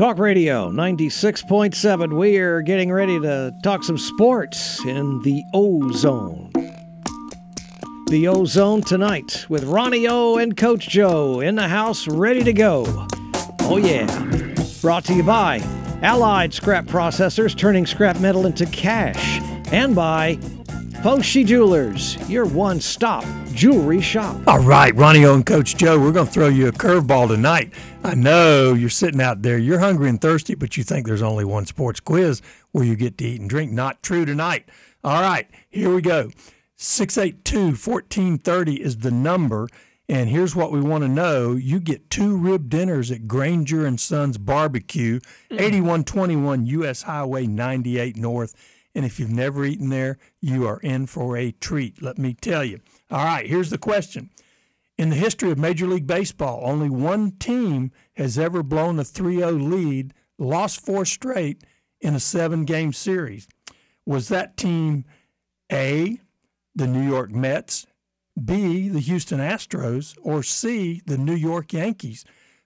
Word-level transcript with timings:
Talk 0.00 0.18
Radio 0.18 0.70
96.7. 0.70 2.16
We 2.16 2.38
are 2.38 2.62
getting 2.62 2.90
ready 2.90 3.20
to 3.20 3.54
talk 3.62 3.84
some 3.84 3.98
sports 3.98 4.82
in 4.86 5.20
the 5.20 5.44
O 5.52 5.92
Zone. 5.92 6.50
The 8.08 8.26
O 8.28 8.46
Zone 8.46 8.80
tonight 8.80 9.44
with 9.50 9.64
Ronnie 9.64 10.08
O 10.08 10.38
and 10.38 10.56
Coach 10.56 10.88
Joe 10.88 11.40
in 11.40 11.54
the 11.54 11.68
house 11.68 12.08
ready 12.08 12.42
to 12.44 12.54
go. 12.54 13.06
Oh, 13.60 13.76
yeah. 13.76 14.06
Brought 14.80 15.04
to 15.04 15.12
you 15.12 15.22
by 15.22 15.58
Allied 16.00 16.54
Scrap 16.54 16.86
Processors, 16.86 17.54
turning 17.54 17.84
scrap 17.84 18.18
metal 18.20 18.46
into 18.46 18.64
cash. 18.64 19.38
And 19.70 19.94
by 19.94 20.36
Foshi 21.02 21.44
Jewelers, 21.44 22.16
your 22.26 22.46
one 22.46 22.80
stop 22.80 23.26
jewelry 23.54 24.00
shop. 24.00 24.36
All 24.46 24.62
right, 24.62 24.94
Ronnie 24.94 25.24
O 25.24 25.34
and 25.34 25.44
Coach 25.44 25.76
Joe, 25.76 25.98
we're 25.98 26.12
going 26.12 26.26
to 26.26 26.32
throw 26.32 26.48
you 26.48 26.68
a 26.68 26.72
curveball 26.72 27.28
tonight. 27.28 27.72
I 28.04 28.14
know 28.14 28.74
you're 28.74 28.88
sitting 28.88 29.20
out 29.20 29.42
there, 29.42 29.58
you're 29.58 29.78
hungry 29.78 30.08
and 30.08 30.20
thirsty, 30.20 30.54
but 30.54 30.76
you 30.76 30.84
think 30.84 31.06
there's 31.06 31.22
only 31.22 31.44
one 31.44 31.66
sports 31.66 32.00
quiz 32.00 32.42
where 32.72 32.84
you 32.84 32.96
get 32.96 33.18
to 33.18 33.24
eat 33.24 33.40
and 33.40 33.50
drink. 33.50 33.72
Not 33.72 34.02
true 34.02 34.24
tonight. 34.24 34.68
All 35.02 35.20
right, 35.20 35.48
here 35.68 35.94
we 35.94 36.02
go. 36.02 36.30
682 36.76 37.76
1430 37.76 38.82
is 38.82 38.98
the 38.98 39.10
number. 39.10 39.68
And 40.08 40.28
here's 40.28 40.56
what 40.56 40.72
we 40.72 40.80
want 40.80 41.04
to 41.04 41.08
know. 41.08 41.52
You 41.52 41.78
get 41.78 42.10
two 42.10 42.36
rib 42.36 42.68
dinners 42.68 43.12
at 43.12 43.28
Granger 43.28 43.86
and 43.86 44.00
Sons 44.00 44.38
Barbecue, 44.38 45.20
mm. 45.50 45.60
8121 45.60 46.66
US 46.66 47.02
Highway 47.02 47.46
98 47.46 48.16
North. 48.16 48.56
And 48.92 49.04
if 49.04 49.20
you've 49.20 49.30
never 49.30 49.64
eaten 49.64 49.88
there, 49.88 50.18
you 50.40 50.66
are 50.66 50.80
in 50.80 51.06
for 51.06 51.36
a 51.36 51.52
treat, 51.52 52.02
let 52.02 52.18
me 52.18 52.34
tell 52.34 52.64
you. 52.64 52.80
All 53.10 53.24
right, 53.24 53.46
here's 53.46 53.70
the 53.70 53.78
question. 53.78 54.30
In 54.96 55.08
the 55.08 55.16
history 55.16 55.50
of 55.50 55.58
Major 55.58 55.86
League 55.86 56.06
Baseball, 56.06 56.60
only 56.62 56.90
one 56.90 57.32
team 57.32 57.90
has 58.14 58.38
ever 58.38 58.62
blown 58.62 58.98
a 58.98 59.04
3 59.04 59.38
0 59.38 59.52
lead, 59.52 60.14
lost 60.38 60.84
four 60.84 61.04
straight 61.04 61.64
in 62.00 62.14
a 62.14 62.20
seven 62.20 62.64
game 62.64 62.92
series. 62.92 63.48
Was 64.06 64.28
that 64.28 64.56
team 64.56 65.04
A, 65.72 66.20
the 66.74 66.86
New 66.86 67.02
York 67.02 67.30
Mets, 67.30 67.86
B, 68.42 68.88
the 68.88 69.00
Houston 69.00 69.40
Astros, 69.40 70.16
or 70.22 70.42
C, 70.42 71.02
the 71.06 71.18
New 71.18 71.34
York 71.34 71.72
Yankees? 71.72 72.24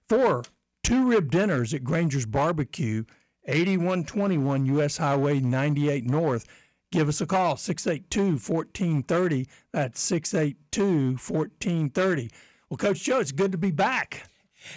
For 0.08 0.42
two 0.82 1.08
rib 1.08 1.30
dinners 1.30 1.72
at 1.72 1.84
Granger's 1.84 2.26
Barbecue, 2.26 3.04
8121 3.46 4.66
US 4.66 4.96
Highway 4.98 5.40
98 5.40 6.04
North. 6.04 6.46
Give 6.94 7.08
us 7.08 7.20
a 7.20 7.26
call, 7.26 7.56
682 7.56 8.38
1430. 8.52 9.48
That's 9.72 10.00
682 10.00 11.16
1430. 11.16 12.30
Well, 12.70 12.76
Coach 12.76 13.02
Joe, 13.02 13.18
it's 13.18 13.32
good 13.32 13.50
to 13.50 13.58
be 13.58 13.72
back. 13.72 14.28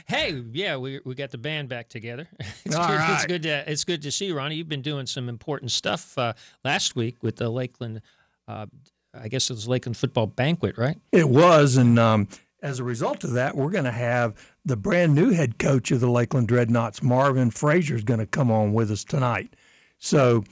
Hey, 0.07 0.43
yeah, 0.51 0.77
we, 0.77 0.99
we 1.05 1.13
got 1.13 1.29
the 1.29 1.37
band 1.37 1.69
back 1.69 1.89
together. 1.89 2.27
It's, 2.65 2.75
All 2.75 2.87
good, 2.87 2.95
right. 2.95 3.13
it's 3.13 3.25
good 3.27 3.43
to 3.43 3.71
it's 3.71 3.83
good 3.83 4.01
to 4.01 4.11
see 4.11 4.25
you, 4.25 4.35
Ronnie. 4.35 4.55
You've 4.55 4.67
been 4.67 4.81
doing 4.81 5.05
some 5.05 5.29
important 5.29 5.69
stuff 5.69 6.17
uh, 6.17 6.33
last 6.65 6.95
week 6.95 7.21
with 7.21 7.35
the 7.35 7.51
Lakeland. 7.51 8.01
Uh, 8.47 8.65
I 9.13 9.27
guess 9.27 9.51
it 9.51 9.53
was 9.53 9.67
Lakeland 9.67 9.95
football 9.95 10.25
banquet, 10.25 10.75
right? 10.75 10.97
It 11.11 11.29
was, 11.29 11.77
and 11.77 11.99
um, 11.99 12.27
as 12.63 12.79
a 12.79 12.83
result 12.83 13.25
of 13.25 13.33
that, 13.33 13.55
we're 13.55 13.69
going 13.69 13.83
to 13.83 13.91
have 13.91 14.33
the 14.65 14.75
brand 14.75 15.13
new 15.13 15.29
head 15.29 15.59
coach 15.59 15.91
of 15.91 15.99
the 15.99 16.09
Lakeland 16.09 16.47
Dreadnoughts, 16.47 17.03
Marvin 17.03 17.51
Frazier, 17.51 17.95
is 17.95 18.03
going 18.03 18.19
to 18.19 18.25
come 18.25 18.49
on 18.49 18.73
with 18.73 18.89
us 18.89 19.03
tonight. 19.03 19.55
So 19.99 20.43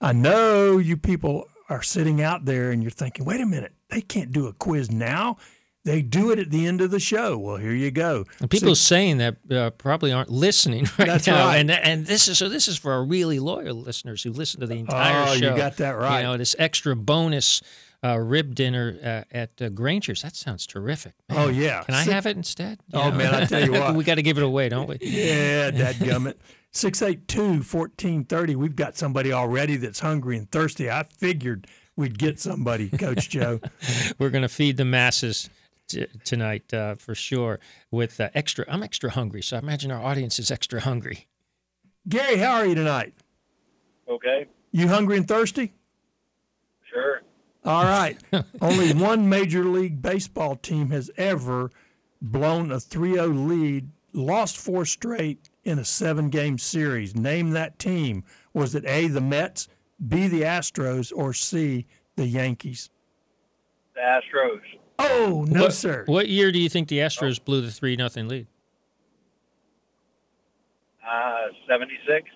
I 0.00 0.12
know 0.12 0.78
you 0.78 0.96
people 0.96 1.48
are 1.68 1.82
sitting 1.82 2.20
out 2.20 2.44
there 2.44 2.70
and 2.70 2.82
you're 2.82 2.90
thinking, 2.90 3.24
wait 3.24 3.40
a 3.40 3.46
minute, 3.46 3.72
they 3.90 4.00
can't 4.00 4.32
do 4.32 4.46
a 4.46 4.52
quiz 4.52 4.90
now. 4.90 5.36
They 5.84 6.00
do 6.00 6.30
it 6.30 6.38
at 6.38 6.50
the 6.50 6.66
end 6.66 6.80
of 6.80 6.90
the 6.90 6.98
show. 6.98 7.36
Well, 7.36 7.56
here 7.58 7.74
you 7.74 7.90
go. 7.90 8.24
And 8.40 8.50
people 8.50 8.74
saying 8.74 9.18
that 9.18 9.36
uh, 9.50 9.70
probably 9.70 10.12
aren't 10.12 10.30
listening 10.30 10.84
right 10.98 11.06
That's 11.06 11.26
now. 11.26 11.46
right. 11.46 11.58
And 11.58 11.70
and 11.70 12.06
this 12.06 12.26
is 12.26 12.38
so 12.38 12.48
this 12.48 12.68
is 12.68 12.78
for 12.78 12.92
our 12.92 13.04
really 13.04 13.38
loyal 13.38 13.76
listeners 13.76 14.22
who 14.22 14.32
listen 14.32 14.60
to 14.60 14.66
the 14.66 14.76
entire 14.76 15.26
show. 15.36 15.46
Oh, 15.46 15.50
you 15.50 15.56
got 15.56 15.76
that 15.76 15.90
right. 15.90 16.20
You 16.20 16.24
know 16.24 16.36
this 16.38 16.56
extra 16.58 16.96
bonus 16.96 17.60
uh, 18.04 18.18
rib 18.18 18.54
dinner 18.54 18.96
uh, 19.02 19.34
at 19.34 19.50
uh, 19.62 19.68
Granger's. 19.70 20.22
That 20.22 20.36
sounds 20.36 20.66
terrific. 20.66 21.14
Oh, 21.30 21.48
yeah. 21.48 21.82
Can 21.84 21.94
I 21.94 22.04
Si- 22.04 22.10
have 22.12 22.26
it 22.26 22.36
instead? 22.36 22.80
You 22.92 22.98
Oh, 23.00 23.10
man, 23.10 23.34
I 23.34 23.44
tell 23.46 23.64
you 23.64 23.72
what. 23.80 23.94
we 23.94 24.04
got 24.04 24.16
to 24.16 24.22
give 24.22 24.36
it 24.36 24.44
away, 24.44 24.68
don't 24.68 24.88
we? 24.88 24.98
Yeah, 25.00 25.70
dadgummit. 25.70 26.34
682 26.72 27.40
1430. 27.62 28.56
We've 28.56 28.76
got 28.76 28.96
somebody 28.96 29.32
already 29.32 29.76
that's 29.76 30.00
hungry 30.00 30.36
and 30.36 30.50
thirsty. 30.50 30.90
I 30.90 31.04
figured 31.04 31.66
we'd 31.96 32.18
get 32.18 32.38
somebody, 32.40 32.88
Coach 32.90 33.30
Joe. 33.30 33.60
We're 34.18 34.30
going 34.30 34.42
to 34.42 34.48
feed 34.48 34.76
the 34.76 34.84
masses 34.84 35.48
t- 35.88 36.06
tonight 36.24 36.74
uh, 36.74 36.96
for 36.96 37.14
sure. 37.14 37.60
With 37.92 38.20
uh, 38.20 38.30
extra, 38.34 38.64
I'm 38.68 38.82
extra 38.82 39.10
hungry, 39.10 39.40
so 39.42 39.56
I 39.56 39.60
imagine 39.60 39.90
our 39.92 40.02
audience 40.02 40.38
is 40.40 40.50
extra 40.50 40.80
hungry. 40.80 41.26
Gary, 42.08 42.36
how 42.38 42.54
are 42.56 42.66
you 42.66 42.74
tonight? 42.74 43.14
Okay, 44.08 44.46
You 44.72 44.88
hungry 44.88 45.16
and 45.16 45.26
thirsty? 45.26 45.72
sure. 46.92 47.22
All 47.64 47.84
right. 47.84 48.18
Only 48.60 48.92
one 48.92 49.28
Major 49.28 49.64
League 49.64 50.02
Baseball 50.02 50.56
team 50.56 50.90
has 50.90 51.10
ever 51.16 51.70
blown 52.20 52.70
a 52.70 52.80
3 52.80 53.14
0 53.14 53.26
lead, 53.28 53.90
lost 54.12 54.56
four 54.56 54.84
straight 54.84 55.48
in 55.64 55.78
a 55.78 55.84
seven 55.84 56.28
game 56.28 56.58
series. 56.58 57.14
Name 57.14 57.50
that 57.50 57.78
team. 57.78 58.24
Was 58.52 58.74
it 58.74 58.84
A, 58.86 59.08
the 59.08 59.20
Mets, 59.20 59.68
B, 60.06 60.28
the 60.28 60.42
Astros, 60.42 61.12
or 61.14 61.32
C, 61.32 61.86
the 62.16 62.26
Yankees? 62.26 62.90
The 63.94 64.00
Astros. 64.00 64.60
Oh, 64.98 65.44
no, 65.48 65.62
what, 65.62 65.72
sir. 65.72 66.04
What 66.06 66.28
year 66.28 66.52
do 66.52 66.58
you 66.58 66.68
think 66.68 66.88
the 66.88 66.98
Astros 66.98 67.42
blew 67.42 67.62
the 67.62 67.70
three 67.70 67.96
nothing 67.96 68.28
lead? 68.28 68.46
Uh, 71.04 71.48
76. 71.68 72.30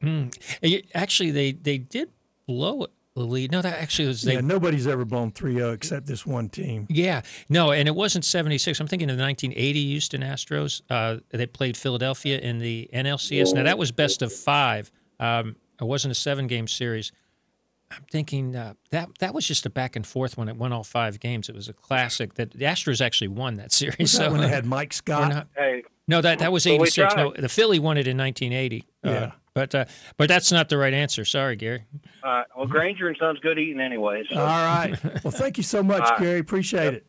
Hmm. 0.00 0.28
Eh, 0.62 0.82
Actually, 0.94 1.30
they 1.30 1.52
they 1.52 1.78
did 1.78 2.10
blow 2.46 2.82
the 2.82 2.90
lead. 3.24 3.50
No, 3.52 3.62
that 3.62 3.78
actually 3.80 4.08
was 4.08 4.22
they. 4.22 4.34
Yeah, 4.34 4.40
nobody's 4.40 4.86
ever 4.86 5.04
blown 5.04 5.30
3 5.32 5.54
0 5.54 5.72
except 5.72 6.06
this 6.06 6.26
one 6.26 6.48
team. 6.48 6.86
Yeah, 6.90 7.22
no, 7.48 7.70
and 7.72 7.88
it 7.88 7.94
wasn't 7.94 8.24
76. 8.24 8.78
I'm 8.80 8.86
thinking 8.86 9.08
of 9.10 9.16
the 9.16 9.22
1980 9.22 9.86
Houston 9.86 10.20
Astros. 10.22 10.82
Uh, 10.90 11.18
they 11.30 11.46
played 11.46 11.76
Philadelphia 11.76 12.38
in 12.38 12.58
the 12.58 12.88
NLCS. 12.92 13.54
Now, 13.54 13.62
that 13.64 13.78
was 13.78 13.90
best 13.92 14.22
of 14.22 14.32
five. 14.32 14.90
Um, 15.18 15.56
it 15.80 15.84
wasn't 15.84 16.12
a 16.12 16.14
seven 16.14 16.46
game 16.46 16.68
series. 16.68 17.12
I'm 17.90 18.04
thinking 18.10 18.56
uh, 18.56 18.74
that 18.90 19.10
that 19.20 19.32
was 19.32 19.46
just 19.46 19.64
a 19.64 19.70
back 19.70 19.94
and 19.94 20.04
forth 20.06 20.36
when 20.36 20.48
it 20.48 20.56
won 20.56 20.72
all 20.72 20.82
five 20.82 21.20
games. 21.20 21.48
It 21.48 21.54
was 21.54 21.68
a 21.68 21.72
classic 21.72 22.34
that 22.34 22.50
the 22.50 22.64
Astros 22.64 23.00
actually 23.00 23.28
won 23.28 23.54
that 23.56 23.70
series. 23.80 23.96
Was 23.98 24.12
that 24.12 24.24
so 24.26 24.32
when 24.32 24.40
they 24.40 24.48
had 24.48 24.66
Mike 24.66 24.92
Scott? 24.92 25.28
not- 25.32 25.48
Hey, 25.56 25.84
no, 26.08 26.20
that 26.20 26.40
that 26.40 26.50
was 26.52 26.66
Well, 26.66 26.78
we 26.78 26.82
86. 26.88 27.14
No, 27.16 27.32
the 27.36 27.48
Philly 27.48 27.78
won 27.78 27.96
it 27.96 28.08
in 28.08 28.16
1980. 28.16 28.84
Uh, 29.04 29.10
Yeah. 29.10 29.30
But 29.56 29.74
uh, 29.74 29.86
but 30.18 30.28
that's 30.28 30.52
not 30.52 30.68
the 30.68 30.76
right 30.76 30.92
answer. 30.92 31.24
Sorry, 31.24 31.56
Gary. 31.56 31.84
uh, 32.22 32.42
well, 32.54 32.66
Granger 32.66 33.08
and 33.08 33.16
Son's 33.18 33.38
good 33.40 33.58
eating 33.58 33.80
anyway. 33.80 34.22
So. 34.30 34.38
All 34.38 34.44
right. 34.44 34.94
Well, 35.24 35.30
thank 35.30 35.56
you 35.56 35.62
so 35.64 35.82
much, 35.82 36.02
All 36.02 36.10
right. 36.10 36.20
Gary. 36.20 36.38
Appreciate 36.40 36.92
it. 36.92 37.06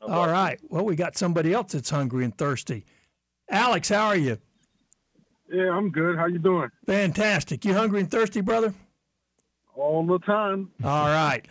no 0.00 0.06
All 0.06 0.14
problem. 0.24 0.32
right. 0.32 0.60
Well, 0.70 0.84
we 0.86 0.96
got 0.96 1.18
somebody 1.18 1.52
else 1.52 1.72
that's 1.72 1.90
hungry 1.90 2.24
and 2.24 2.36
thirsty. 2.36 2.86
Alex, 3.50 3.90
how 3.90 4.06
are 4.06 4.16
you? 4.16 4.38
Yeah, 5.52 5.70
I'm 5.70 5.90
good. 5.90 6.16
How 6.16 6.26
you 6.26 6.38
doing? 6.38 6.70
Fantastic. 6.86 7.64
You 7.66 7.74
hungry 7.74 8.00
and 8.00 8.10
thirsty, 8.10 8.40
brother? 8.40 8.72
All 9.74 10.04
the 10.06 10.18
time. 10.20 10.70
All 10.82 11.08
right. 11.08 11.46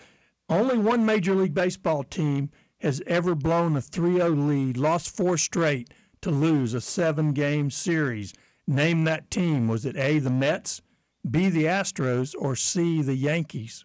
Only 0.50 0.80
one 0.80 1.06
Major 1.06 1.36
League 1.36 1.54
Baseball 1.54 2.04
team 2.04 2.50
has 2.80 3.00
ever 3.06 3.36
blown 3.36 3.78
a 3.78 3.82
3 3.82 4.16
0 4.16 4.30
lead, 4.32 4.76
lost 4.78 5.16
four 5.16 5.38
straight 5.38 5.92
to 6.22 6.32
lose 6.32 6.74
a 6.74 6.82
seven 6.82 7.32
game 7.32 7.70
series. 7.70 8.34
Name 8.68 9.04
that 9.04 9.30
team. 9.30 9.68
Was 9.68 9.86
it 9.86 9.96
A, 9.96 10.20
the 10.20 10.30
Mets, 10.32 10.82
B, 11.30 11.50
the 11.50 11.66
Astros, 11.66 12.34
or 12.38 12.56
C, 12.56 13.02
the 13.02 13.16
Yankees? 13.16 13.84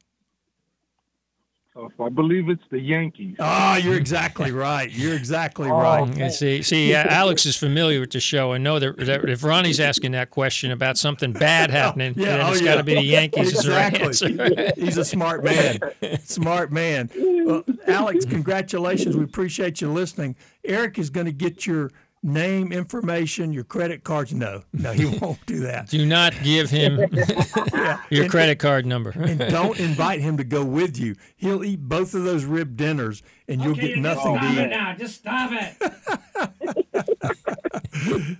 I 1.98 2.08
believe 2.10 2.50
it's 2.50 2.62
the 2.70 2.80
Yankees. 2.80 3.36
Ah, 3.38 3.76
you're 3.76 3.96
exactly 3.96 4.50
right. 4.68 4.90
You're 4.90 5.14
exactly 5.14 5.70
Oh, 5.70 5.78
right. 5.78 6.14
Yeah, 6.16 6.28
see, 6.28 6.60
see, 6.62 6.94
uh, 6.94 7.04
Alex 7.08 7.46
is 7.46 7.56
familiar 7.56 8.00
with 8.00 8.10
the 8.10 8.20
show. 8.20 8.52
I 8.52 8.58
know 8.58 8.78
that, 8.78 8.98
that 8.98 9.26
if 9.28 9.42
Ronnie's 9.44 9.80
asking 9.80 10.12
that 10.12 10.30
question 10.30 10.72
about 10.72 10.98
something 10.98 11.32
bad 11.32 11.70
happening, 11.80 12.14
Yeah, 12.16 12.36
then 12.36 12.40
oh, 12.46 12.52
it's 12.52 12.60
got 12.60 12.74
to 12.76 12.82
be 12.82 12.96
the 12.96 13.02
Yankees. 13.02 13.52
is 13.58 13.68
right 13.68 13.94
Exactly. 13.94 14.38
answer. 14.40 14.72
He's 14.76 14.98
a 14.98 15.04
smart 15.04 15.42
man. 15.44 15.78
Smart 16.24 16.70
man. 16.72 17.08
Well, 17.16 17.64
Alex, 17.86 18.26
congratulations. 18.26 19.16
We 19.16 19.24
appreciate 19.24 19.80
you 19.80 19.90
listening. 19.90 20.36
Eric 20.64 20.98
is 20.98 21.08
going 21.08 21.26
to 21.26 21.32
get 21.32 21.66
your 21.66 21.92
name, 22.22 22.70
information, 22.72 23.52
your 23.52 23.64
credit 23.64 24.04
cards. 24.04 24.32
No, 24.34 24.62
no, 24.72 24.92
he 24.92 25.06
won't 25.20 25.44
do 25.46 25.60
that. 25.60 25.88
Do 25.88 26.04
not 26.04 26.34
give 26.42 26.68
him 26.70 26.98
your 28.10 28.22
And- 28.24 28.30
credit 28.30 28.58
card 28.58 28.84
number. 28.86 29.10
And 29.10 29.38
don't 29.38 29.78
invite 29.80 30.20
him 30.20 30.36
to 30.36 30.44
go 30.44 30.64
with 30.64 30.98
you. 30.98 31.16
He'll 31.36 31.64
eat 31.64 31.80
both 31.80 32.14
of 32.14 32.24
those 32.24 32.44
rib 32.44 32.76
dinners, 32.76 33.22
and 33.48 33.62
you'll 33.62 33.74
get 33.74 33.98
nothing 33.98 34.38
to 34.38 34.46
eat. 34.64 34.68
now. 34.68 34.94
Just 34.98 35.16
stop 35.16 35.50
it. 35.52 35.76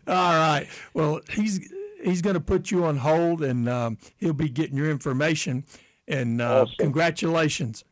All 0.06 0.34
right. 0.38 0.66
Well, 0.94 1.20
he's 1.30 1.72
he's 2.02 2.22
going 2.22 2.34
to 2.34 2.40
put 2.40 2.70
you 2.70 2.84
on 2.84 2.98
hold, 2.98 3.42
and 3.42 3.68
um, 3.68 3.98
he'll 4.18 4.32
be 4.32 4.48
getting 4.48 4.76
your 4.76 4.90
information. 4.90 5.64
And 6.08 6.40
uh, 6.40 6.62
Awesome. 6.62 6.74
congratulations. 6.78 7.84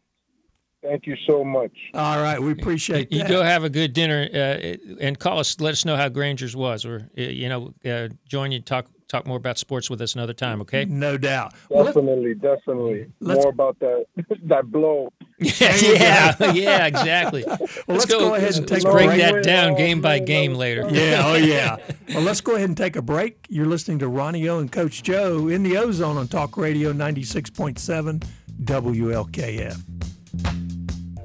Thank 0.89 1.07
you 1.07 1.17
so 1.27 1.45
much. 1.45 1.73
All 1.93 2.23
right, 2.23 2.41
we 2.41 2.51
appreciate 2.53 3.13
You 3.13 3.19
that. 3.21 3.29
go 3.29 3.43
have 3.43 3.63
a 3.63 3.69
good 3.71 3.93
dinner 3.93 4.27
uh, 4.33 4.77
and 5.01 5.19
call 5.19 5.39
us. 5.39 5.61
Let 5.61 5.73
us 5.73 5.85
know 5.85 5.97
how 5.97 6.09
Granger's 6.09 6.57
was, 6.57 6.85
or 6.87 7.11
uh, 7.17 7.21
you 7.23 7.49
know, 7.49 7.75
uh, 7.85 8.09
join 8.27 8.53
you 8.53 8.61
talk 8.61 8.87
talk 9.09 9.27
more 9.27 9.39
about 9.39 9.57
sports 9.57 9.89
with 9.89 10.03
us 10.03 10.15
another 10.15 10.35
time. 10.35 10.61
Okay? 10.61 10.85
No 10.85 11.17
doubt. 11.17 11.55
Well, 11.71 11.85
let- 11.85 11.95
Definitely, 11.95 12.35
definitely. 12.35 13.07
Let's- 13.21 13.43
More 13.43 13.51
about 13.53 13.79
that 13.81 14.05
that 14.45 14.71
blow. 14.71 15.11
yeah, 15.39 15.75
yeah, 15.77 16.53
yeah, 16.53 16.87
exactly. 16.87 17.45
let's 17.87 18.05
go 18.07 18.35
ahead 18.35 18.55
and 18.57 18.71
let's 18.71 18.83
take 18.85 18.85
a 18.85 18.91
break 18.93 19.07
break. 19.09 19.21
that 19.21 19.43
down 19.45 19.77
game 19.77 20.01
by 20.01 20.19
game 20.19 20.55
later. 20.55 20.87
yeah, 20.91 21.23
oh 21.25 21.35
yeah. 21.37 21.77
Well, 22.15 22.23
let's 22.23 22.41
go 22.41 22.55
ahead 22.57 22.69
and 22.69 22.77
take 22.77 22.97
a 22.97 23.03
break. 23.03 23.47
You're 23.49 23.67
listening 23.67 23.99
to 24.01 24.09
Ronnie 24.09 24.49
O 24.49 24.59
and 24.59 24.71
Coach 24.73 25.03
Joe 25.03 25.49
in 25.49 25.63
the 25.63 25.77
Ozone 25.77 26.17
on 26.17 26.29
Talk 26.29 26.57
Radio 26.57 26.93
96.7 26.93 28.25
WLKF. 28.65 29.85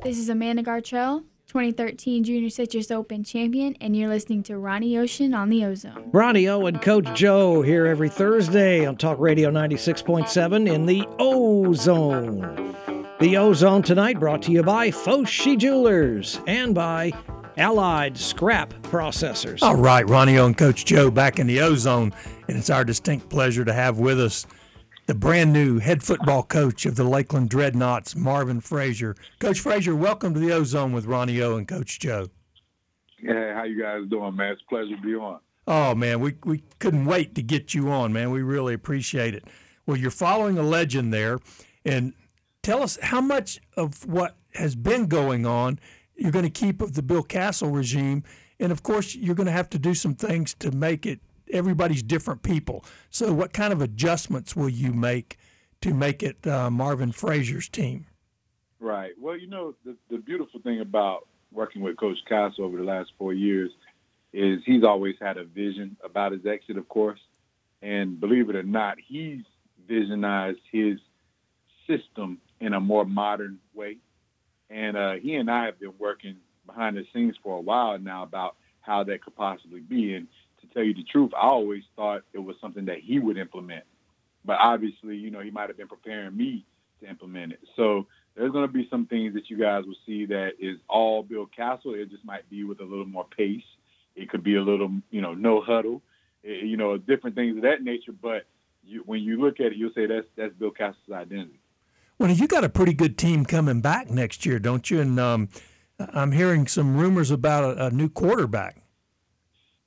This 0.03 0.19
is 0.19 0.27
Amanda 0.27 0.61
Gartrell, 0.61 1.23
2013 1.47 2.25
Junior 2.25 2.49
Citrus 2.49 2.91
Open 2.91 3.23
champion, 3.23 3.77
and 3.79 3.95
you're 3.95 4.09
listening 4.09 4.43
to 4.43 4.57
Ronnie 4.57 4.97
Ocean 4.97 5.33
on 5.33 5.47
the 5.47 5.63
Ozone. 5.63 6.09
Ronnie 6.11 6.49
O 6.49 6.65
and 6.65 6.81
Coach 6.81 7.13
Joe 7.13 7.61
here 7.61 7.85
every 7.85 8.09
Thursday 8.09 8.85
on 8.85 8.97
Talk 8.97 9.17
Radio 9.17 9.49
96.7 9.49 10.69
in 10.69 10.85
the 10.85 11.07
Ozone. 11.19 12.75
The 13.21 13.37
Ozone 13.37 13.81
tonight 13.81 14.19
brought 14.19 14.41
to 14.41 14.51
you 14.51 14.61
by 14.61 14.89
Foshi 14.89 15.57
Jewelers 15.57 16.41
and 16.47 16.75
by 16.75 17.13
Allied 17.55 18.17
Scrap 18.17 18.73
Processors. 18.81 19.59
All 19.61 19.77
right, 19.77 20.05
Ronnie 20.09 20.37
O 20.37 20.47
and 20.47 20.57
Coach 20.57 20.83
Joe 20.83 21.11
back 21.11 21.39
in 21.39 21.47
the 21.47 21.61
Ozone, 21.61 22.11
and 22.49 22.57
it's 22.57 22.69
our 22.69 22.83
distinct 22.83 23.29
pleasure 23.29 23.63
to 23.63 23.71
have 23.71 23.99
with 23.99 24.19
us 24.19 24.45
the 25.05 25.15
brand 25.15 25.51
new 25.51 25.79
head 25.79 26.03
football 26.03 26.43
coach 26.43 26.85
of 26.85 26.95
the 26.95 27.03
Lakeland 27.03 27.49
Dreadnoughts, 27.49 28.15
Marvin 28.15 28.61
Frazier. 28.61 29.15
Coach 29.39 29.59
Frazier, 29.59 29.95
welcome 29.95 30.33
to 30.33 30.39
the 30.39 30.51
Ozone 30.51 30.93
with 30.93 31.05
Ronnie 31.05 31.41
O 31.41 31.57
and 31.57 31.67
Coach 31.67 31.99
Joe. 31.99 32.29
Hey, 33.17 33.53
how 33.55 33.63
you 33.63 33.81
guys 33.81 34.01
doing, 34.09 34.35
man? 34.35 34.53
It's 34.53 34.61
a 34.61 34.69
pleasure 34.69 34.95
to 34.95 35.01
be 35.01 35.15
on. 35.15 35.39
Oh 35.65 35.95
man, 35.95 36.19
we 36.19 36.35
we 36.43 36.63
couldn't 36.79 37.05
wait 37.05 37.35
to 37.35 37.41
get 37.41 37.73
you 37.73 37.89
on, 37.89 38.11
man. 38.11 38.31
We 38.31 38.41
really 38.41 38.73
appreciate 38.73 39.33
it. 39.33 39.45
Well, 39.85 39.97
you're 39.97 40.11
following 40.11 40.57
a 40.57 40.63
legend 40.63 41.13
there, 41.13 41.39
and 41.85 42.13
tell 42.61 42.83
us 42.83 42.97
how 43.01 43.21
much 43.21 43.61
of 43.77 44.05
what 44.05 44.35
has 44.55 44.75
been 44.75 45.07
going 45.07 45.45
on 45.45 45.79
you're 46.15 46.31
going 46.31 46.43
to 46.43 46.49
keep 46.49 46.81
of 46.81 46.93
the 46.93 47.01
Bill 47.01 47.23
Castle 47.23 47.69
regime, 47.69 48.23
and 48.59 48.71
of 48.71 48.83
course 48.83 49.15
you're 49.15 49.35
going 49.35 49.47
to 49.47 49.53
have 49.53 49.69
to 49.71 49.79
do 49.79 49.93
some 49.93 50.15
things 50.15 50.53
to 50.55 50.71
make 50.71 51.05
it. 51.05 51.19
Everybody's 51.51 52.03
different 52.03 52.43
people, 52.43 52.85
so 53.09 53.33
what 53.33 53.53
kind 53.53 53.73
of 53.73 53.81
adjustments 53.81 54.55
will 54.55 54.69
you 54.69 54.93
make 54.93 55.37
to 55.81 55.93
make 55.93 56.23
it 56.23 56.47
uh, 56.47 56.69
Marvin 56.69 57.11
Frazier's 57.11 57.67
team? 57.67 58.05
Right. 58.79 59.11
Well, 59.19 59.37
you 59.37 59.47
know, 59.47 59.75
the, 59.85 59.95
the 60.09 60.17
beautiful 60.17 60.59
thing 60.61 60.79
about 60.81 61.27
working 61.51 61.81
with 61.81 61.97
Coach 61.97 62.17
Castle 62.27 62.65
over 62.65 62.77
the 62.77 62.83
last 62.83 63.11
four 63.17 63.33
years 63.33 63.71
is 64.33 64.59
he's 64.65 64.83
always 64.83 65.15
had 65.21 65.37
a 65.37 65.43
vision 65.43 65.95
about 66.03 66.31
his 66.31 66.45
exit, 66.45 66.77
of 66.77 66.89
course. 66.89 67.19
And 67.81 68.19
believe 68.19 68.49
it 68.49 68.55
or 68.55 68.63
not, 68.63 68.97
he's 69.05 69.41
visionized 69.89 70.61
his 70.71 70.99
system 71.87 72.39
in 72.59 72.73
a 72.73 72.79
more 72.79 73.05
modern 73.05 73.59
way. 73.73 73.97
And 74.69 74.97
uh, 74.97 75.13
he 75.21 75.35
and 75.35 75.51
I 75.51 75.65
have 75.65 75.79
been 75.79 75.93
working 75.99 76.37
behind 76.65 76.97
the 76.97 77.05
scenes 77.13 77.35
for 77.43 77.57
a 77.57 77.61
while 77.61 77.99
now 77.99 78.23
about 78.23 78.55
how 78.81 79.03
that 79.03 79.23
could 79.23 79.35
possibly 79.35 79.81
be. 79.81 80.15
And 80.15 80.27
tell 80.73 80.83
you 80.83 80.93
the 80.93 81.03
truth, 81.03 81.31
I 81.35 81.47
always 81.47 81.83
thought 81.95 82.23
it 82.33 82.39
was 82.39 82.55
something 82.61 82.85
that 82.85 82.99
he 82.99 83.19
would 83.19 83.37
implement. 83.37 83.83
But 84.45 84.57
obviously, 84.59 85.15
you 85.15 85.31
know, 85.31 85.39
he 85.39 85.51
might 85.51 85.69
have 85.69 85.77
been 85.77 85.87
preparing 85.87 86.35
me 86.35 86.65
to 87.01 87.09
implement 87.09 87.53
it. 87.53 87.59
So 87.75 88.07
there's 88.35 88.51
going 88.51 88.67
to 88.67 88.73
be 88.73 88.87
some 88.89 89.05
things 89.05 89.33
that 89.35 89.49
you 89.49 89.57
guys 89.57 89.85
will 89.85 89.95
see 90.05 90.25
that 90.25 90.53
is 90.59 90.77
all 90.89 91.23
Bill 91.23 91.45
Castle. 91.45 91.93
It 91.93 92.09
just 92.09 92.25
might 92.25 92.49
be 92.49 92.63
with 92.63 92.79
a 92.79 92.83
little 92.83 93.05
more 93.05 93.25
pace. 93.37 93.63
It 94.15 94.29
could 94.29 94.43
be 94.43 94.55
a 94.55 94.61
little, 94.61 94.91
you 95.11 95.21
know, 95.21 95.33
no 95.33 95.61
huddle, 95.61 96.01
eh, 96.45 96.63
you 96.63 96.77
know, 96.77 96.97
different 96.97 97.35
things 97.35 97.57
of 97.57 97.63
that 97.63 97.83
nature. 97.83 98.11
But 98.11 98.45
you, 98.83 99.03
when 99.05 99.21
you 99.21 99.39
look 99.39 99.59
at 99.59 99.67
it, 99.67 99.77
you'll 99.77 99.93
say 99.93 100.07
that's 100.07 100.27
that's 100.35 100.53
Bill 100.53 100.71
Castle's 100.71 101.13
identity. 101.13 101.59
Well, 102.19 102.31
you 102.31 102.47
got 102.47 102.63
a 102.63 102.69
pretty 102.69 102.93
good 102.93 103.17
team 103.17 103.45
coming 103.45 103.81
back 103.81 104.09
next 104.09 104.45
year, 104.45 104.59
don't 104.59 104.89
you? 104.89 105.01
And 105.01 105.19
um, 105.19 105.49
I'm 105.99 106.31
hearing 106.31 106.67
some 106.67 106.95
rumors 106.95 107.31
about 107.31 107.77
a, 107.77 107.87
a 107.87 107.91
new 107.91 108.09
quarterback. 108.09 108.82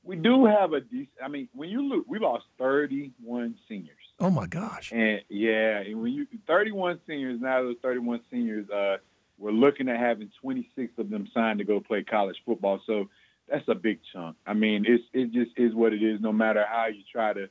We 0.07 0.17
do 0.17 0.47
have 0.47 0.73
a 0.73 0.81
decent. 0.81 1.09
I 1.23 1.29
mean, 1.29 1.49
when 1.53 1.69
you 1.69 1.83
look, 1.83 2.05
we 2.07 2.19
lost 2.19 2.45
31 2.59 3.57
seniors. 3.69 3.97
Oh 4.21 4.31
my 4.31 4.47
gosh! 4.47 4.93
And 4.93 5.21
yeah, 5.29 5.79
and 5.79 6.01
when 6.01 6.13
you 6.13 6.27
31 6.47 7.01
seniors, 7.07 7.41
now 7.41 7.63
those 7.63 7.77
31 7.83 8.21
seniors, 8.31 8.71
uh, 8.71 8.99
we're 9.39 9.51
looking 9.51 9.89
at 9.89 9.99
having 9.99 10.31
26 10.41 10.93
of 10.99 11.11
them 11.11 11.29
signed 11.35 11.59
to 11.59 11.65
go 11.65 11.81
play 11.81 12.03
college 12.05 12.37
football. 12.47 12.81
So 12.87 13.09
that's 13.49 13.67
a 13.69 13.75
big 13.75 13.99
chunk. 14.13 14.37
I 14.47 14.55
mean, 14.55 14.85
it's 14.87 15.05
it 15.13 15.33
just 15.33 15.51
is 15.57 15.75
what 15.75 15.93
it 15.93 16.03
is. 16.03 16.21
No 16.21 16.33
matter 16.33 16.65
how 16.69 16.87
you 16.87 17.03
try 17.11 17.33
to 17.33 17.49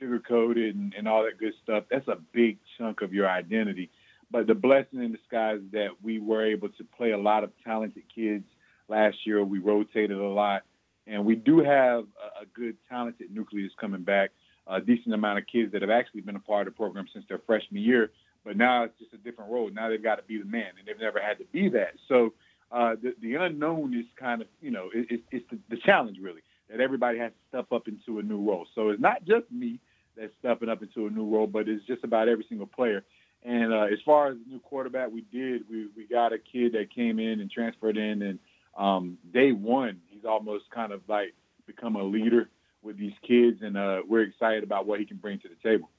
sugarcoat 0.00 0.56
it 0.56 0.74
and, 0.74 0.94
and 0.96 1.06
all 1.06 1.24
that 1.24 1.38
good 1.38 1.52
stuff, 1.62 1.84
that's 1.90 2.08
a 2.08 2.16
big 2.32 2.58
chunk 2.78 3.02
of 3.02 3.12
your 3.12 3.28
identity. 3.28 3.90
But 4.30 4.46
the 4.46 4.54
blessing 4.54 5.02
in 5.02 5.12
disguise 5.12 5.58
is 5.58 5.72
that 5.72 5.88
we 6.02 6.18
were 6.18 6.44
able 6.46 6.68
to 6.68 6.84
play 6.96 7.10
a 7.10 7.18
lot 7.18 7.44
of 7.44 7.50
talented 7.64 8.04
kids 8.14 8.44
last 8.88 9.18
year. 9.26 9.44
We 9.44 9.58
rotated 9.58 10.18
a 10.18 10.28
lot, 10.28 10.62
and 11.10 11.24
we 11.24 11.34
do 11.34 11.58
have 11.58 12.04
a, 12.04 12.42
a 12.42 12.46
good 12.54 12.76
talented 12.88 13.34
nucleus 13.34 13.72
coming 13.80 14.02
back. 14.02 14.30
A 14.66 14.80
decent 14.80 15.12
amount 15.14 15.38
of 15.38 15.46
kids 15.48 15.72
that 15.72 15.82
have 15.82 15.90
actually 15.90 16.20
been 16.20 16.36
a 16.36 16.40
part 16.40 16.68
of 16.68 16.74
the 16.74 16.76
program 16.76 17.06
since 17.12 17.24
their 17.28 17.40
freshman 17.44 17.82
year, 17.82 18.12
but 18.44 18.56
now 18.56 18.84
it's 18.84 18.96
just 19.00 19.12
a 19.12 19.16
different 19.16 19.50
role. 19.50 19.68
Now 19.68 19.88
they've 19.88 20.02
got 20.02 20.16
to 20.16 20.22
be 20.22 20.38
the 20.38 20.44
man, 20.44 20.72
and 20.78 20.86
they've 20.86 21.00
never 21.00 21.20
had 21.20 21.38
to 21.38 21.44
be 21.50 21.68
that. 21.70 21.94
So 22.06 22.34
uh, 22.70 22.94
the, 23.02 23.14
the 23.20 23.34
unknown 23.34 23.94
is 23.98 24.06
kind 24.16 24.42
of, 24.42 24.48
you 24.60 24.70
know, 24.70 24.90
it, 24.94 25.10
it, 25.10 25.20
it's 25.32 25.44
the, 25.50 25.58
the 25.70 25.76
challenge 25.78 26.18
really 26.22 26.42
that 26.70 26.80
everybody 26.80 27.18
has 27.18 27.32
to 27.32 27.38
step 27.48 27.72
up 27.72 27.88
into 27.88 28.20
a 28.20 28.22
new 28.22 28.48
role. 28.48 28.66
So 28.76 28.90
it's 28.90 29.00
not 29.00 29.24
just 29.24 29.50
me 29.50 29.80
that's 30.16 30.32
stepping 30.38 30.68
up 30.68 30.82
into 30.82 31.06
a 31.06 31.10
new 31.10 31.28
role, 31.28 31.48
but 31.48 31.68
it's 31.68 31.84
just 31.86 32.04
about 32.04 32.28
every 32.28 32.46
single 32.48 32.68
player. 32.68 33.02
And 33.42 33.72
uh, 33.72 33.86
as 33.92 33.98
far 34.04 34.28
as 34.28 34.36
the 34.36 34.52
new 34.52 34.60
quarterback, 34.60 35.10
we 35.10 35.22
did 35.32 35.62
we 35.68 35.88
we 35.96 36.06
got 36.06 36.32
a 36.32 36.38
kid 36.38 36.74
that 36.74 36.94
came 36.94 37.18
in 37.18 37.40
and 37.40 37.50
transferred 37.50 37.96
in, 37.96 38.22
and 38.22 38.38
um, 38.76 39.18
day 39.32 39.52
one 39.52 40.00
he's 40.08 40.24
almost 40.24 40.64
kind 40.70 40.92
of 40.92 41.00
like 41.08 41.34
become 41.66 41.96
a 41.96 42.02
leader 42.02 42.48
with 42.82 42.98
these 42.98 43.12
kids, 43.26 43.58
and 43.62 43.76
uh, 43.76 44.00
we're 44.08 44.22
excited 44.22 44.62
about 44.64 44.86
what 44.86 45.00
he 45.00 45.06
can 45.06 45.18
bring 45.18 45.38
to 45.40 45.48
the 45.48 45.68
table. 45.68 45.90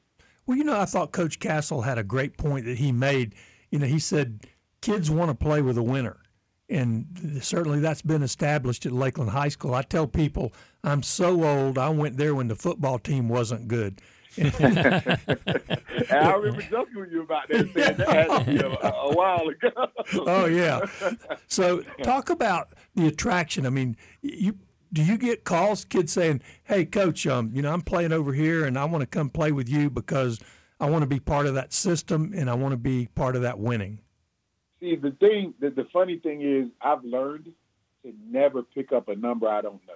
Well, 0.46 0.58
you 0.58 0.64
know, 0.64 0.80
I 0.80 0.86
thought 0.86 1.12
Coach 1.12 1.40
Castle 1.40 1.82
had 1.82 1.98
a 1.98 2.04
great 2.04 2.38
point 2.38 2.66
that 2.66 2.80
he 2.80 2.92
made. 2.92 3.36
You 3.70 3.80
know, 3.80 3.86
he 3.86 4.00
said 4.00 4.42
kids 4.82 5.12
want 5.12 5.30
to 5.30 5.36
play 5.36 5.62
with 5.62 5.78
a 5.78 5.84
winner. 5.84 6.18
And 6.70 7.40
certainly 7.42 7.80
that's 7.80 8.02
been 8.02 8.24
established 8.24 8.86
at 8.86 8.94
Lakeland 8.94 9.32
High 9.32 9.50
School. 9.50 9.76
I 9.76 9.82
tell 9.82 10.08
people 10.08 10.54
I'm 10.84 11.04
so 11.04 11.44
old, 11.44 11.78
I 11.78 11.90
went 11.90 12.18
there 12.18 12.34
when 12.34 12.48
the 12.48 12.56
football 12.56 12.98
team 12.98 13.28
wasn't 13.28 13.68
good. 13.68 14.02
I 14.38 16.34
remember 16.36 16.62
joking 16.62 17.00
with 17.00 17.12
you 17.12 17.24
about 17.24 17.50
that, 17.50 17.70
saying 17.74 17.98
that 17.98 18.08
had 18.08 18.46
to 18.46 18.46
be 18.46 18.58
a, 18.58 18.70
a 18.70 19.14
while 19.14 19.48
ago. 19.48 19.70
oh 20.26 20.46
yeah. 20.46 20.86
So 21.48 21.82
talk 22.04 22.30
about 22.30 22.70
the 22.96 23.08
attraction. 23.08 23.66
I 23.66 23.70
mean, 23.70 23.98
you 24.22 24.58
do 24.94 25.04
you 25.04 25.18
get 25.18 25.44
calls, 25.44 25.84
kids 25.84 26.14
saying, 26.14 26.42
"Hey, 26.64 26.86
coach, 26.86 27.28
um, 27.28 27.52
you 27.54 27.62
know, 27.62 27.74
I'm 27.74 27.82
playing 27.82 28.14
over 28.14 28.34
here, 28.34 28.66
and 28.66 28.78
I 28.78 28.86
want 28.86 29.02
to 29.02 29.08
come 29.08 29.30
play 29.30 29.52
with 29.52 29.68
you 29.68 29.90
because 29.90 30.40
I 30.80 30.90
want 30.90 31.02
to 31.02 31.08
be 31.08 31.20
part 31.20 31.46
of 31.46 31.54
that 31.56 31.74
system 31.74 32.32
and 32.36 32.50
I 32.50 32.54
want 32.54 32.72
to 32.72 32.78
be 32.78 33.08
part 33.16 33.36
of 33.36 33.42
that 33.42 33.60
winning." 33.60 34.00
See, 34.80 34.96
the 34.96 35.12
thing, 35.12 35.54
the, 35.60 35.70
the 35.70 35.88
funny 35.92 36.18
thing 36.18 36.42
is, 36.42 36.70
I've 36.82 37.04
learned 37.04 37.52
to 38.04 38.14
never 38.30 38.64
pick 38.64 38.92
up 38.92 39.10
a 39.10 39.16
number 39.16 39.48
I 39.48 39.62
don't 39.62 39.82
know. 39.88 39.94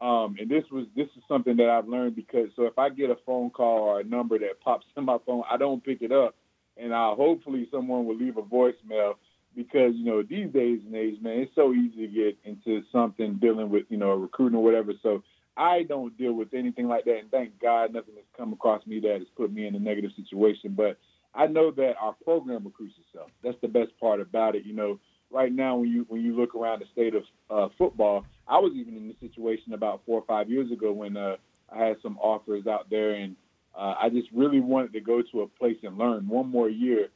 Um, 0.00 0.36
and 0.38 0.50
this 0.50 0.64
was 0.70 0.86
this 0.96 1.06
is 1.16 1.22
something 1.28 1.56
that 1.56 1.68
I've 1.68 1.88
learned 1.88 2.16
because 2.16 2.48
so 2.56 2.64
if 2.64 2.78
I 2.78 2.88
get 2.88 3.10
a 3.10 3.16
phone 3.24 3.50
call 3.50 3.78
or 3.78 4.00
a 4.00 4.04
number 4.04 4.38
that 4.38 4.60
pops 4.60 4.86
in 4.96 5.04
my 5.04 5.18
phone, 5.24 5.44
I 5.50 5.56
don't 5.56 5.84
pick 5.84 6.02
it 6.02 6.12
up, 6.12 6.34
and 6.76 6.92
I 6.92 7.14
hopefully 7.14 7.68
someone 7.70 8.04
will 8.04 8.16
leave 8.16 8.36
a 8.36 8.42
voicemail 8.42 9.14
because 9.54 9.94
you 9.94 10.04
know 10.04 10.22
these 10.22 10.52
days 10.52 10.80
and 10.84 10.94
age, 10.94 11.20
man, 11.22 11.38
it's 11.38 11.54
so 11.54 11.72
easy 11.72 12.06
to 12.06 12.12
get 12.12 12.36
into 12.44 12.82
something 12.90 13.34
dealing 13.40 13.70
with 13.70 13.84
you 13.88 13.96
know 13.96 14.10
recruiting 14.10 14.58
or 14.58 14.64
whatever. 14.64 14.92
So 15.02 15.22
I 15.56 15.84
don't 15.84 16.16
deal 16.18 16.32
with 16.32 16.52
anything 16.54 16.88
like 16.88 17.04
that, 17.04 17.18
and 17.18 17.30
thank 17.30 17.60
God 17.60 17.92
nothing 17.92 18.14
has 18.16 18.24
come 18.36 18.52
across 18.52 18.84
me 18.86 19.00
that 19.00 19.18
has 19.18 19.28
put 19.36 19.52
me 19.52 19.66
in 19.66 19.74
a 19.74 19.78
negative 19.78 20.10
situation. 20.16 20.74
But 20.76 20.98
I 21.34 21.46
know 21.46 21.70
that 21.72 21.94
our 22.00 22.14
program 22.24 22.64
recruits 22.64 22.94
itself. 23.06 23.30
That's 23.42 23.60
the 23.62 23.68
best 23.68 23.98
part 24.00 24.20
about 24.20 24.56
it. 24.56 24.64
You 24.64 24.74
know, 24.74 25.00
right 25.30 25.52
now 25.52 25.76
when 25.76 25.90
you 25.90 26.06
when 26.08 26.22
you 26.22 26.36
look 26.36 26.54
around 26.54 26.80
the 26.80 26.86
state 26.92 27.14
of 27.14 27.24
uh, 27.50 27.68
football, 27.76 28.24
I 28.48 28.58
was 28.58 28.72
even 28.74 28.96
in 28.96 29.08
this 29.08 29.16
situation 29.20 29.72
about 29.72 30.02
four 30.06 30.20
or 30.20 30.24
five 30.26 30.50
years 30.50 30.70
ago 30.70 30.92
when 30.92 31.16
uh, 31.16 31.36
I 31.70 31.84
had 31.84 31.96
some 32.02 32.18
offers 32.18 32.66
out 32.66 32.90
there, 32.90 33.14
and 33.14 33.36
uh, 33.76 33.94
I 34.00 34.08
just 34.10 34.28
really 34.32 34.60
wanted 34.60 34.92
to 34.94 35.00
go 35.00 35.22
to 35.32 35.42
a 35.42 35.48
place 35.48 35.76
and 35.82 35.98
learn 35.98 36.28
one 36.28 36.48
more 36.48 36.68
year 36.68 37.08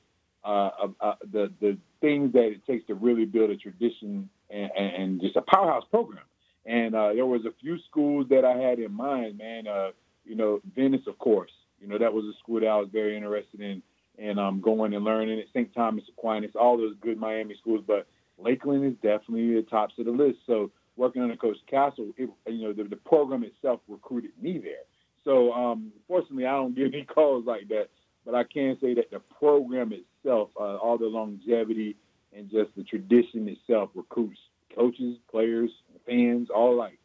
uh, 0.45 0.71
of 0.81 0.95
uh, 1.01 1.15
the 1.33 1.53
the 1.61 1.79
things 2.01 2.33
that 2.33 2.47
it 2.47 2.67
takes 2.67 2.87
to 2.87 2.95
really 2.95 3.25
build 3.25 3.51
a 3.51 3.57
tradition 3.57 4.29
and, 4.51 4.71
and, 4.77 4.95
and 4.95 5.21
just 5.21 5.37
a 5.37 5.43
powerhouse 5.43 5.85
program. 5.91 6.25
And 6.67 6.95
uh, 6.95 7.13
there 7.15 7.27
was 7.27 7.45
a 7.47 7.53
few 7.61 7.79
schools 7.91 8.27
that 8.31 8.45
I 8.45 8.57
had 8.57 8.79
in 8.79 8.93
mind, 8.93 9.39
man. 9.39 9.67
Uh, 9.67 9.91
you 10.25 10.37
know, 10.37 10.61
Venice, 10.77 11.07
of 11.07 11.19
course. 11.19 11.51
You 11.81 11.89
know, 11.89 11.99
that 11.99 12.13
was 12.13 12.25
a 12.25 12.37
school 12.39 12.61
that 12.61 12.67
I 12.67 12.77
was 12.77 12.89
very 12.93 13.17
interested 13.17 13.61
in 13.61 13.83
and 14.19 14.39
um, 14.39 14.61
going 14.61 14.95
and 14.95 15.05
learning 15.05 15.39
at 15.39 15.49
St. 15.49 15.73
Thomas 15.75 16.05
Aquinas, 16.17 16.51
all 16.55 16.77
those 16.77 16.95
good 17.01 17.19
Miami 17.19 17.55
schools. 17.61 17.85
But 17.87 18.07
Lakeland 18.39 18.85
is 18.85 18.95
definitely 18.95 19.55
the 19.55 19.67
tops 19.69 19.95
of 19.99 20.07
the 20.07 20.11
list. 20.11 20.39
So 20.47 20.71
working 20.97 21.23
under 21.23 21.37
Coach 21.37 21.59
Castle, 21.69 22.13
it, 22.17 22.29
you 22.47 22.63
know, 22.63 22.73
the, 22.73 22.85
the 22.85 22.97
program 22.97 23.45
itself 23.45 23.81
recruited 23.89 24.33
me 24.41 24.59
there. 24.59 24.85
So 25.25 25.53
um, 25.53 25.93
fortunately, 26.07 26.47
I 26.47 26.53
don't 26.53 26.75
get 26.77 26.95
any 26.95 27.05
calls 27.05 27.45
like 27.47 27.69
that, 27.69 27.89
but 28.25 28.35
I 28.35 28.45
can 28.45 28.77
say 28.81 28.95
that 28.95 29.11
the 29.11 29.21
program 29.39 29.93
itself, 29.93 30.51
uh, 30.59 30.77
all 30.77 30.99
the 30.99 31.07
longevity 31.07 31.97
and 32.37 32.51
just 32.51 32.71
the 32.77 32.83
tradition 32.83 33.49
itself, 33.49 33.91
recruits 33.95 34.39
coaches, 34.75 35.17
players, 35.31 35.71
fans, 36.07 36.49
all 36.55 36.75
alike. 36.75 36.98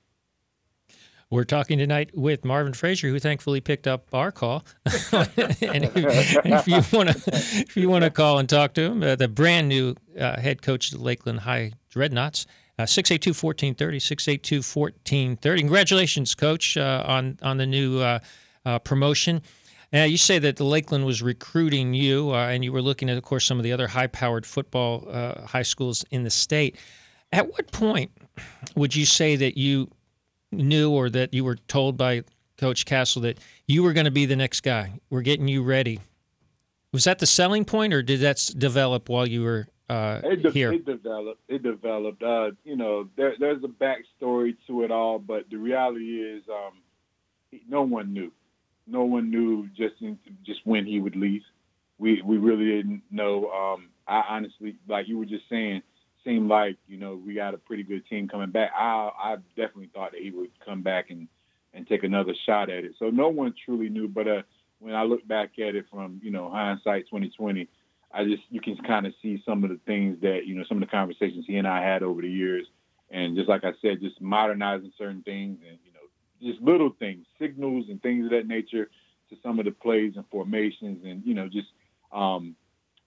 We're 1.34 1.46
talking 1.46 1.80
tonight 1.80 2.12
with 2.14 2.46
Marvin 2.46 2.74
Frazier, 2.74 3.10
who 3.10 3.18
thankfully 3.18 3.60
picked 3.60 3.88
up 3.88 4.06
our 4.14 4.32
call. 4.32 4.64
and 4.86 5.90
if, 5.96 6.68
you 6.68 6.76
want 6.96 7.10
to, 7.10 7.24
if 7.34 7.76
you 7.76 7.90
want 7.90 8.04
to 8.04 8.12
call 8.12 8.38
and 8.38 8.48
talk 8.48 8.76
to 8.76 8.82
him, 8.84 9.02
uh, 9.02 9.16
the 9.16 9.28
brand 9.28 9.68
new 9.68 9.96
uh, 10.16 10.40
head 10.40 10.62
coach 10.62 10.92
of 10.92 11.00
the 11.00 11.04
Lakeland 11.04 11.40
High 11.40 11.72
Dreadnoughts, 11.90 12.46
uh, 12.78 12.84
682-1430, 12.84 13.74
682-1430. 15.42 15.58
Congratulations, 15.58 16.36
Coach, 16.36 16.78
uh, 16.78 17.04
on 17.04 17.40
on 17.42 17.58
the 17.58 17.66
new 17.66 18.00
uh, 18.00 18.20
promotion. 18.84 19.42
Now, 19.92 20.04
you 20.04 20.18
say 20.18 20.38
that 20.38 20.58
the 20.58 20.66
Lakeland 20.66 21.08
was 21.08 21.24
recruiting 21.24 21.96
you, 21.96 22.30
uh, 22.30 22.46
and 22.46 22.64
you 22.64 22.72
were 22.72 22.84
looking 22.84 23.10
at, 23.10 23.18
of 23.18 23.24
course, 23.24 23.44
some 23.44 23.58
of 23.58 23.64
the 23.64 23.72
other 23.72 23.88
high-powered 23.88 24.46
football 24.46 25.08
uh, 25.10 25.48
high 25.48 25.64
schools 25.64 26.06
in 26.12 26.22
the 26.26 26.30
state. 26.30 26.78
At 27.32 27.52
what 27.52 27.72
point 27.72 28.12
would 28.76 28.96
you 28.96 29.08
say 29.08 29.36
that 29.36 29.58
you 29.58 29.90
knew 30.58 30.92
or 30.92 31.10
that 31.10 31.34
you 31.34 31.44
were 31.44 31.56
told 31.56 31.98
by 31.98 32.24
Coach 32.58 32.86
Castle 32.86 33.22
that 33.24 33.40
you 33.68 33.84
were 33.84 33.94
going 33.94 34.06
to 34.06 34.12
be 34.12 34.26
the 34.26 34.36
next 34.36 34.62
guy? 34.62 35.00
We're 35.10 35.22
getting 35.22 35.48
you 35.48 35.64
ready. 35.64 36.00
Was 36.92 37.06
that 37.06 37.20
the 37.20 37.26
selling 37.26 37.66
point, 37.66 37.94
or 37.94 38.04
did 38.04 38.20
that 38.20 38.52
develop 38.58 39.10
while 39.10 39.26
you 39.28 39.42
were 39.42 39.68
uh, 39.90 40.22
it 40.24 40.44
de- 40.44 40.52
here? 40.52 40.72
It 40.72 40.86
developed. 40.86 41.42
It 41.48 41.64
developed. 41.64 42.22
Uh, 42.22 42.52
you 42.64 42.76
know, 42.76 43.10
there, 43.18 43.34
there's 43.40 43.64
a 43.64 43.68
backstory 43.68 44.56
to 44.68 44.84
it 44.84 44.92
all, 44.92 45.18
but 45.20 45.50
the 45.50 45.58
reality 45.58 46.22
is, 46.22 46.44
um, 46.50 47.60
no 47.68 47.82
one 47.82 48.14
knew. 48.14 48.32
No 48.86 49.04
one 49.06 49.32
knew 49.32 49.68
just 49.70 49.96
in, 50.02 50.20
just 50.46 50.60
when 50.66 50.86
he 50.86 51.00
would 51.00 51.16
leave. 51.16 51.42
We 51.98 52.22
we 52.22 52.38
really 52.38 52.66
didn't 52.66 53.02
know. 53.10 53.50
Um, 53.50 53.90
I 54.08 54.24
honestly, 54.30 54.76
like 54.88 55.08
you 55.08 55.18
were 55.18 55.26
just 55.26 55.50
saying, 55.50 55.82
seemed 56.24 56.50
like 56.50 56.78
you 56.88 56.98
know 56.98 57.16
we 57.16 57.34
got 57.34 57.54
a 57.54 57.58
pretty 57.58 57.84
good 57.84 58.08
team 58.08 58.28
coming 58.28 58.52
back. 58.52 58.72
I 58.78 59.10
I 59.18 59.36
definitely 59.56 59.90
thought 59.94 60.12
that 60.12 60.22
he 60.22 60.32
would 60.32 60.52
come 60.66 60.82
back 60.82 61.10
and 61.10 61.28
and 61.74 61.88
take 61.88 62.04
another 62.04 62.34
shot 62.46 62.70
at 62.70 62.84
it. 62.84 62.94
So 63.00 63.10
no 63.10 63.30
one 63.30 63.54
truly 63.66 63.90
knew. 63.90 64.08
But 64.08 64.28
uh, 64.28 64.42
when 64.80 64.96
I 64.96 65.04
look 65.04 65.28
back 65.28 65.60
at 65.60 65.76
it 65.76 65.86
from 65.92 66.20
you 66.24 66.32
know 66.32 66.50
hindsight 66.50 67.06
2020, 67.06 67.68
I 68.14 68.24
just 68.26 68.44
you 68.50 68.62
can 68.62 68.78
kind 68.78 69.08
of 69.08 69.14
see 69.22 69.42
some 69.46 69.64
of 69.64 69.70
the 69.70 69.80
things 69.86 70.18
that 70.22 70.46
you 70.46 70.56
know 70.56 70.64
some 70.68 70.82
of 70.82 70.88
the 70.88 70.92
conversations 70.92 71.46
he 71.48 71.58
and 71.58 71.68
I 71.68 71.82
had 71.84 72.04
over 72.04 72.22
the 72.22 72.30
years, 72.30 72.66
and 73.10 73.36
just 73.36 73.50
like 73.50 73.64
I 73.64 73.74
said, 73.82 74.02
just 74.02 74.22
modernizing 74.22 74.94
certain 74.98 75.24
things 75.24 75.60
and 75.68 75.78
you 75.84 75.94
know 75.94 76.52
just 76.52 76.62
little 76.62 76.94
things, 77.00 77.26
signals 77.40 77.86
and 77.90 78.02
things 78.02 78.26
of 78.26 78.32
that 78.32 78.48
nature 78.48 78.90
to 79.30 79.36
some 79.42 79.60
of 79.60 79.66
the 79.66 79.72
plays 79.72 80.14
and 80.16 80.26
formations, 80.30 81.04
and 81.06 81.24
you 81.26 81.34
know 81.34 81.48
just 81.48 81.70
um, 82.12 82.56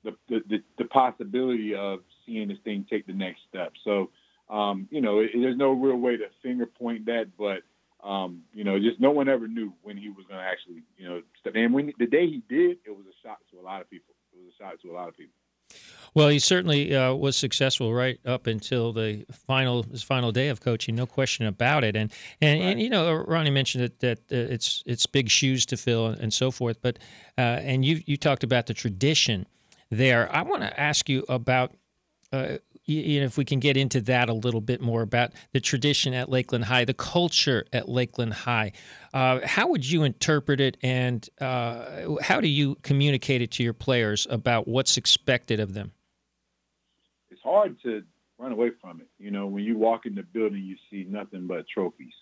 the, 0.03 0.13
the 0.29 0.63
the 0.79 0.85
possibility 0.87 1.75
of 1.75 2.01
seeing 2.26 2.49
this 2.49 2.59
thing 2.64 2.87
take 2.90 3.06
the 3.06 3.12
next 3.12 3.40
step. 3.49 3.73
So 3.85 4.11
um, 4.49 4.88
you 4.90 5.00
know, 5.00 5.21
it, 5.21 5.30
there's 5.35 5.56
no 5.56 5.73
real 5.73 5.97
way 5.97 6.16
to 6.16 6.26
finger 6.42 6.66
point 6.66 7.06
that, 7.06 7.30
but 7.37 7.62
um, 8.06 8.42
you 8.52 8.64
know, 8.64 8.78
just 8.78 9.00
no 9.00 9.11
one 9.11 9.28
ever 9.28 9.49
knew 9.49 9.73
when 9.83 9.97
he 9.97 10.09
was 10.09 10.25
going 10.28 10.40
to 10.40 10.47
actually, 10.47 10.83
you 10.97 11.09
know, 11.09 11.23
step. 11.40 11.54
And 11.56 11.75
when 11.75 11.92
the 11.99 12.06
day 12.06 12.26
he 12.26 12.42
did, 12.49 12.78
it 12.85 12.90
was 12.90 13.04
a 13.06 13.26
shock 13.26 13.38
to 13.50 13.59
a 13.59 13.64
lot 13.64 13.80
of 13.80 13.90
people. 13.90 14.14
It 14.33 14.38
was 14.45 14.52
a 14.54 14.62
shock 14.62 14.80
to 14.83 14.90
a 14.90 14.95
lot 14.95 15.09
of 15.09 15.16
people. 15.16 15.35
Well, 16.14 16.28
he 16.28 16.38
certainly 16.38 16.95
uh, 16.95 17.12
was 17.14 17.37
successful 17.37 17.92
right 17.92 18.21
up 18.25 18.47
until 18.47 18.92
the 18.92 19.26
final 19.33 19.83
his 19.83 20.02
final 20.02 20.30
day 20.30 20.49
of 20.49 20.61
coaching, 20.61 20.95
no 20.95 21.06
question 21.06 21.45
about 21.45 21.83
it. 21.83 21.97
And 21.97 22.12
and, 22.40 22.61
right. 22.61 22.68
and 22.68 22.80
you 22.80 22.88
know, 22.88 23.12
Ronnie 23.12 23.50
mentioned 23.50 23.83
that 23.83 24.00
that 24.00 24.18
uh, 24.30 24.52
it's 24.52 24.85
it's 24.87 25.06
big 25.06 25.28
shoes 25.28 25.66
to 25.66 25.76
fill 25.76 26.06
and, 26.06 26.21
and 26.21 26.33
so 26.33 26.52
forth. 26.52 26.80
But 26.80 26.99
uh, 27.37 27.40
and 27.40 27.85
you 27.85 28.02
you 28.06 28.16
talked 28.16 28.45
about 28.45 28.66
the 28.66 28.75
tradition 28.75 29.47
there. 29.90 30.33
I 30.35 30.42
want 30.42 30.62
to 30.62 30.80
ask 30.80 31.09
you 31.09 31.25
about. 31.28 31.73
Uh, 32.33 32.59
you 32.87 33.18
know, 33.18 33.26
if 33.26 33.37
we 33.37 33.45
can 33.45 33.59
get 33.59 33.76
into 33.76 34.00
that 34.02 34.28
a 34.28 34.33
little 34.33 34.61
bit 34.61 34.80
more 34.80 35.02
about 35.02 35.33
the 35.52 35.61
tradition 35.61 36.14
at 36.14 36.28
Lakeland 36.28 36.66
High, 36.66 36.85
the 36.85 36.95
culture 36.95 37.64
at 37.73 37.88
Lakeland 37.88 38.33
High, 38.33 38.73
uh, 39.12 39.40
how 39.45 39.68
would 39.68 39.90
you 39.90 40.04
interpret 40.04 40.61
it, 40.61 40.76
and 40.83 41.28
uh, 41.40 42.14
how 42.23 42.40
do 42.40 42.47
you 42.47 42.76
communicate 42.83 43.42
it 43.42 43.50
to 43.52 43.64
your 43.64 43.73
players 43.73 44.26
about 44.30 44.68
what's 44.68 44.97
expected 44.97 45.59
of 45.59 45.75
them? 45.75 45.92
It's 47.30 47.42
hard 47.42 47.76
to 47.83 48.04
run 48.38 48.52
away 48.52 48.71
from 48.80 49.00
it. 49.00 49.09
You 49.18 49.33
know, 49.33 49.47
when 49.47 49.64
you 49.64 49.76
walk 49.76 50.06
in 50.06 50.14
the 50.14 50.23
building, 50.23 50.62
you 50.62 50.76
see 50.90 51.09
nothing 51.09 51.49
but 51.49 51.66
trophies. 51.68 52.12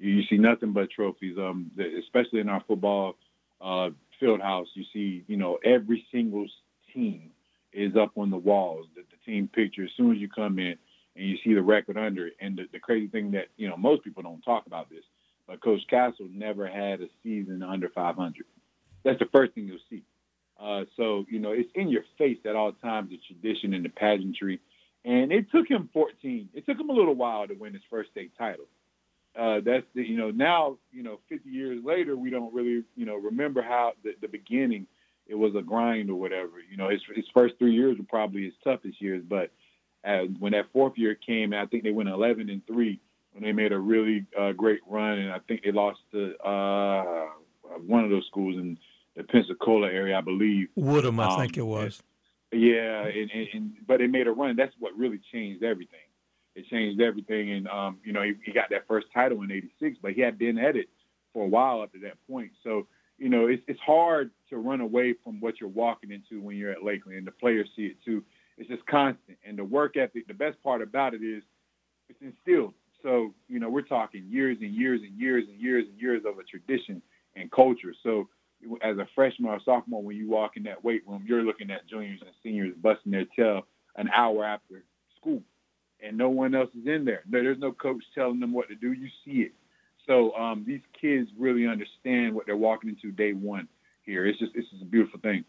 You, 0.00 0.22
see 0.28 0.38
nothing 0.38 0.72
but 0.72 0.90
trophies. 0.90 1.38
Um, 1.38 1.70
especially 2.04 2.40
in 2.40 2.48
our 2.48 2.62
football 2.66 3.14
uh, 3.60 3.90
field 4.18 4.40
house, 4.40 4.66
you 4.74 4.84
see, 4.92 5.24
you 5.28 5.36
know, 5.36 5.58
every 5.64 6.04
single 6.10 6.46
team 6.92 7.30
is 7.72 7.92
up 7.96 8.12
on 8.16 8.30
the 8.30 8.36
walls. 8.36 8.86
The 8.96 9.02
team 9.24 9.48
picture 9.48 9.84
as 9.84 9.90
soon 9.96 10.12
as 10.12 10.18
you 10.18 10.28
come 10.28 10.58
in 10.58 10.76
and 11.16 11.28
you 11.28 11.36
see 11.44 11.54
the 11.54 11.62
record 11.62 11.96
under 11.96 12.26
it. 12.26 12.34
And 12.40 12.56
the, 12.56 12.64
the 12.72 12.78
crazy 12.78 13.08
thing 13.08 13.32
that 13.32 13.46
you 13.56 13.68
know 13.68 13.76
most 13.76 14.04
people 14.04 14.22
don't 14.22 14.42
talk 14.42 14.66
about 14.66 14.90
this, 14.90 15.04
but 15.46 15.62
Coach 15.62 15.80
Castle 15.88 16.28
never 16.32 16.66
had 16.66 17.00
a 17.00 17.06
season 17.22 17.62
under 17.62 17.88
500. 17.88 18.44
That's 19.04 19.18
the 19.18 19.28
first 19.32 19.52
thing 19.54 19.66
you'll 19.66 19.78
see. 19.90 20.02
Uh, 20.60 20.84
so 20.96 21.24
you 21.28 21.40
know 21.40 21.52
it's 21.52 21.70
in 21.74 21.88
your 21.88 22.04
face 22.18 22.38
at 22.44 22.56
all 22.56 22.72
times 22.72 23.10
the 23.10 23.20
tradition 23.26 23.74
and 23.74 23.84
the 23.84 23.90
pageantry. 23.90 24.60
And 25.04 25.32
it 25.32 25.50
took 25.50 25.68
him 25.68 25.90
14. 25.92 26.48
It 26.54 26.64
took 26.64 26.80
him 26.80 26.88
a 26.88 26.92
little 26.92 27.14
while 27.14 27.46
to 27.46 27.54
win 27.54 27.74
his 27.74 27.82
first 27.90 28.10
state 28.10 28.32
title. 28.38 28.64
Uh, 29.38 29.60
that's 29.64 29.84
the, 29.94 30.02
you 30.02 30.16
know 30.16 30.30
now 30.30 30.78
you 30.92 31.02
know 31.02 31.18
50 31.28 31.50
years 31.50 31.82
later 31.84 32.16
we 32.16 32.30
don't 32.30 32.54
really 32.54 32.84
you 32.94 33.04
know 33.04 33.16
remember 33.16 33.62
how 33.62 33.92
the, 34.04 34.14
the 34.20 34.28
beginning 34.28 34.86
it 35.26 35.34
was 35.34 35.54
a 35.56 35.62
grind 35.62 36.10
or 36.10 36.16
whatever. 36.16 36.52
You 36.70 36.76
know, 36.76 36.90
his 36.90 37.00
his 37.14 37.24
first 37.32 37.54
three 37.58 37.74
years 37.74 37.98
were 37.98 38.04
probably 38.04 38.44
his 38.44 38.54
toughest 38.62 39.00
years, 39.00 39.22
but 39.26 39.50
uh, 40.04 40.24
when 40.38 40.52
that 40.52 40.66
fourth 40.72 40.94
year 40.96 41.14
came, 41.14 41.54
I 41.54 41.66
think 41.66 41.82
they 41.82 41.90
went 41.90 42.08
11 42.08 42.50
and 42.50 42.66
three 42.66 43.00
when 43.32 43.42
they 43.42 43.52
made 43.52 43.72
a 43.72 43.78
really 43.78 44.26
uh, 44.38 44.52
great 44.52 44.80
run, 44.86 45.18
and 45.18 45.32
I 45.32 45.38
think 45.48 45.62
they 45.64 45.72
lost 45.72 45.98
to 46.12 46.36
uh, 46.38 47.26
one 47.86 48.04
of 48.04 48.10
those 48.10 48.26
schools 48.26 48.56
in 48.56 48.78
the 49.16 49.24
Pensacola 49.24 49.88
area, 49.88 50.16
I 50.16 50.20
believe. 50.20 50.68
Woodham, 50.76 51.18
I 51.18 51.26
um, 51.26 51.40
think 51.40 51.56
it 51.56 51.62
was. 51.62 52.02
Yeah, 52.52 53.06
and, 53.06 53.30
and, 53.32 53.48
and, 53.52 53.72
but 53.86 53.98
they 53.98 54.06
made 54.06 54.28
a 54.28 54.30
run. 54.30 54.54
That's 54.56 54.74
what 54.78 54.96
really 54.96 55.20
changed 55.32 55.64
everything. 55.64 55.98
It 56.54 56.68
changed 56.68 57.00
everything, 57.00 57.50
and 57.50 57.66
um, 57.66 57.98
you 58.04 58.12
know 58.12 58.22
he, 58.22 58.34
he 58.44 58.52
got 58.52 58.70
that 58.70 58.86
first 58.86 59.08
title 59.12 59.42
in 59.42 59.50
'86, 59.50 59.98
but 60.00 60.12
he 60.12 60.20
had 60.20 60.38
been 60.38 60.56
at 60.58 60.76
it 60.76 60.88
for 61.32 61.44
a 61.44 61.48
while 61.48 61.80
up 61.80 61.92
to 61.94 61.98
that 62.00 62.14
point. 62.28 62.52
So 62.62 62.86
you 63.18 63.28
know, 63.28 63.46
it's, 63.46 63.62
it's 63.66 63.80
hard 63.80 64.30
to 64.54 64.60
run 64.60 64.80
away 64.80 65.14
from 65.24 65.40
what 65.40 65.60
you're 65.60 65.68
walking 65.68 66.12
into 66.12 66.40
when 66.40 66.56
you're 66.56 66.70
at 66.70 66.84
Lakeland, 66.84 67.18
and 67.18 67.26
the 67.26 67.32
players 67.32 67.68
see 67.76 67.86
it 67.86 67.96
too. 68.04 68.22
It's 68.56 68.68
just 68.68 68.86
constant, 68.86 69.36
and 69.46 69.58
the 69.58 69.64
work 69.64 69.96
ethic. 69.96 70.26
The 70.28 70.34
best 70.34 70.62
part 70.62 70.80
about 70.80 71.12
it 71.12 71.22
is 71.22 71.42
it's 72.08 72.20
instilled. 72.22 72.74
So 73.02 73.34
you 73.48 73.58
know, 73.58 73.68
we're 73.68 73.82
talking 73.82 74.24
years 74.28 74.58
and 74.60 74.72
years 74.72 75.00
and 75.02 75.18
years 75.20 75.44
and 75.48 75.60
years 75.60 75.86
and 75.90 76.00
years 76.00 76.22
of 76.26 76.38
a 76.38 76.44
tradition 76.44 77.02
and 77.34 77.50
culture. 77.50 77.92
So 78.02 78.28
as 78.82 78.96
a 78.98 79.06
freshman 79.14 79.50
or 79.50 79.60
sophomore, 79.64 80.02
when 80.02 80.16
you 80.16 80.30
walk 80.30 80.52
in 80.56 80.62
that 80.62 80.82
weight 80.84 81.02
room, 81.06 81.24
you're 81.26 81.42
looking 81.42 81.70
at 81.70 81.88
juniors 81.88 82.20
and 82.22 82.30
seniors 82.42 82.74
busting 82.80 83.12
their 83.12 83.26
tail 83.36 83.66
an 83.96 84.08
hour 84.14 84.44
after 84.44 84.84
school, 85.20 85.42
and 86.00 86.16
no 86.16 86.28
one 86.28 86.54
else 86.54 86.70
is 86.80 86.86
in 86.86 87.04
there. 87.04 87.22
No, 87.28 87.42
There's 87.42 87.58
no 87.58 87.72
coach 87.72 88.02
telling 88.14 88.40
them 88.40 88.52
what 88.52 88.68
to 88.68 88.76
do. 88.76 88.92
You 88.92 89.08
see 89.24 89.42
it. 89.42 89.52
So 90.06 90.32
um, 90.34 90.64
these 90.66 90.82
kids 91.00 91.28
really 91.38 91.66
understand 91.66 92.34
what 92.34 92.46
they're 92.46 92.56
walking 92.56 92.90
into 92.90 93.10
day 93.10 93.32
one 93.32 93.68
here. 94.04 94.26
It's 94.26 94.38
just 94.38 94.52
it's 94.54 94.68
just 94.70 94.82
a 94.82 94.86
beautiful 94.86 95.20
thing. 95.20 95.44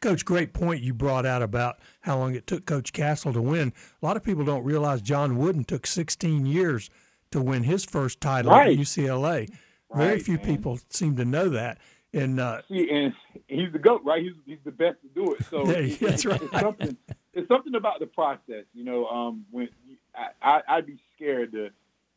Coach, 0.00 0.24
great 0.24 0.54
point 0.54 0.80
you 0.80 0.94
brought 0.94 1.26
out 1.26 1.42
about 1.42 1.78
how 2.00 2.16
long 2.16 2.34
it 2.34 2.46
took 2.46 2.64
Coach 2.64 2.92
Castle 2.94 3.34
to 3.34 3.42
win. 3.42 3.72
A 4.02 4.06
lot 4.06 4.16
of 4.16 4.24
people 4.24 4.44
don't 4.44 4.64
realize 4.64 5.02
John 5.02 5.36
Wooden 5.36 5.64
took 5.64 5.86
16 5.86 6.46
years 6.46 6.88
to 7.32 7.40
win 7.40 7.64
his 7.64 7.84
first 7.84 8.18
title 8.18 8.50
right. 8.50 8.72
at 8.72 8.78
UCLA. 8.78 9.50
Very 9.94 10.18
few 10.20 10.36
man. 10.36 10.46
people 10.46 10.78
seem 10.88 11.16
to 11.16 11.24
know 11.24 11.50
that. 11.50 11.78
And 12.12 12.40
uh, 12.40 12.62
See, 12.68 12.90
and 12.90 13.12
he's 13.46 13.72
the 13.72 13.78
goat, 13.78 14.02
right? 14.04 14.22
He's 14.22 14.32
he's 14.46 14.58
the 14.64 14.72
best 14.72 14.96
to 15.02 15.08
do 15.08 15.34
it. 15.34 15.44
So 15.44 15.66
yeah, 15.70 15.94
that's 16.00 16.24
right. 16.24 16.40
It's 16.42 16.60
something. 16.60 16.96
It's 17.32 17.48
something 17.48 17.74
about 17.76 18.00
the 18.00 18.06
process, 18.06 18.64
you 18.74 18.84
know. 18.84 19.06
Um, 19.06 19.44
when 19.50 19.68
I, 20.14 20.28
I 20.42 20.62
I'd 20.66 20.86
be 20.86 20.98
scared 21.14 21.52
to 21.52 21.70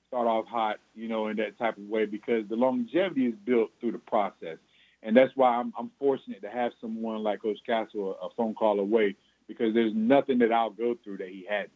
start 0.08 0.28
off 0.28 0.48
hot, 0.48 0.78
you 0.96 1.08
know, 1.08 1.28
in 1.28 1.38
that 1.38 1.60
type 1.60 1.78
of 1.78 1.84
way 1.84 2.06
because 2.06 2.48
the 2.50 2.56
longevity 2.56 3.28
is 3.28 3.36
built 3.46 3.70
through 3.80 3.92
the 3.92 4.00
process. 4.00 4.58
And 5.06 5.16
that's 5.16 5.32
why 5.36 5.50
I'm, 5.50 5.74
I'm 5.78 5.92
fortunate 6.00 6.42
to 6.42 6.50
have 6.50 6.72
someone 6.80 7.24
like 7.24 7.42
Coach 7.42 7.60
Castle 7.66 8.18
a, 8.22 8.28
a 8.28 8.30
phone 8.38 8.54
call 8.54 8.80
away 8.80 9.16
because 9.48 9.74
there's 9.74 9.92
nothing 9.94 10.40
that 10.40 10.52
I'll 10.52 10.70
go 10.70 10.96
through 11.04 11.18
that 11.18 11.30
he 11.30 11.46
hadn't. 11.48 11.72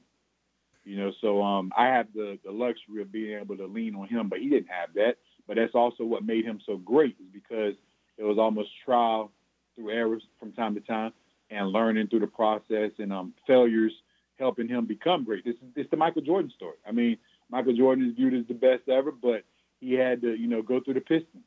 You 0.86 0.96
know, 0.96 1.12
so 1.20 1.44
um, 1.44 1.74
I 1.78 1.88
have 1.88 2.08
the, 2.16 2.40
the 2.46 2.52
luxury 2.52 3.02
of 3.02 3.12
being 3.12 3.38
able 3.38 3.58
to 3.58 3.66
lean 3.66 3.94
on 3.96 4.08
him, 4.08 4.30
but 4.30 4.40
he 4.40 4.50
didn't 4.50 4.70
have 4.70 4.94
that. 4.96 5.18
But 5.46 5.58
that's 5.58 5.76
also 5.76 6.06
what 6.06 6.26
made 6.26 6.46
him 6.46 6.62
so 6.66 6.78
great 6.78 7.18
is 7.20 7.28
because 7.34 7.74
it 8.18 8.24
was 8.24 8.38
almost 8.38 8.70
trial 8.86 9.32
through 9.76 9.92
errors 9.92 10.24
from 10.40 10.54
time 10.54 10.76
to 10.76 10.82
time 10.82 11.12
and 11.50 11.70
learning 11.70 12.08
through 12.08 12.22
the 12.22 12.28
process 12.28 12.92
and 13.00 13.12
um, 13.12 13.34
failures 13.46 13.92
helping 14.40 14.68
him 14.68 14.86
become 14.86 15.26
great. 15.26 15.44
This 15.44 15.56
is 15.56 15.70
it's 15.76 15.92
the 15.92 15.98
Michael 15.98 16.22
Jordan 16.22 16.52
story. 16.56 16.78
I 16.88 16.92
mean, 16.92 17.18
Michael 17.50 17.76
Jordan 17.76 18.08
is 18.10 18.16
viewed 18.16 18.34
as 18.34 18.48
the 18.48 18.54
best 18.54 18.88
ever, 18.88 19.12
but 19.12 19.44
he 19.80 19.94
had 19.94 20.22
to, 20.22 20.36
you 20.36 20.48
know, 20.48 20.62
go 20.62 20.80
through 20.80 20.96
the 20.96 21.02
Pistons. 21.02 21.44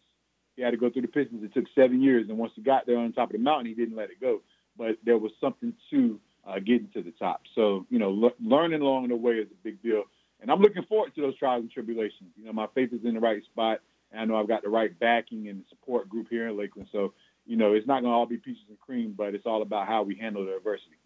He 0.61 0.64
had 0.64 0.73
to 0.73 0.76
go 0.76 0.90
through 0.90 1.00
the 1.02 1.09
Pistons. 1.09 1.43
It 1.43 1.55
took 1.55 1.64
seven 1.75 2.02
years, 2.02 2.29
and 2.29 2.37
once 2.37 2.52
he 2.55 2.61
got 2.61 2.85
there 2.85 2.99
on 2.99 3.11
top 3.14 3.31
of 3.31 3.33
the 3.33 3.38
mountain, 3.38 3.64
he 3.64 3.73
didn't 3.73 3.97
let 3.97 4.11
it 4.11 4.21
go. 4.21 4.43
But 4.76 4.99
there 5.02 5.17
was 5.17 5.33
something 5.40 5.73
to 5.88 6.21
uh, 6.47 6.59
getting 6.59 6.90
to 6.93 7.02
the 7.02 7.12
top. 7.12 7.40
So, 7.55 7.87
you 7.88 7.99
know, 7.99 8.11
le- 8.11 8.35
learning 8.45 8.83
along 8.83 9.09
the 9.09 9.17
way 9.17 9.37
is 9.37 9.49
a 9.50 9.64
big 9.64 9.83
deal. 9.83 10.02
And 10.43 10.50
I'm 10.50 10.61
looking 10.61 10.83
forward 10.83 11.14
to 11.14 11.23
those 11.23 11.38
trials 11.38 11.62
and 11.62 11.71
tribulations. 11.71 12.29
You 12.37 12.45
know, 12.45 12.52
my 12.52 12.67
faith 12.75 12.93
is 12.93 13.00
in 13.07 13.14
the 13.14 13.21
right 13.21 13.43
spot, 13.45 13.81
and 14.12 14.21
I 14.21 14.25
know 14.26 14.37
I've 14.37 14.49
got 14.49 14.62
the 14.62 14.69
right 14.69 14.97
backing 14.99 15.49
and 15.49 15.64
support 15.71 16.11
group 16.11 16.26
here 16.29 16.47
in 16.49 16.59
Lakeland. 16.59 16.90
So, 16.93 17.14
you 17.47 17.57
know, 17.57 17.73
it's 17.73 17.87
not 17.87 18.02
going 18.02 18.12
to 18.12 18.14
all 18.14 18.26
be 18.26 18.37
peaches 18.37 18.64
and 18.69 18.79
cream, 18.79 19.14
but 19.17 19.35
it's 19.35 19.47
all 19.47 19.62
about 19.62 19.88
how 19.88 20.02
we 20.02 20.14
handle 20.14 20.45
the 20.45 20.57
adversity. 20.57 20.99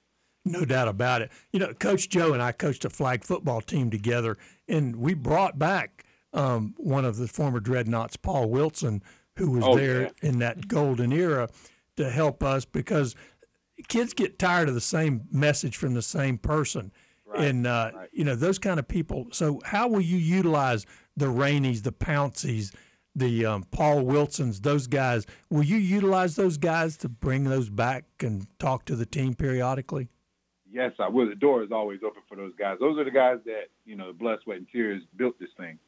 No 0.45 0.65
doubt 0.65 0.89
about 0.89 1.23
it. 1.23 1.31
You 1.53 1.61
know, 1.61 1.73
Coach 1.75 2.09
Joe 2.09 2.33
and 2.33 2.43
I 2.43 2.51
coached 2.51 2.85
a 2.85 2.91
flag 2.91 3.23
football 3.23 3.61
team 3.61 3.89
together, 3.89 4.37
and 4.67 4.97
we 4.97 5.15
brought 5.15 5.61
back 5.61 6.05
um, 6.33 6.75
one 6.77 7.05
of 7.05 7.17
the 7.17 7.29
former 7.29 7.61
dreadnoughts, 7.61 8.17
Paul 8.17 8.51
Wilson, 8.51 9.03
who 9.37 9.51
was 9.53 9.65
Oh, 9.65 9.77
there 9.77 10.03
yeah. 10.03 10.11
in 10.23 10.39
that 10.41 10.69
golden 10.69 11.13
era 11.13 11.49
to 11.97 12.11
help 12.11 12.43
us 12.43 12.65
because 12.65 13.15
kids 13.89 14.15
get 14.15 14.39
tired 14.39 14.69
of 14.69 14.75
the 14.75 14.81
same 14.81 15.23
message 15.31 15.77
from 15.77 15.95
the 15.95 16.03
same 16.03 16.39
person. 16.39 16.93
Right, 17.27 17.45
And, 17.49 17.67
uh, 17.67 17.91
right. 17.95 18.09
you 18.13 18.25
know, 18.25 18.35
those 18.37 18.59
kind 18.59 18.79
of 18.79 18.87
people. 18.87 19.27
So, 19.33 19.61
how 19.65 19.89
will 19.89 20.01
you 20.01 20.19
utilize 20.19 20.87
the 21.17 21.27
Rainies, 21.27 21.83
the 21.83 21.93
Pounceys, 21.93 22.73
the 23.17 23.47
um, 23.47 23.65
Paul 23.71 24.03
Wilsons, 24.05 24.61
those 24.61 24.87
guys? 24.87 25.27
Will 25.51 25.63
you 25.65 25.77
utilize 25.77 26.37
those 26.37 26.57
guys 26.59 26.97
to 26.99 27.09
bring 27.09 27.45
those 27.45 27.71
back 27.71 28.05
and 28.21 28.47
talk 28.59 28.85
to 28.87 28.95
the 28.97 29.07
team 29.07 29.35
periodically? 29.35 30.09
Yes, 30.71 30.93
I 30.99 31.09
will. 31.09 31.29
The 31.29 31.35
door 31.37 31.63
is 31.63 31.71
always 31.73 32.01
open 32.05 32.23
for 32.29 32.37
those 32.37 32.53
guys. 32.59 32.79
Those 32.81 32.99
are 32.99 33.05
the 33.05 33.11
guys 33.13 33.39
that, 33.47 33.67
you 33.85 33.95
know, 33.97 34.13
blood, 34.13 34.41
sweat, 34.43 34.59
and 34.59 34.67
tears 34.71 35.03
built 35.17 35.39
this 35.39 35.51
thing. 35.57 35.79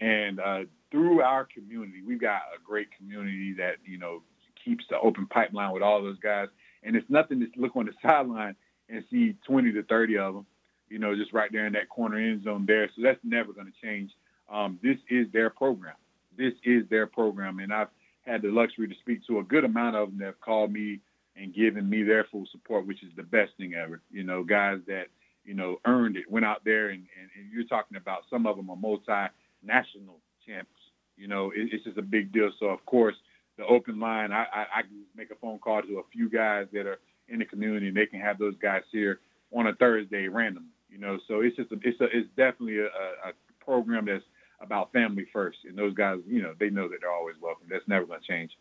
And 0.00 0.38
uh, 0.40 0.60
through 0.90 1.20
our 1.20 1.44
community, 1.44 2.02
we've 2.06 2.20
got 2.20 2.42
a 2.54 2.62
great 2.64 2.88
community 2.96 3.54
that, 3.58 3.76
you 3.84 3.98
know, 3.98 4.22
keeps 4.64 4.84
the 4.90 4.98
open 4.98 5.26
pipeline 5.26 5.72
with 5.72 5.82
all 5.82 6.02
those 6.02 6.18
guys. 6.18 6.48
And 6.82 6.96
it's 6.96 7.08
nothing 7.08 7.40
to 7.40 7.46
look 7.60 7.76
on 7.76 7.86
the 7.86 7.92
sideline 8.02 8.56
and 8.88 9.04
see 9.10 9.34
20 9.46 9.72
to 9.72 9.82
30 9.84 10.18
of 10.18 10.34
them, 10.34 10.46
you 10.88 10.98
know, 10.98 11.14
just 11.16 11.32
right 11.32 11.50
there 11.52 11.66
in 11.66 11.72
that 11.72 11.88
corner 11.88 12.18
end 12.18 12.44
zone 12.44 12.64
there. 12.66 12.88
So 12.94 13.02
that's 13.02 13.18
never 13.24 13.52
going 13.52 13.66
to 13.66 13.86
change. 13.86 14.10
Um, 14.52 14.78
this 14.82 14.96
is 15.10 15.26
their 15.32 15.50
program. 15.50 15.96
This 16.36 16.52
is 16.64 16.84
their 16.88 17.06
program. 17.06 17.58
And 17.58 17.72
I've 17.72 17.88
had 18.24 18.42
the 18.42 18.48
luxury 18.48 18.88
to 18.88 18.94
speak 19.00 19.26
to 19.26 19.38
a 19.38 19.44
good 19.44 19.64
amount 19.64 19.96
of 19.96 20.10
them 20.10 20.18
that 20.18 20.26
have 20.26 20.40
called 20.40 20.72
me 20.72 21.00
and 21.36 21.54
given 21.54 21.88
me 21.88 22.02
their 22.02 22.24
full 22.30 22.46
support, 22.50 22.86
which 22.86 23.02
is 23.02 23.10
the 23.16 23.22
best 23.22 23.52
thing 23.58 23.74
ever. 23.74 24.00
You 24.10 24.24
know, 24.24 24.44
guys 24.44 24.78
that, 24.86 25.06
you 25.44 25.54
know, 25.54 25.78
earned 25.84 26.16
it, 26.16 26.30
went 26.30 26.46
out 26.46 26.64
there 26.64 26.88
and, 26.88 27.04
and, 27.20 27.30
and 27.38 27.52
you're 27.52 27.64
talking 27.64 27.96
about 27.96 28.22
some 28.30 28.46
of 28.46 28.56
them 28.56 28.70
are 28.70 28.76
multinational 28.76 30.18
champs. 30.46 30.70
You 31.16 31.28
know, 31.28 31.50
it, 31.50 31.68
it's 31.72 31.84
just 31.84 31.98
a 31.98 32.02
big 32.02 32.32
deal. 32.32 32.50
So, 32.58 32.66
of 32.66 32.84
course, 32.86 33.14
the 33.58 33.64
open 33.66 33.98
line, 33.98 34.32
I, 34.32 34.44
I, 34.52 34.66
I 34.76 34.82
can 34.82 35.04
make 35.16 35.30
a 35.30 35.34
phone 35.36 35.58
call 35.58 35.82
to 35.82 35.98
a 35.98 36.02
few 36.12 36.28
guys 36.28 36.66
that 36.72 36.86
are 36.86 36.98
in 37.28 37.38
the 37.38 37.44
community 37.44 37.88
and 37.88 37.96
they 37.96 38.06
can 38.06 38.20
have 38.20 38.38
those 38.38 38.54
guys 38.60 38.82
here 38.92 39.20
on 39.52 39.66
a 39.66 39.74
Thursday 39.74 40.28
randomly. 40.28 40.70
You 40.90 40.98
know, 40.98 41.18
so 41.28 41.40
it's 41.40 41.56
just 41.56 41.72
a, 41.72 41.76
it's 41.82 42.00
a, 42.00 42.04
it's 42.04 42.28
definitely 42.36 42.78
a, 42.78 42.86
a 42.86 43.32
program 43.64 44.06
that's 44.06 44.24
about 44.60 44.92
family 44.92 45.26
first, 45.32 45.58
and 45.68 45.76
those 45.76 45.94
guys, 45.94 46.18
you 46.26 46.40
know, 46.42 46.54
they 46.58 46.70
know 46.70 46.88
that 46.88 46.98
they're 47.00 47.12
always 47.12 47.36
welcome. 47.42 47.66
That's 47.70 47.86
never 47.86 48.06
going 48.06 48.20
to 48.20 48.26
change. 48.26 48.52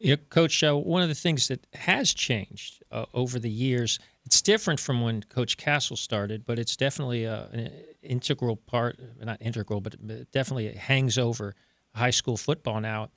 Yeah, 0.00 0.16
Coach, 0.28 0.62
uh, 0.64 0.76
one 0.76 1.02
of 1.02 1.08
the 1.08 1.14
things 1.14 1.46
that 1.48 1.66
has 1.74 2.12
changed 2.12 2.82
uh, 2.90 3.06
over 3.14 3.38
the 3.38 3.50
years, 3.50 3.98
it's 4.24 4.40
different 4.40 4.80
from 4.80 5.02
when 5.02 5.22
Coach 5.22 5.56
Castle 5.56 5.96
started, 5.96 6.46
but 6.46 6.58
it's 6.58 6.76
definitely 6.76 7.26
uh, 7.26 7.46
an 7.52 7.70
integral 8.02 8.56
part, 8.56 8.98
not 9.20 9.40
integral, 9.40 9.80
but 9.80 9.96
definitely 10.32 10.66
it 10.66 10.76
hangs 10.76 11.18
over 11.18 11.54
high 11.94 12.10
school 12.10 12.36
football 12.36 12.80
now. 12.80 13.10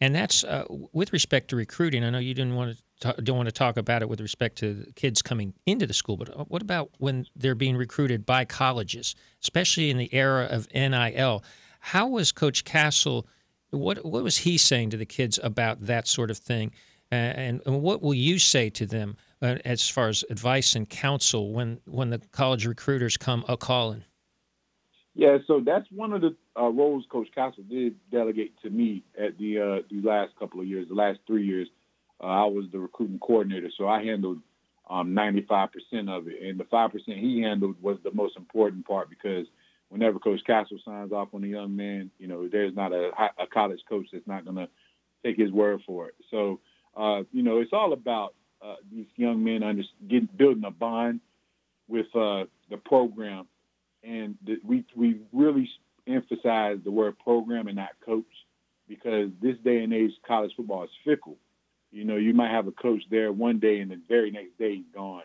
And 0.00 0.14
that's 0.14 0.42
uh, 0.42 0.64
with 0.68 1.12
respect 1.12 1.48
to 1.50 1.56
recruiting. 1.56 2.02
I 2.02 2.10
know 2.10 2.18
you 2.18 2.34
didn't 2.34 2.54
want 2.54 2.76
to 3.00 3.12
don't 3.22 3.36
want 3.36 3.48
to 3.48 3.52
talk 3.52 3.76
about 3.76 4.02
it 4.02 4.08
with 4.08 4.20
respect 4.20 4.56
to 4.58 4.86
kids 4.96 5.20
coming 5.20 5.52
into 5.66 5.86
the 5.86 5.92
school, 5.92 6.16
but 6.16 6.30
uh, 6.30 6.44
what 6.44 6.62
about 6.62 6.90
when 6.98 7.26
they're 7.36 7.54
being 7.54 7.76
recruited 7.76 8.24
by 8.24 8.44
colleges, 8.44 9.14
especially 9.42 9.90
in 9.90 9.98
the 9.98 10.12
era 10.14 10.46
of 10.50 10.68
NIL? 10.72 11.44
How 11.80 12.08
was 12.08 12.32
Coach 12.32 12.64
Castle? 12.64 13.26
What 13.70 14.04
what 14.04 14.22
was 14.22 14.38
he 14.38 14.56
saying 14.56 14.90
to 14.90 14.96
the 14.96 15.06
kids 15.06 15.38
about 15.42 15.86
that 15.86 16.08
sort 16.08 16.30
of 16.30 16.38
thing, 16.38 16.72
and, 17.10 17.60
and 17.66 17.82
what 17.82 18.00
will 18.00 18.14
you 18.14 18.38
say 18.38 18.70
to 18.70 18.86
them 18.86 19.16
uh, 19.44 19.58
as 19.64 19.86
far 19.88 20.08
as 20.08 20.24
advice 20.30 20.74
and 20.74 20.88
counsel 20.88 21.52
when 21.52 21.80
when 21.84 22.10
the 22.10 22.18
college 22.32 22.66
recruiters 22.66 23.16
come 23.16 23.44
a 23.48 23.56
calling? 23.56 24.04
Yeah, 25.14 25.38
so 25.46 25.60
that's 25.64 25.86
one 25.92 26.12
of 26.12 26.22
the 26.22 26.34
uh, 26.58 26.68
roles 26.70 27.04
Coach 27.10 27.28
Castle 27.34 27.62
did 27.68 27.94
delegate 28.10 28.54
to 28.62 28.70
me 28.70 29.04
at 29.18 29.38
the 29.38 29.58
uh, 29.58 29.86
the 29.90 30.00
last 30.02 30.32
couple 30.38 30.60
of 30.60 30.66
years. 30.66 30.88
The 30.88 30.94
last 30.94 31.20
three 31.26 31.46
years, 31.46 31.68
uh, 32.22 32.26
I 32.26 32.44
was 32.46 32.64
the 32.72 32.78
recruiting 32.78 33.18
coordinator, 33.18 33.70
so 33.76 33.86
I 33.86 34.02
handled 34.02 34.38
um, 34.90 35.14
95% 35.14 35.68
of 36.08 36.26
it, 36.26 36.42
and 36.42 36.58
the 36.58 36.64
five 36.64 36.90
percent 36.90 37.18
he 37.18 37.42
handled 37.42 37.76
was 37.82 37.98
the 38.02 38.12
most 38.12 38.36
important 38.36 38.86
part 38.86 39.10
because 39.10 39.46
whenever 39.88 40.18
Coach 40.18 40.40
Castle 40.46 40.78
signs 40.84 41.12
off 41.12 41.28
on 41.34 41.44
a 41.44 41.48
young 41.48 41.76
man, 41.76 42.10
you 42.18 42.26
know, 42.26 42.48
there's 42.48 42.74
not 42.74 42.92
a, 42.92 43.10
a 43.38 43.46
college 43.46 43.80
coach 43.88 44.06
that's 44.12 44.26
not 44.26 44.44
going 44.44 44.56
to 44.56 44.68
take 45.22 45.36
his 45.36 45.52
word 45.52 45.80
for 45.86 46.08
it. 46.08 46.14
So, 46.30 46.60
uh, 46.96 47.22
you 47.30 47.42
know, 47.42 47.60
it's 47.60 47.72
all 47.72 47.92
about 47.92 48.34
uh, 48.64 48.76
these 48.90 49.06
young 49.16 49.44
men 49.44 49.62
under, 49.62 49.82
getting, 50.08 50.28
building 50.36 50.64
a 50.64 50.70
bond 50.70 51.20
with 51.88 52.06
uh, 52.14 52.44
the 52.70 52.78
program 52.84 53.46
and 54.04 54.36
th- 54.46 54.60
we 54.64 54.84
we 54.94 55.20
really 55.32 55.68
emphasize 56.06 56.78
the 56.84 56.90
word 56.90 57.18
program 57.18 57.66
and 57.66 57.76
not 57.76 57.90
coach 58.04 58.24
because 58.88 59.30
this 59.40 59.56
day 59.64 59.82
and 59.82 59.94
age 59.94 60.10
college 60.26 60.52
football 60.56 60.84
is 60.84 60.90
fickle. 61.04 61.36
You 61.90 62.04
know, 62.04 62.16
you 62.16 62.34
might 62.34 62.50
have 62.50 62.66
a 62.66 62.72
coach 62.72 63.02
there 63.10 63.32
one 63.32 63.58
day 63.58 63.80
and 63.80 63.90
the 63.90 64.00
very 64.08 64.30
next 64.30 64.58
day 64.58 64.76
he's 64.76 64.94
gone, 64.94 65.22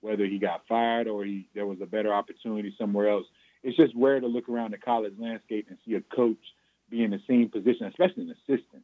whether 0.00 0.26
he 0.26 0.38
got 0.38 0.66
fired 0.68 1.08
or 1.08 1.24
he 1.24 1.48
there 1.54 1.66
was 1.66 1.78
a 1.80 1.86
better 1.86 2.12
opportunity 2.12 2.74
somewhere 2.78 3.08
else. 3.08 3.26
It's 3.62 3.76
just 3.76 3.94
rare 3.96 4.20
to 4.20 4.26
look 4.26 4.48
around 4.48 4.72
the 4.72 4.78
college 4.78 5.14
landscape 5.18 5.66
and 5.68 5.78
see 5.84 5.94
a 5.94 6.00
coach 6.14 6.36
be 6.90 7.02
in 7.02 7.10
the 7.10 7.20
same 7.26 7.48
position, 7.48 7.86
especially 7.86 8.24
an 8.24 8.34
assistant, 8.42 8.82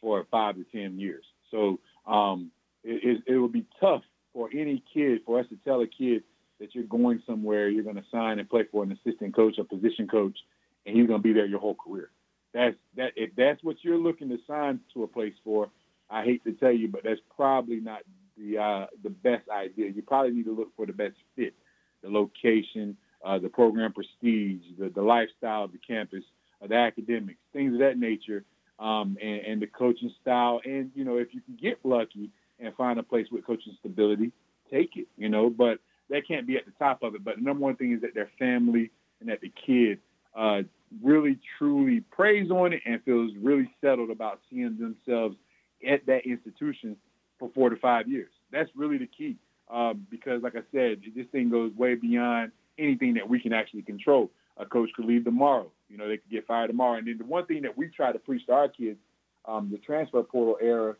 for 0.00 0.26
five 0.30 0.56
to 0.56 0.64
ten 0.64 0.98
years. 0.98 1.24
So 1.50 1.80
um, 2.06 2.50
it, 2.88 3.22
it, 3.26 3.34
it 3.34 3.38
would 3.38 3.52
be 3.52 3.66
tough 3.78 4.02
for 4.32 4.48
any 4.52 4.82
kid 4.92 5.20
for 5.26 5.38
us 5.38 5.46
to 5.50 5.56
tell 5.64 5.80
a 5.82 5.86
kid 5.86 6.22
that 6.60 6.74
you're 6.74 6.84
going 6.84 7.22
somewhere, 7.26 7.68
you're 7.68 7.84
going 7.84 7.96
to 7.96 8.04
sign 8.10 8.38
and 8.38 8.48
play 8.48 8.64
for 8.70 8.82
an 8.82 8.92
assistant 8.92 9.34
coach 9.34 9.58
a 9.58 9.64
position 9.64 10.08
coach, 10.08 10.36
and 10.86 10.96
you're 10.96 11.06
going 11.06 11.20
to 11.20 11.22
be 11.22 11.32
there 11.32 11.46
your 11.46 11.60
whole 11.60 11.76
career. 11.76 12.10
That's 12.54 12.76
that. 12.96 13.12
If 13.16 13.36
that's 13.36 13.62
what 13.62 13.76
you're 13.82 13.98
looking 13.98 14.30
to 14.30 14.38
sign 14.46 14.80
to 14.94 15.02
a 15.02 15.06
place 15.06 15.34
for, 15.44 15.70
I 16.10 16.24
hate 16.24 16.42
to 16.44 16.52
tell 16.52 16.72
you, 16.72 16.88
but 16.88 17.02
that's 17.04 17.20
probably 17.36 17.80
not 17.80 18.00
the 18.38 18.58
uh, 18.58 18.86
the 19.02 19.10
best 19.10 19.48
idea. 19.50 19.90
You 19.90 20.02
probably 20.02 20.32
need 20.32 20.46
to 20.46 20.56
look 20.56 20.74
for 20.74 20.86
the 20.86 20.92
best 20.92 21.16
fit, 21.36 21.54
the 22.02 22.08
location, 22.08 22.96
uh, 23.24 23.38
the 23.38 23.50
program 23.50 23.92
prestige, 23.92 24.62
the 24.78 24.90
the 24.94 25.02
lifestyle 25.02 25.64
of 25.64 25.72
the 25.72 25.78
campus, 25.78 26.24
uh, 26.62 26.68
the 26.68 26.76
academics, 26.76 27.38
things 27.52 27.74
of 27.74 27.80
that 27.80 27.98
nature, 27.98 28.44
um, 28.78 29.18
and, 29.20 29.40
and 29.40 29.62
the 29.62 29.66
coaching 29.66 30.12
style. 30.22 30.60
And 30.64 30.90
you 30.94 31.04
know, 31.04 31.18
if 31.18 31.34
you 31.34 31.42
can 31.42 31.56
get 31.56 31.78
lucky 31.84 32.30
and 32.60 32.74
find 32.74 32.98
a 32.98 33.02
place 33.02 33.26
with 33.30 33.46
coaching 33.46 33.76
stability, 33.80 34.32
take 34.70 34.96
it. 34.96 35.06
You 35.16 35.28
know, 35.28 35.50
but 35.50 35.78
that 36.10 36.26
can't 36.26 36.46
be 36.46 36.56
at 36.56 36.64
the 36.64 36.72
top 36.78 37.02
of 37.02 37.14
it. 37.14 37.24
But 37.24 37.36
the 37.36 37.42
number 37.42 37.62
one 37.62 37.76
thing 37.76 37.92
is 37.92 38.00
that 38.02 38.14
their 38.14 38.30
family 38.38 38.90
and 39.20 39.28
that 39.28 39.40
the 39.40 39.52
kid 39.66 39.98
uh, 40.36 40.62
really 41.02 41.38
truly 41.58 42.00
prays 42.00 42.50
on 42.50 42.72
it 42.72 42.82
and 42.86 43.02
feels 43.04 43.32
really 43.40 43.70
settled 43.80 44.10
about 44.10 44.40
seeing 44.50 44.76
themselves 44.78 45.36
at 45.88 46.04
that 46.06 46.26
institution 46.26 46.96
for 47.38 47.50
four 47.54 47.70
to 47.70 47.76
five 47.76 48.08
years. 48.08 48.30
That's 48.52 48.70
really 48.74 48.98
the 48.98 49.06
key. 49.06 49.36
Um, 49.70 50.06
because, 50.10 50.42
like 50.42 50.54
I 50.56 50.62
said, 50.72 51.02
this 51.14 51.26
thing 51.30 51.50
goes 51.50 51.72
way 51.76 51.94
beyond 51.94 52.52
anything 52.78 53.14
that 53.14 53.28
we 53.28 53.38
can 53.38 53.52
actually 53.52 53.82
control. 53.82 54.30
A 54.56 54.64
coach 54.64 54.88
could 54.96 55.04
leave 55.04 55.24
tomorrow. 55.24 55.70
You 55.88 55.98
know, 55.98 56.08
they 56.08 56.16
could 56.16 56.30
get 56.30 56.46
fired 56.46 56.68
tomorrow. 56.68 56.96
And 56.98 57.06
then 57.06 57.18
the 57.18 57.24
one 57.24 57.44
thing 57.46 57.62
that 57.62 57.76
we 57.76 57.88
try 57.88 58.12
to 58.12 58.18
preach 58.18 58.46
to 58.46 58.52
our 58.52 58.68
kids, 58.68 58.98
um, 59.44 59.68
the 59.70 59.78
transfer 59.78 60.22
portal 60.22 60.56
era, 60.60 60.96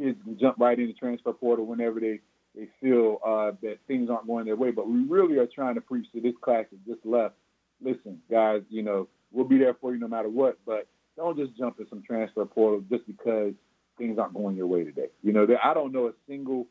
kids 0.00 0.18
can 0.24 0.38
jump 0.38 0.56
right 0.58 0.78
in 0.78 0.86
the 0.86 0.92
transfer 0.94 1.32
portal 1.32 1.66
whenever 1.66 2.00
they 2.00 2.20
they 2.54 2.68
feel 2.80 3.18
uh, 3.24 3.52
that 3.62 3.78
things 3.86 4.10
aren't 4.10 4.26
going 4.26 4.44
their 4.44 4.56
way. 4.56 4.72
But 4.72 4.88
we 4.88 5.04
really 5.04 5.38
are 5.38 5.46
trying 5.46 5.76
to 5.76 5.80
preach 5.80 6.10
to 6.12 6.20
this 6.20 6.34
class 6.42 6.64
that 6.70 6.84
just 6.84 7.04
left. 7.06 7.34
Listen, 7.82 8.20
guys, 8.30 8.62
you 8.68 8.82
know, 8.82 9.08
we'll 9.30 9.46
be 9.46 9.58
there 9.58 9.74
for 9.80 9.94
you 9.94 10.00
no 10.00 10.08
matter 10.08 10.28
what, 10.28 10.58
but 10.66 10.88
don't 11.16 11.38
just 11.38 11.56
jump 11.56 11.78
in 11.78 11.88
some 11.88 12.02
transfer 12.02 12.44
portal 12.44 12.82
just 12.90 13.06
because 13.06 13.52
things 13.98 14.18
aren't 14.18 14.34
going 14.34 14.56
your 14.56 14.66
way 14.66 14.84
today. 14.84 15.08
You 15.22 15.32
know, 15.32 15.46
I 15.62 15.74
don't 15.74 15.92
know 15.92 16.08
a 16.08 16.12
single 16.26 16.66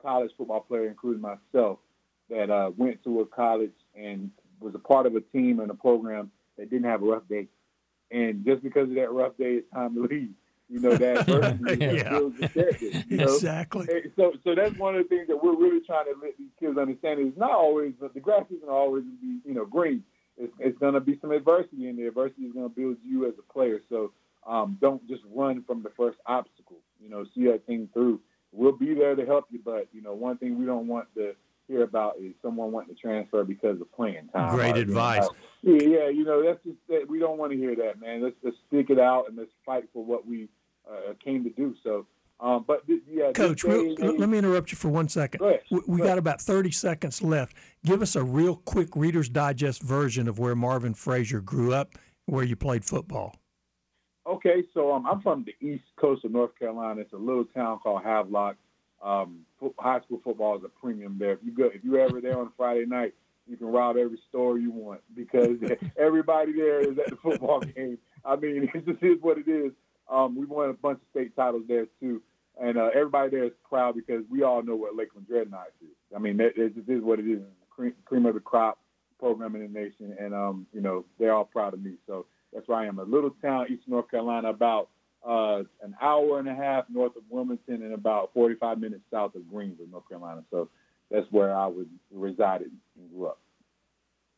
college 0.00 0.30
football 0.36 0.60
player, 0.60 0.86
including 0.86 1.20
myself, 1.22 1.78
that 2.30 2.50
uh, 2.50 2.70
went 2.76 3.02
to 3.04 3.20
a 3.20 3.26
college 3.26 3.72
and 3.94 4.30
was 4.60 4.74
a 4.74 4.78
part 4.78 5.06
of 5.06 5.16
a 5.16 5.20
team 5.20 5.60
and 5.60 5.70
a 5.70 5.74
program 5.74 6.30
that 6.56 6.70
didn't 6.70 6.88
have 6.88 7.02
a 7.02 7.06
rough 7.06 7.26
day. 7.28 7.48
And 8.10 8.44
just 8.44 8.62
because 8.62 8.88
of 8.88 8.94
that 8.94 9.10
rough 9.10 9.36
day, 9.36 9.54
it's 9.54 9.70
time 9.72 9.94
to 9.94 10.02
leave. 10.10 10.30
You 10.70 10.80
know 10.80 10.96
that 10.96 11.28
adversity 11.28 11.84
Yeah. 11.84 12.08
builds 12.10 12.38
the 12.40 12.48
character. 12.48 12.86
You 13.08 13.16
know? 13.18 13.34
Exactly. 13.34 13.86
So, 14.16 14.32
so 14.42 14.54
that's 14.54 14.76
one 14.78 14.96
of 14.96 15.02
the 15.04 15.08
things 15.08 15.28
that 15.28 15.42
we're 15.42 15.56
really 15.56 15.80
trying 15.84 16.06
to 16.06 16.14
let 16.22 16.36
these 16.38 16.48
kids 16.58 16.78
understand 16.78 17.20
is 17.20 17.36
not 17.36 17.50
always 17.52 17.92
the 18.00 18.20
grass 18.20 18.44
isn't 18.54 18.68
always 18.68 19.04
be 19.20 19.38
you 19.44 19.54
know 19.54 19.66
green. 19.66 20.02
It's, 20.36 20.52
it's 20.58 20.78
going 20.78 20.94
to 20.94 21.00
be 21.00 21.16
some 21.20 21.30
adversity, 21.30 21.86
and 21.88 21.96
the 21.98 22.06
adversity 22.06 22.42
is 22.42 22.52
going 22.52 22.68
to 22.68 22.74
build 22.74 22.96
you 23.06 23.26
as 23.28 23.34
a 23.38 23.52
player. 23.52 23.80
So, 23.88 24.12
um, 24.46 24.76
don't 24.80 25.06
just 25.06 25.22
run 25.32 25.62
from 25.64 25.82
the 25.84 25.90
first 25.96 26.18
obstacle. 26.26 26.78
You 27.00 27.08
know, 27.08 27.24
see 27.34 27.44
that 27.46 27.66
thing 27.66 27.88
through. 27.92 28.20
We'll 28.50 28.72
be 28.72 28.94
there 28.94 29.14
to 29.14 29.24
help 29.26 29.46
you, 29.50 29.60
but 29.64 29.88
you 29.92 30.02
know, 30.02 30.14
one 30.14 30.38
thing 30.38 30.58
we 30.58 30.64
don't 30.66 30.86
want 30.88 31.06
to 31.16 31.34
hear 31.68 31.82
about 31.82 32.16
is 32.20 32.32
someone 32.42 32.72
wanting 32.72 32.94
to 32.94 33.00
transfer 33.00 33.42
because 33.44 33.80
of 33.80 33.90
playing 33.92 34.28
time. 34.34 34.54
Great 34.54 34.74
Or, 34.76 34.78
you 34.80 34.84
know, 34.86 34.90
advice. 34.90 35.28
yeah, 35.62 35.72
yeah, 35.82 36.08
you 36.08 36.24
know, 36.24 36.44
that's 36.44 36.62
just 36.64 36.76
that 36.88 37.06
we 37.08 37.18
don't 37.18 37.38
want 37.38 37.52
to 37.52 37.58
hear 37.58 37.74
that, 37.76 38.00
man. 38.00 38.22
Let's 38.22 38.36
just 38.44 38.56
stick 38.68 38.90
it 38.90 38.98
out 38.98 39.28
and 39.28 39.36
let's 39.38 39.50
fight 39.64 39.84
for 39.92 40.04
what 40.04 40.26
we 40.26 40.48
uh, 40.90 41.14
came 41.24 41.44
to 41.44 41.50
do. 41.50 41.74
So, 41.82 42.06
um, 42.40 42.64
but 42.66 42.86
th- 42.86 43.02
yeah, 43.10 43.32
Coach, 43.32 43.62
day 43.62 43.68
real, 43.70 43.96
l- 44.02 44.18
let 44.18 44.28
me 44.28 44.38
interrupt 44.38 44.72
you 44.72 44.76
for 44.76 44.88
one 44.88 45.08
second. 45.08 45.38
Go 45.38 45.46
ahead. 45.46 45.62
We, 45.70 45.80
we 45.86 45.98
Go 45.98 46.04
got 46.04 46.06
ahead. 46.06 46.18
about 46.18 46.40
30 46.40 46.70
seconds 46.72 47.22
left. 47.22 47.56
Give 47.84 48.02
us 48.02 48.16
a 48.16 48.22
real 48.22 48.56
quick 48.56 48.96
Reader's 48.96 49.28
Digest 49.28 49.82
version 49.82 50.28
of 50.28 50.38
where 50.38 50.54
Marvin 50.54 50.94
Frazier 50.94 51.40
grew 51.40 51.72
up, 51.72 51.94
where 52.26 52.44
you 52.44 52.56
played 52.56 52.84
football. 52.84 53.36
Okay, 54.26 54.64
so 54.72 54.90
um, 54.92 55.06
I'm 55.06 55.20
from 55.20 55.44
the 55.44 55.54
east 55.66 55.84
coast 55.96 56.24
of 56.24 56.32
North 56.32 56.58
Carolina. 56.58 57.02
It's 57.02 57.12
a 57.12 57.16
little 57.16 57.44
town 57.44 57.78
called 57.80 58.02
Havelock. 58.02 58.56
Um, 59.02 59.40
fo- 59.60 59.74
high 59.78 60.00
school 60.00 60.20
football 60.24 60.56
is 60.56 60.64
a 60.64 60.68
premium 60.68 61.16
there. 61.18 61.32
If 61.32 61.40
you 61.44 61.52
go, 61.52 61.66
if 61.66 61.84
you're 61.84 62.00
ever 62.00 62.22
there 62.22 62.38
on 62.38 62.50
Friday 62.56 62.86
night, 62.86 63.12
you 63.46 63.58
can 63.58 63.66
rob 63.66 63.98
every 63.98 64.18
store 64.30 64.58
you 64.58 64.70
want 64.70 65.02
because 65.14 65.58
everybody 65.98 66.52
there 66.52 66.80
is 66.80 66.96
at 66.98 67.10
the 67.10 67.16
football 67.16 67.60
game. 67.76 67.98
I 68.24 68.36
mean, 68.36 68.70
it 68.74 68.86
just 68.86 69.02
is 69.02 69.18
what 69.20 69.36
it 69.36 69.46
is. 69.46 69.72
Um, 70.10 70.36
we 70.36 70.46
won 70.46 70.70
a 70.70 70.74
bunch 70.74 70.98
of 71.00 71.06
state 71.10 71.34
titles 71.34 71.64
there 71.68 71.86
too, 72.00 72.22
and 72.60 72.76
uh, 72.76 72.90
everybody 72.94 73.30
there 73.30 73.44
is 73.44 73.52
proud 73.68 73.94
because 73.94 74.24
we 74.30 74.42
all 74.42 74.62
know 74.62 74.76
what 74.76 74.96
Lakeland 74.96 75.26
Dreadnoughts 75.26 75.72
is. 75.82 75.88
I 76.14 76.18
mean, 76.18 76.38
it 76.40 76.54
is 76.56 77.02
what 77.02 77.18
it 77.18 77.26
is. 77.26 77.40
Cream, 77.70 77.94
cream 78.04 78.26
of 78.26 78.34
the 78.34 78.40
crop 78.40 78.78
program 79.18 79.56
in 79.56 79.62
the 79.62 79.80
nation, 79.80 80.16
and 80.18 80.34
um, 80.34 80.66
you 80.72 80.80
know 80.80 81.04
they're 81.18 81.34
all 81.34 81.44
proud 81.44 81.74
of 81.74 81.82
me. 81.82 81.94
So 82.06 82.26
that's 82.52 82.68
where 82.68 82.78
I 82.78 82.86
am. 82.86 82.98
A 82.98 83.04
little 83.04 83.30
town, 83.42 83.66
East 83.70 83.82
North 83.88 84.10
Carolina, 84.10 84.50
about 84.50 84.90
uh, 85.26 85.60
an 85.82 85.96
hour 86.00 86.38
and 86.38 86.48
a 86.48 86.54
half 86.54 86.84
north 86.90 87.16
of 87.16 87.22
Wilmington 87.30 87.82
and 87.82 87.94
about 87.94 88.30
45 88.34 88.78
minutes 88.78 89.02
south 89.10 89.34
of 89.34 89.48
Greenville, 89.48 89.86
North 89.90 90.08
Carolina. 90.08 90.44
So 90.50 90.68
that's 91.10 91.26
where 91.30 91.56
I 91.56 91.66
was 91.66 91.86
resided 92.12 92.70
and 92.98 93.10
grew 93.10 93.28
up. 93.28 93.38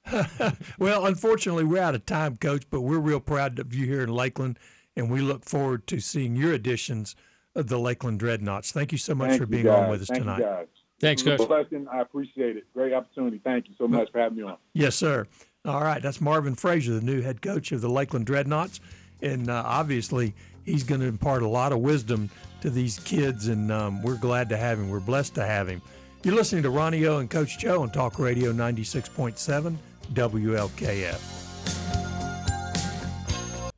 well, 0.78 1.06
unfortunately, 1.06 1.64
we're 1.64 1.82
out 1.82 1.96
of 1.96 2.06
time, 2.06 2.36
Coach, 2.36 2.64
but 2.70 2.82
we're 2.82 2.98
real 2.98 3.18
proud 3.18 3.58
of 3.58 3.74
you 3.74 3.86
here 3.86 4.02
in 4.02 4.10
Lakeland, 4.10 4.58
and 4.96 5.10
we 5.10 5.20
look 5.20 5.44
forward 5.44 5.86
to 5.88 6.00
seeing 6.00 6.36
your 6.36 6.52
editions 6.52 7.14
of 7.54 7.68
the 7.68 7.78
Lakeland 7.78 8.18
Dreadnoughts. 8.18 8.72
Thank 8.72 8.92
you 8.92 8.98
so 8.98 9.14
much 9.14 9.30
Thank 9.30 9.40
for 9.40 9.46
being 9.46 9.64
guys. 9.64 9.84
on 9.84 9.90
with 9.90 10.02
us 10.02 10.08
Thank 10.08 10.22
tonight. 10.22 10.38
You 10.38 10.44
guys. 10.44 10.66
Thanks, 11.00 11.22
Coach. 11.22 11.46
blessing. 11.46 11.86
I 11.92 12.00
appreciate 12.00 12.56
it. 12.56 12.64
Great 12.72 12.92
opportunity. 12.92 13.40
Thank 13.44 13.68
you 13.68 13.74
so 13.76 13.86
much 13.86 14.10
for 14.10 14.18
having 14.18 14.38
me 14.38 14.44
on. 14.44 14.56
Yes, 14.72 14.94
sir. 14.94 15.26
All 15.64 15.82
right, 15.82 16.00
that's 16.00 16.20
Marvin 16.20 16.54
Frazier, 16.54 16.94
the 16.94 17.00
new 17.00 17.20
head 17.22 17.42
coach 17.42 17.72
of 17.72 17.80
the 17.80 17.88
Lakeland 17.88 18.24
Dreadnoughts, 18.24 18.80
and 19.20 19.50
uh, 19.50 19.62
obviously 19.66 20.32
he's 20.64 20.84
going 20.84 21.00
to 21.00 21.06
impart 21.06 21.42
a 21.42 21.48
lot 21.48 21.72
of 21.72 21.80
wisdom 21.80 22.30
to 22.60 22.70
these 22.70 23.00
kids, 23.00 23.48
and 23.48 23.72
um, 23.72 24.00
we're 24.02 24.16
glad 24.16 24.48
to 24.50 24.56
have 24.56 24.78
him. 24.78 24.88
We're 24.88 25.00
blessed 25.00 25.34
to 25.34 25.44
have 25.44 25.68
him. 25.68 25.82
You're 26.22 26.36
listening 26.36 26.62
to 26.62 26.70
Ronnie 26.70 27.04
O 27.06 27.18
and 27.18 27.28
Coach 27.28 27.58
Joe 27.58 27.82
on 27.82 27.90
Talk 27.90 28.18
Radio 28.18 28.52
96.7 28.52 29.76
WLKF. 30.12 31.35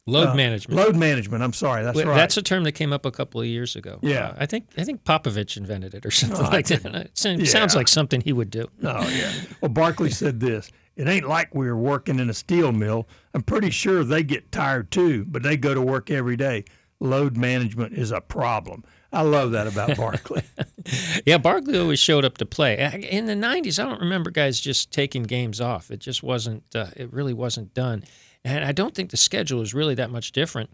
Load 0.09 0.29
Uh, 0.29 0.35
management. 0.35 0.77
Load 0.79 0.95
management. 0.95 1.43
I'm 1.43 1.53
sorry. 1.53 1.83
That's 1.83 1.95
Well, 1.95 2.07
right. 2.07 2.15
That's 2.15 2.35
a 2.37 2.41
term 2.41 2.63
that 2.63 2.73
came 2.73 2.91
up 2.91 3.05
a 3.05 3.11
couple 3.11 3.39
of 3.41 3.47
years 3.47 3.75
ago. 3.75 3.99
Yeah. 4.01 4.29
Uh, 4.29 4.35
I 4.39 4.45
think 4.45 4.67
I 4.77 4.83
think 4.83 5.03
Popovich 5.03 5.55
invented 5.57 5.93
it 5.93 6.05
or 6.05 6.11
something 6.19 6.39
Oh, 6.39 6.49
I 6.49 6.51
like 6.51 6.67
that. 6.67 6.85
It 6.85 7.17
sounds, 7.17 7.53
yeah. 7.53 7.67
like 7.75 7.87
something 7.87 8.21
he 8.21 8.33
would 8.33 8.49
do. 8.49 8.67
Oh 8.83 9.07
yeah. 9.09 9.31
Well, 9.61 9.69
Barkley 9.69 10.09
said 10.11 10.39
this. 10.39 10.71
It 10.95 11.07
ain't 11.07 11.27
like 11.29 11.55
we're 11.55 11.77
working 11.77 12.19
in 12.19 12.29
a 12.29 12.33
steel 12.33 12.71
mill. 12.73 13.07
I'm 13.33 13.41
pretty 13.43 13.69
sure 13.69 14.03
they 14.03 14.21
get 14.23 14.51
tired 14.51 14.91
too, 14.91 15.23
but 15.25 15.43
they 15.43 15.55
go 15.55 15.73
to 15.73 15.81
work 15.81 16.11
every 16.11 16.35
day. 16.35 16.65
Load 16.99 17.37
management 17.37 17.93
is 17.93 18.11
a 18.11 18.19
problem. 18.19 18.83
I 19.13 19.21
love 19.21 19.51
that 19.51 19.65
about 19.67 19.95
Barkley. 19.95 20.43
Yeah, 21.25 21.37
Barkley 21.37 21.77
always 21.77 21.99
showed 21.99 22.25
up 22.25 22.37
to 22.39 22.45
play. 22.45 22.77
In 23.11 23.25
the 23.27 23.33
'90s, 23.35 23.77
I 23.83 23.87
don't 23.87 23.99
remember 23.99 24.31
guys 24.31 24.59
just 24.59 24.91
taking 24.91 25.23
games 25.23 25.61
off. 25.61 25.91
It 25.91 25.99
just 25.99 26.23
wasn't. 26.23 26.63
Uh, 26.73 26.87
it 26.95 27.11
really 27.13 27.33
wasn't 27.33 27.73
done, 27.73 28.03
and 28.45 28.63
I 28.65 28.71
don't 28.71 28.93
think 28.95 29.11
the 29.11 29.17
schedule 29.17 29.61
is 29.61 29.73
really 29.73 29.95
that 29.95 30.11
much 30.11 30.31
different. 30.31 30.69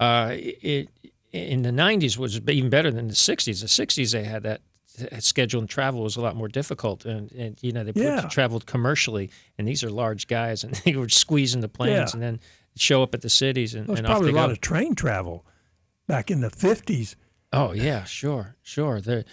Uh, 0.00 0.32
it 0.34 0.88
in 1.32 1.62
the 1.62 1.70
'90s 1.70 2.16
was 2.18 2.40
even 2.48 2.70
better 2.70 2.90
than 2.90 3.08
the 3.08 3.14
'60s. 3.14 3.60
The 3.60 3.66
'60s 3.86 4.12
they 4.12 4.24
had 4.24 4.42
that 4.44 4.60
schedule 5.22 5.60
and 5.60 5.68
travel 5.68 6.02
was 6.02 6.16
a 6.16 6.20
lot 6.22 6.36
more 6.36 6.48
difficult, 6.48 7.04
and, 7.04 7.30
and 7.32 7.58
you 7.62 7.72
know 7.72 7.84
they 7.84 7.92
Yeah. 8.00 8.22
traveled 8.30 8.66
commercially, 8.66 9.30
and 9.58 9.66
these 9.68 9.84
are 9.84 9.90
large 9.90 10.26
guys, 10.26 10.64
and 10.64 10.74
they 10.84 10.96
were 10.96 11.08
squeezing 11.08 11.60
the 11.60 11.68
planes, 11.68 11.92
Yeah. 11.92 12.06
and 12.14 12.22
then 12.22 12.40
show 12.76 13.02
up 13.02 13.14
at 13.14 13.22
the 13.22 13.30
cities, 13.30 13.74
and, 13.74 13.88
was 13.88 13.98
and 13.98 14.06
off 14.06 14.12
probably 14.14 14.30
a 14.30 14.34
lot 14.34 14.50
of 14.50 14.60
train 14.60 14.94
travel 14.94 15.44
back 16.06 16.30
in 16.30 16.40
the 16.40 16.48
50s. 16.50 17.14
Oh 17.52 17.72
yeah, 17.72 18.04
sure, 18.04 18.56
sure. 18.62 19.00
There, 19.00 19.24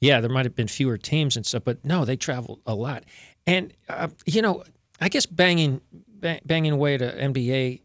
yeah, 0.00 0.20
there 0.20 0.30
might 0.30 0.44
have 0.44 0.54
been 0.54 0.68
fewer 0.68 0.98
teams 0.98 1.36
and 1.36 1.44
stuff, 1.46 1.62
but 1.64 1.84
no, 1.84 2.04
they 2.04 2.16
traveled 2.16 2.60
a 2.66 2.74
lot. 2.74 3.04
And 3.46 3.72
uh, 3.88 4.08
you 4.26 4.42
know, 4.42 4.62
I 5.00 5.08
guess 5.08 5.26
banging 5.26 5.80
bang, 6.22 6.40
banging 6.44 6.72
away 6.72 6.94
at 6.94 7.02
an 7.02 7.34
NBA 7.34 7.82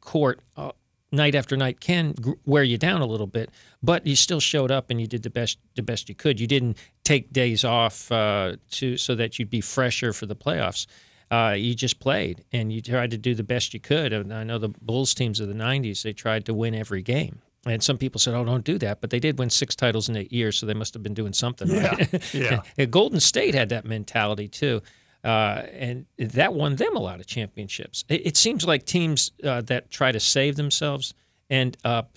court 0.00 0.40
uh, 0.56 0.72
night 1.12 1.34
after 1.34 1.56
night 1.56 1.80
can 1.80 2.12
gr- 2.12 2.32
wear 2.44 2.64
you 2.64 2.78
down 2.78 3.00
a 3.00 3.06
little 3.06 3.26
bit, 3.26 3.50
but 3.82 4.06
you 4.06 4.16
still 4.16 4.40
showed 4.40 4.70
up 4.70 4.90
and 4.90 5.00
you 5.00 5.06
did 5.06 5.22
the 5.22 5.30
best 5.30 5.58
the 5.76 5.82
best 5.82 6.08
you 6.08 6.14
could. 6.14 6.40
You 6.40 6.46
didn't 6.46 6.76
take 7.04 7.32
days 7.32 7.64
off 7.64 8.10
uh, 8.10 8.56
to 8.72 8.96
so 8.96 9.14
that 9.14 9.38
you'd 9.38 9.50
be 9.50 9.60
fresher 9.60 10.12
for 10.12 10.26
the 10.26 10.36
playoffs. 10.36 10.86
Uh, 11.30 11.54
you 11.56 11.74
just 11.74 11.98
played 11.98 12.44
and 12.52 12.72
you 12.72 12.80
tried 12.80 13.10
to 13.10 13.18
do 13.18 13.34
the 13.34 13.42
best 13.42 13.74
you 13.74 13.80
could. 13.80 14.12
And 14.12 14.32
I 14.32 14.44
know 14.44 14.58
the 14.58 14.68
Bulls 14.68 15.14
teams 15.14 15.40
of 15.40 15.48
the 15.48 15.54
'90s; 15.54 16.02
they 16.02 16.12
tried 16.12 16.46
to 16.46 16.54
win 16.54 16.74
every 16.74 17.02
game. 17.02 17.40
And 17.66 17.82
some 17.82 17.98
people 17.98 18.20
said, 18.20 18.34
"Oh, 18.34 18.44
don't 18.44 18.64
do 18.64 18.78
that," 18.78 19.00
but 19.00 19.10
they 19.10 19.18
did 19.18 19.38
win 19.38 19.50
six 19.50 19.74
titles 19.74 20.08
in 20.08 20.16
eight 20.16 20.32
years, 20.32 20.58
so 20.58 20.66
they 20.66 20.74
must 20.74 20.94
have 20.94 21.02
been 21.02 21.14
doing 21.14 21.32
something 21.32 21.68
right. 21.68 22.34
yeah. 22.34 22.84
Golden 22.86 23.18
State 23.18 23.54
had 23.54 23.70
that 23.70 23.84
mentality 23.84 24.46
too, 24.46 24.82
uh, 25.26 25.66
and 25.72 26.06
that 26.18 26.54
won 26.54 26.76
them 26.76 26.94
a 26.94 27.00
lot 27.00 27.18
of 27.18 27.26
championships. 27.26 28.04
It, 28.08 28.28
it 28.28 28.36
seems 28.36 28.64
like 28.64 28.86
teams 28.86 29.32
uh, 29.42 29.60
that 29.62 29.90
try 29.90 30.12
to 30.12 30.20
save 30.20 30.54
themselves 30.54 31.14
end 31.50 31.76
up 31.84 32.16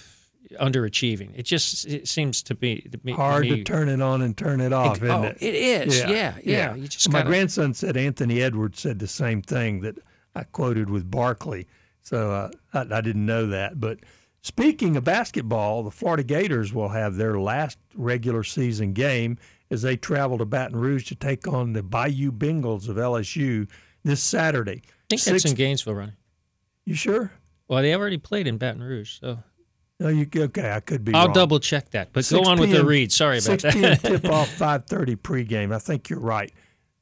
underachieving. 0.62 1.32
It 1.36 1.43
just 1.43 1.88
it 1.88 2.08
seems 2.08 2.43
to 2.43 2.54
be 2.54 2.82
to 2.91 3.00
me, 3.04 3.13
Hard 3.13 3.43
me, 3.43 3.50
to 3.58 3.63
turn 3.63 3.89
it 3.89 4.00
on 4.00 4.22
and 4.22 4.38
turn 4.38 4.62
it 4.62 4.72
off, 4.72 4.98
isn't 4.98 5.10
oh, 5.10 5.24
it? 5.24 5.38
it 5.41 5.56
is. 5.56 6.00
Yeah, 6.02 6.36
yeah. 6.43 6.76
You 6.76 6.88
just 6.88 7.10
My 7.10 7.19
gotta, 7.19 7.30
grandson 7.30 7.74
said 7.74 7.98
Anthony 7.98 8.43
Edwards 8.43 8.80
said 8.80 9.00
the 9.00 9.08
same 9.08 9.41
thing 9.41 9.82
that 9.82 9.98
I 10.36 10.43
quoted 10.43 10.91
with 10.91 11.10
Barkley. 11.10 11.67
So 12.04 12.32
uh, 12.32 12.52
I, 12.76 12.98
I 12.98 13.02
didn't 13.02 13.26
know 13.26 13.48
that. 13.48 13.80
But 13.80 14.02
speaking 14.41 14.98
of 14.98 15.04
basketball, 15.04 15.82
the 15.82 15.91
Florida 15.91 16.24
Gators 16.24 16.74
will 16.74 16.89
have 16.89 17.15
their 17.15 17.39
last 17.39 17.80
regular 17.95 18.43
season 18.43 18.93
game 18.93 19.39
as 19.72 19.82
they 19.82 19.96
travel 19.96 20.38
to 20.38 20.46
Baton 20.46 20.76
Rouge 20.76 21.06
to 21.08 21.16
take 21.16 21.48
on 21.48 21.74
the 21.74 21.84
Bayou 21.84 22.32
Bengals 22.32 22.88
of 22.90 22.96
LSU 22.98 23.68
this 24.04 24.24
Saturday. 24.24 24.82
I 24.86 25.16
think 25.16 25.22
that's 25.24 25.46
in 25.46 25.56
Gainesville, 25.56 25.96
Ronnie. 25.96 26.14
You 26.86 26.96
sure? 26.96 27.32
Well, 27.68 27.82
they 27.82 27.94
already 27.94 28.18
played 28.18 28.48
in 28.48 28.58
Baton 28.58 28.82
Rouge, 28.82 29.20
so 29.20 29.40
No, 30.00 30.08
you 30.08 30.28
okay? 30.36 30.72
I 30.72 30.80
could 30.80 31.06
be. 31.06 31.14
I'll 31.14 31.26
wrong. 31.26 31.34
double 31.34 31.60
check 31.60 31.92
that. 31.92 32.10
But 32.14 32.22
go 32.30 32.38
6 32.40 32.48
on 32.48 32.60
with 32.60 32.72
the 32.72 32.84
read. 32.86 33.12
Sorry 33.12 33.38
about 33.38 33.62
6 33.62 33.64
p.m. 33.76 33.82
that. 33.82 34.02
tip 34.04 34.26
off, 34.26 34.50
five 34.50 34.86
thirty 34.86 35.16
pregame. 35.16 35.74
I 35.74 35.80
think 35.80 36.10
you're 36.10 36.20
right. 36.20 36.52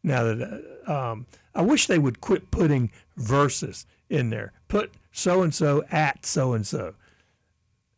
Now 0.04 0.24
that 0.24 0.64
uh, 0.88 1.12
um, 1.12 1.26
I 1.56 1.62
wish 1.62 1.88
they 1.88 2.00
would 2.00 2.20
quit 2.22 2.52
putting 2.52 2.92
verses 3.16 3.86
in 4.10 4.30
there. 4.30 4.52
Put 4.68 4.92
so 5.12 5.42
and 5.42 5.54
so 5.54 5.84
at 5.92 6.26
so 6.26 6.54
and 6.54 6.66
so. 6.68 6.96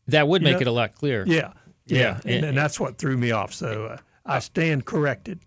that 0.08 0.28
would 0.28 0.42
make 0.42 0.56
know- 0.56 0.62
it 0.62 0.68
a 0.68 0.72
lot 0.72 0.94
clearer. 0.96 1.24
Yeah, 1.28 1.54
yeah, 1.86 1.98
Yeah, 2.00 2.20
and, 2.24 2.32
and- 2.32 2.46
and 2.46 2.58
that's 2.58 2.80
what 2.80 2.98
threw 2.98 3.18
me 3.18 3.32
off. 3.32 3.54
So 3.54 3.86
uh, 3.86 3.98
I 4.30 4.40
stand 4.40 4.86
corrected, 4.86 5.40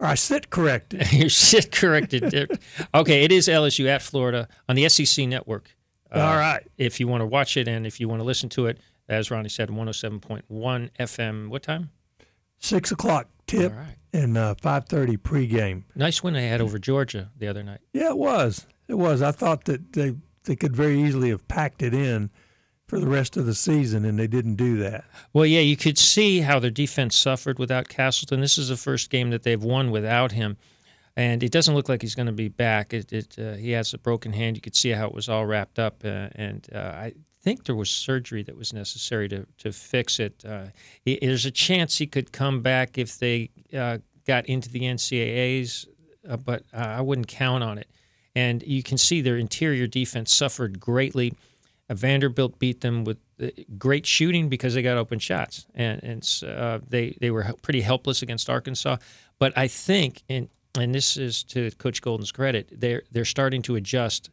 or 0.00 0.06
I 0.08 0.14
sit 0.16 0.50
corrected. 0.50 1.06
You're 1.12 1.28
shit 1.28 1.70
corrected. 1.72 2.58
okay, 2.94 3.24
it 3.24 3.30
is 3.32 3.48
LSU 3.48 3.86
at 3.86 4.02
Florida 4.02 4.48
on 4.68 4.76
the 4.76 4.88
SEC 4.88 5.26
network. 5.28 5.70
Uh, 6.12 6.18
All 6.20 6.36
right. 6.36 6.66
If 6.78 7.00
you 7.00 7.08
want 7.08 7.20
to 7.22 7.26
watch 7.26 7.56
it 7.56 7.66
and 7.68 7.86
if 7.86 8.00
you 8.00 8.08
want 8.08 8.20
to 8.20 8.24
listen 8.24 8.48
to 8.50 8.66
it, 8.66 8.78
as 9.08 9.30
Ronnie 9.30 9.48
said, 9.48 9.68
107.1 9.68 10.42
FM. 10.98 11.48
What 11.48 11.62
time? 11.62 11.90
Six 12.58 12.90
o'clock 12.90 13.28
tip 13.46 13.72
All 13.72 13.78
right. 13.78 13.96
and 14.12 14.38
uh, 14.38 14.54
five 14.60 14.86
thirty 14.86 15.16
pregame. 15.18 15.82
Nice 15.94 16.22
win 16.22 16.32
they 16.34 16.48
had 16.48 16.60
over 16.62 16.78
Georgia 16.78 17.30
the 17.38 17.46
other 17.46 17.62
night. 17.62 17.80
Yeah, 17.92 18.08
it 18.10 18.16
was. 18.16 18.66
It 18.88 18.94
was. 18.94 19.20
I 19.20 19.32
thought 19.32 19.64
that 19.66 19.92
they 19.92 20.14
they 20.44 20.56
could 20.56 20.74
very 20.74 21.02
easily 21.02 21.28
have 21.28 21.46
packed 21.46 21.82
it 21.82 21.92
in 21.92 22.30
for 22.86 23.00
the 23.00 23.08
rest 23.08 23.36
of 23.36 23.46
the 23.46 23.54
season, 23.54 24.04
and 24.04 24.18
they 24.18 24.26
didn't 24.26 24.56
do 24.56 24.76
that. 24.78 25.04
Well, 25.32 25.46
yeah, 25.46 25.60
you 25.60 25.76
could 25.76 25.98
see 25.98 26.40
how 26.40 26.58
their 26.58 26.70
defense 26.70 27.16
suffered 27.16 27.58
without 27.58 27.88
Castleton. 27.88 28.40
This 28.40 28.58
is 28.58 28.68
the 28.68 28.76
first 28.76 29.10
game 29.10 29.30
that 29.30 29.42
they've 29.42 29.62
won 29.62 29.90
without 29.90 30.32
him, 30.32 30.56
and 31.16 31.42
it 31.42 31.50
doesn't 31.50 31.74
look 31.74 31.88
like 31.88 32.02
he's 32.02 32.14
going 32.14 32.26
to 32.26 32.32
be 32.32 32.48
back. 32.48 32.92
It, 32.92 33.12
it 33.12 33.38
uh, 33.38 33.54
he 33.54 33.70
has 33.70 33.94
a 33.94 33.98
broken 33.98 34.32
hand. 34.32 34.56
You 34.56 34.60
could 34.60 34.76
see 34.76 34.90
how 34.90 35.06
it 35.06 35.14
was 35.14 35.28
all 35.28 35.46
wrapped 35.46 35.78
up, 35.78 36.02
uh, 36.04 36.28
and 36.34 36.66
uh, 36.74 36.78
I 36.78 37.14
think 37.40 37.64
there 37.64 37.74
was 37.74 37.90
surgery 37.90 38.42
that 38.42 38.56
was 38.56 38.72
necessary 38.72 39.28
to 39.28 39.46
to 39.58 39.72
fix 39.72 40.20
it. 40.20 40.44
Uh, 40.46 40.66
he, 41.04 41.18
there's 41.20 41.46
a 41.46 41.50
chance 41.50 41.98
he 41.98 42.06
could 42.06 42.32
come 42.32 42.60
back 42.60 42.98
if 42.98 43.18
they 43.18 43.50
uh, 43.76 43.98
got 44.26 44.46
into 44.46 44.68
the 44.68 44.80
NCAA's, 44.80 45.86
uh, 46.28 46.36
but 46.36 46.64
I 46.72 47.00
wouldn't 47.00 47.28
count 47.28 47.64
on 47.64 47.78
it. 47.78 47.88
And 48.36 48.62
you 48.64 48.82
can 48.82 48.98
see 48.98 49.20
their 49.20 49.38
interior 49.38 49.86
defense 49.86 50.34
suffered 50.34 50.80
greatly. 50.80 51.34
Vanderbilt 51.90 52.58
beat 52.58 52.80
them 52.80 53.04
with 53.04 53.18
uh, 53.42 53.48
great 53.76 54.06
shooting 54.06 54.48
because 54.48 54.74
they 54.74 54.82
got 54.82 54.96
open 54.96 55.18
shots, 55.18 55.66
and 55.74 56.02
and 56.02 56.42
uh, 56.46 56.78
they 56.88 57.16
they 57.20 57.30
were 57.30 57.52
pretty 57.62 57.82
helpless 57.82 58.22
against 58.22 58.48
Arkansas. 58.48 58.96
But 59.38 59.56
I 59.56 59.68
think, 59.68 60.22
and 60.28 60.48
and 60.78 60.94
this 60.94 61.16
is 61.16 61.44
to 61.44 61.70
Coach 61.72 62.00
Golden's 62.00 62.32
credit, 62.32 62.68
they're 62.72 63.02
they're 63.12 63.24
starting 63.24 63.62
to 63.62 63.76
adjust 63.76 64.30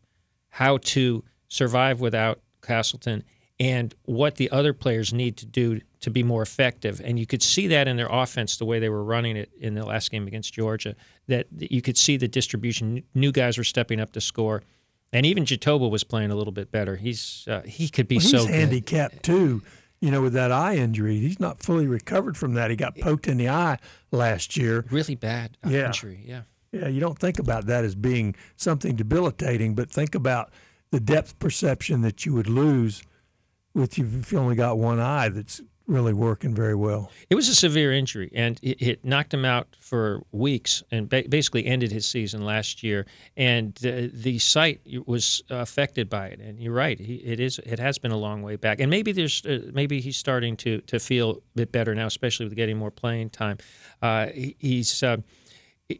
how 0.49 0.77
to 0.77 1.23
survive 1.49 1.99
without 1.99 2.39
Castleton 2.61 3.23
and 3.59 3.93
what 4.05 4.37
the 4.37 4.49
other 4.49 4.73
players 4.73 5.13
need 5.13 5.37
to 5.37 5.45
do 5.45 5.81
to 5.99 6.09
be 6.09 6.23
more 6.23 6.41
effective. 6.41 6.99
And 7.03 7.19
you 7.19 7.27
could 7.27 7.43
see 7.43 7.67
that 7.67 7.87
in 7.87 7.95
their 7.95 8.07
offense, 8.09 8.57
the 8.57 8.65
way 8.65 8.79
they 8.79 8.89
were 8.89 9.03
running 9.03 9.37
it 9.37 9.51
in 9.59 9.75
the 9.75 9.85
last 9.85 10.09
game 10.09 10.25
against 10.25 10.53
Georgia, 10.53 10.95
that 11.27 11.45
you 11.51 11.81
could 11.81 11.95
see 11.95 12.17
the 12.17 12.27
distribution. 12.27 13.03
New 13.13 13.31
guys 13.31 13.59
were 13.59 13.63
stepping 13.63 13.99
up 13.99 14.13
to 14.13 14.21
score. 14.21 14.63
And 15.13 15.25
even 15.25 15.43
Jitoboh 15.45 15.89
was 15.91 16.03
playing 16.03 16.31
a 16.31 16.35
little 16.35 16.53
bit 16.53 16.71
better. 16.71 16.95
He's 16.95 17.45
uh, 17.49 17.61
he 17.63 17.89
could 17.89 18.07
be 18.07 18.17
Well, 18.17 18.27
so 18.27 18.45
good. 18.45 18.53
handicapped 18.55 19.23
too. 19.23 19.61
You 19.99 20.09
know, 20.09 20.21
with 20.21 20.33
that 20.33 20.51
eye 20.51 20.75
injury, 20.77 21.19
he's 21.19 21.39
not 21.39 21.59
fully 21.61 21.85
recovered 21.85 22.35
from 22.35 22.53
that. 22.55 22.71
He 22.71 22.75
got 22.75 22.97
poked 22.97 23.27
in 23.27 23.37
the 23.37 23.49
eye 23.49 23.77
last 24.11 24.57
year. 24.57 24.83
Really 24.89 25.13
bad 25.15 25.57
Yeah. 25.67 25.87
injury. 25.87 26.23
Yeah. 26.25 26.41
Yeah, 26.71 26.87
you 26.87 26.99
don't 27.01 27.19
think 27.19 27.37
about 27.37 27.65
that 27.67 27.83
as 27.83 27.93
being 27.95 28.33
something 28.55 28.95
debilitating, 28.95 29.75
but 29.75 29.91
think 29.91 30.15
about 30.15 30.51
the 30.91 30.99
depth 31.01 31.37
perception 31.37 32.01
that 32.01 32.25
you 32.25 32.33
would 32.33 32.47
lose 32.49 33.03
with 33.73 33.97
you 33.97 34.07
if 34.19 34.31
you 34.31 34.37
only 34.37 34.55
got 34.55 34.77
one 34.77 34.99
eye 34.99 35.29
that's 35.29 35.61
really 35.87 36.13
working 36.13 36.53
very 36.55 36.75
well. 36.75 37.11
It 37.29 37.35
was 37.35 37.49
a 37.49 37.55
severe 37.55 37.91
injury, 37.91 38.31
and 38.33 38.59
it, 38.61 38.81
it 38.81 39.05
knocked 39.05 39.33
him 39.33 39.45
out 39.45 39.75
for 39.79 40.23
weeks, 40.31 40.83
and 40.91 41.09
ba- 41.09 41.25
basically 41.27 41.65
ended 41.65 41.91
his 41.91 42.05
season 42.05 42.45
last 42.45 42.81
year. 42.81 43.05
And 43.35 43.77
uh, 43.85 44.07
the 44.13 44.39
sight 44.39 44.81
was 45.05 45.43
affected 45.49 46.09
by 46.09 46.27
it. 46.27 46.39
And 46.39 46.59
you're 46.61 46.73
right; 46.73 46.99
he, 46.99 47.15
it 47.15 47.39
is. 47.39 47.59
It 47.59 47.79
has 47.79 47.97
been 47.97 48.11
a 48.11 48.17
long 48.17 48.41
way 48.41 48.55
back, 48.55 48.79
and 48.79 48.89
maybe 48.89 49.11
there's 49.11 49.45
uh, 49.45 49.69
maybe 49.73 50.01
he's 50.01 50.17
starting 50.17 50.55
to 50.57 50.81
to 50.81 50.99
feel 50.99 51.31
a 51.31 51.57
bit 51.57 51.71
better 51.71 51.93
now, 51.93 52.07
especially 52.07 52.45
with 52.45 52.55
getting 52.55 52.77
more 52.77 52.91
playing 52.91 53.29
time. 53.29 53.57
Uh, 54.01 54.27
he, 54.27 54.55
he's. 54.59 55.03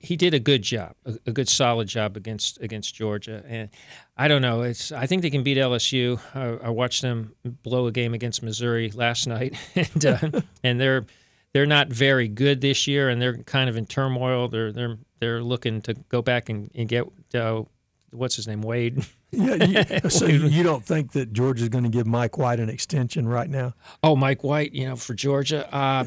He 0.02 0.16
did 0.16 0.34
a 0.34 0.40
good 0.40 0.62
job, 0.62 0.96
a, 1.06 1.18
a 1.28 1.32
good 1.32 1.50
solid 1.50 1.88
job 1.88 2.16
against 2.16 2.62
against 2.62 2.96
Georgia, 2.96 3.44
and 3.48 3.70
I 4.18 4.28
don't 4.28 4.42
know. 4.42 4.62
It's 4.62 4.92
I 4.92 5.06
think 5.06 5.22
they 5.22 5.30
can 5.30 5.44
beat 5.44 5.58
LSU. 5.58 6.20
I, 6.36 6.68
I 6.68 6.70
watched 6.70 7.02
them 7.02 7.36
blow 7.64 7.88
a 7.88 7.92
game 7.92 8.14
against 8.14 8.44
Missouri 8.44 8.92
last 8.92 9.28
night, 9.28 9.56
and 9.76 10.06
uh, 10.06 10.18
and 10.64 10.80
they're 10.80 11.06
they're 11.54 11.66
not 11.66 11.90
very 11.90 12.28
good 12.28 12.62
this 12.62 12.88
year, 12.88 13.10
and 13.10 13.22
they're 13.22 13.38
kind 13.38 13.70
of 13.70 13.78
in 13.78 13.86
turmoil. 13.86 14.48
They're 14.48 14.72
they're 14.72 14.98
they're 15.20 15.42
looking 15.44 15.82
to 15.84 15.94
go 15.94 16.22
back 16.22 16.50
and, 16.50 16.72
and 16.76 16.88
get 16.88 17.06
uh, 17.34 17.64
what's 18.12 18.36
his 18.36 18.48
name 18.48 18.62
Wade. 18.62 19.06
Yeah, 19.34 20.02
you, 20.04 20.10
so 20.10 20.26
you 20.26 20.62
don't 20.62 20.84
think 20.84 21.14
that 21.14 21.32
Georgia's 21.32 21.70
going 21.70 21.86
to 21.86 21.90
give 21.90 22.06
Mike 22.06 22.38
White 22.38 22.60
an 22.60 22.68
extension 22.68 23.30
right 23.30 23.50
now? 23.50 23.74
Oh, 24.04 24.18
Mike 24.18 24.44
White, 24.44 24.74
you 24.74 24.86
know, 24.86 24.98
for 24.98 25.14
Georgia. 25.14 25.74
Uh, 25.74 26.04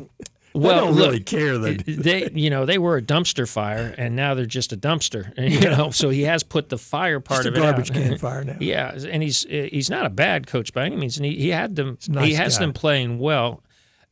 They 0.54 0.60
well, 0.60 0.86
don't 0.86 0.94
look, 0.94 1.06
really 1.06 1.20
care. 1.20 1.58
They, 1.58 1.74
they 1.74 2.30
you 2.32 2.48
know 2.48 2.64
they 2.64 2.78
were 2.78 2.96
a 2.96 3.02
dumpster 3.02 3.48
fire 3.48 3.92
and 3.98 4.14
now 4.14 4.34
they're 4.34 4.46
just 4.46 4.72
a 4.72 4.76
dumpster 4.76 5.32
and, 5.36 5.52
you 5.52 5.68
know 5.68 5.90
so 5.90 6.10
he 6.10 6.22
has 6.22 6.44
put 6.44 6.68
the 6.68 6.78
fire 6.78 7.18
part 7.18 7.38
just 7.42 7.48
a 7.48 7.50
of 7.50 7.56
it 7.56 7.60
garbage 7.60 7.90
out. 7.90 7.96
can 7.96 8.18
fire 8.18 8.44
now. 8.44 8.56
yeah 8.60 8.92
and 8.92 9.20
he's 9.24 9.42
he's 9.42 9.90
not 9.90 10.06
a 10.06 10.10
bad 10.10 10.46
coach 10.46 10.72
by 10.72 10.84
any 10.84 10.94
means 10.94 11.16
and 11.16 11.26
he, 11.26 11.34
he 11.34 11.48
had 11.48 11.74
them 11.74 11.98
nice 12.08 12.26
he 12.28 12.34
has 12.34 12.56
guy. 12.56 12.66
them 12.66 12.72
playing 12.72 13.18
well 13.18 13.64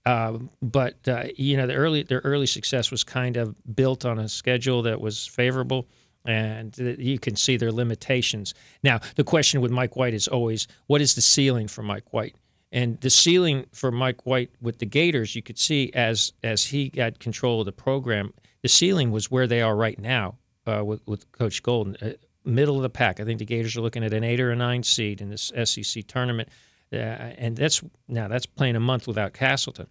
uh, 0.04 0.36
but 0.60 0.96
uh, 1.06 1.24
you 1.36 1.56
know 1.56 1.68
the 1.68 1.74
early 1.74 2.02
their 2.02 2.20
early 2.24 2.46
success 2.46 2.90
was 2.90 3.04
kind 3.04 3.36
of 3.36 3.54
built 3.76 4.04
on 4.04 4.18
a 4.18 4.28
schedule 4.28 4.82
that 4.82 5.00
was 5.00 5.24
favorable 5.24 5.86
and 6.24 6.76
you 6.98 7.20
can 7.20 7.36
see 7.36 7.56
their 7.56 7.70
limitations 7.70 8.52
now 8.82 8.98
the 9.14 9.24
question 9.24 9.60
with 9.60 9.70
Mike 9.70 9.94
White 9.94 10.14
is 10.14 10.26
always 10.26 10.66
what 10.88 11.00
is 11.00 11.14
the 11.14 11.20
ceiling 11.20 11.68
for 11.68 11.84
Mike 11.84 12.12
White 12.12 12.34
and 12.72 12.98
the 13.02 13.10
ceiling 13.10 13.66
for 13.72 13.92
Mike 13.92 14.24
White 14.24 14.50
with 14.60 14.78
the 14.78 14.86
Gators, 14.86 15.36
you 15.36 15.42
could 15.42 15.58
see 15.58 15.90
as 15.94 16.32
as 16.42 16.64
he 16.64 16.88
got 16.88 17.18
control 17.18 17.60
of 17.60 17.66
the 17.66 17.72
program, 17.72 18.32
the 18.62 18.68
ceiling 18.68 19.10
was 19.10 19.30
where 19.30 19.46
they 19.46 19.60
are 19.60 19.76
right 19.76 19.98
now 19.98 20.36
uh, 20.66 20.82
with 20.84 21.06
with 21.06 21.30
Coach 21.32 21.62
Golden, 21.62 21.96
uh, 21.96 22.14
middle 22.44 22.76
of 22.76 22.82
the 22.82 22.90
pack. 22.90 23.20
I 23.20 23.24
think 23.24 23.38
the 23.38 23.44
Gators 23.44 23.76
are 23.76 23.82
looking 23.82 24.02
at 24.02 24.14
an 24.14 24.24
eight 24.24 24.40
or 24.40 24.50
a 24.50 24.56
nine 24.56 24.82
seed 24.82 25.20
in 25.20 25.28
this 25.28 25.52
SEC 25.64 26.06
tournament, 26.06 26.48
uh, 26.92 26.96
and 26.96 27.56
that's 27.56 27.82
now 28.08 28.26
that's 28.26 28.46
playing 28.46 28.76
a 28.76 28.80
month 28.80 29.06
without 29.06 29.34
Castleton. 29.34 29.86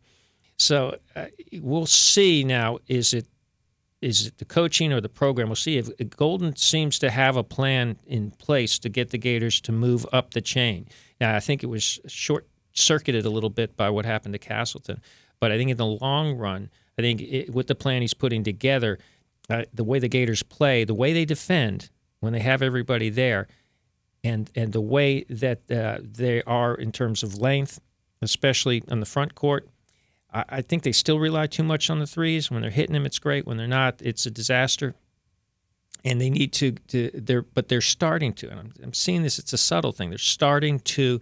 So 0.58 0.98
uh, 1.15 1.28
we'll 1.60 1.86
see 1.86 2.44
now. 2.44 2.80
Is 2.88 3.13
it 3.13 3.28
is 4.02 4.26
it 4.26 4.39
the 4.39 4.46
coaching 4.46 4.91
or 4.91 5.02
the 5.02 5.10
program? 5.10 5.50
We'll 5.50 5.56
see. 5.56 5.78
If 5.78 5.89
Golden 6.17 6.56
seems 6.56 6.98
to 7.00 7.12
have 7.12 7.36
a 7.36 7.44
plan 7.44 7.98
in 8.08 8.32
place 8.32 8.80
to 8.80 8.89
get 8.89 9.12
the 9.12 9.20
Gators 9.20 9.62
to 9.62 9.72
move 9.72 10.08
up 10.12 10.34
the 10.34 10.41
chain. 10.41 10.88
Now, 11.20 11.36
I 11.36 11.39
think 11.39 11.62
it 11.62 11.67
was 11.67 12.00
short 12.08 12.48
circuited 12.73 13.25
a 13.25 13.29
little 13.29 13.49
bit 13.49 13.75
by 13.75 13.89
what 13.89 14.05
happened 14.05 14.34
to 14.34 14.39
Castleton, 14.39 15.01
but 15.39 15.51
I 15.51 15.57
think 15.57 15.71
in 15.71 15.77
the 15.77 15.86
long 15.86 16.38
run, 16.38 16.69
I 16.97 17.01
think 17.01 17.21
it, 17.21 17.53
with 17.53 17.67
the 17.67 17.75
plan 17.75 18.01
he's 18.01 18.13
putting 18.13 18.43
together, 18.43 18.99
uh, 19.49 19.63
the 19.73 19.84
way 19.84 19.99
the 19.99 20.07
Gators 20.07 20.43
play, 20.43 20.84
the 20.84 20.93
way 20.93 21.13
they 21.13 21.25
defend 21.25 21.89
when 22.19 22.34
they 22.34 22.39
have 22.39 22.62
everybody 22.62 23.10
there, 23.10 23.47
and 24.23 24.49
and 24.55 24.71
the 24.71 24.81
way 24.81 25.23
that 25.23 25.69
uh, 25.71 25.99
they 26.01 26.43
are 26.43 26.75
in 26.75 26.91
terms 26.91 27.23
of 27.23 27.39
length, 27.39 27.79
especially 28.21 28.84
on 28.89 28.99
the 28.99 29.05
front 29.05 29.36
court. 29.36 29.67
I, 30.31 30.45
I 30.49 30.62
think 30.62 30.84
they 30.84 30.91
still 30.91 31.19
rely 31.19 31.47
too 31.47 31.63
much 31.63 31.89
on 31.89 31.99
the 31.99 32.07
threes. 32.07 32.51
When 32.51 32.62
they're 32.62 32.71
hitting 32.71 32.93
them, 32.93 33.05
it's 33.05 33.19
great. 33.19 33.45
When 33.45 33.57
they're 33.57 33.67
not, 33.67 34.01
it's 34.01 34.25
a 34.25 34.31
disaster. 34.31 34.93
And 36.03 36.19
they 36.19 36.29
need 36.29 36.51
to, 36.53 36.71
to 36.88 37.12
they're, 37.13 37.43
but 37.43 37.67
they're 37.67 37.81
starting 37.81 38.34
to. 38.34 38.49
And 38.49 38.60
I'm, 38.60 38.73
I'm 38.84 38.93
seeing 38.93 39.21
this. 39.21 39.38
It's 39.38 39.53
a 39.53 39.57
subtle 39.57 39.91
thing. 39.91 40.10
They're 40.10 40.17
starting 40.17 40.79
to 40.79 41.19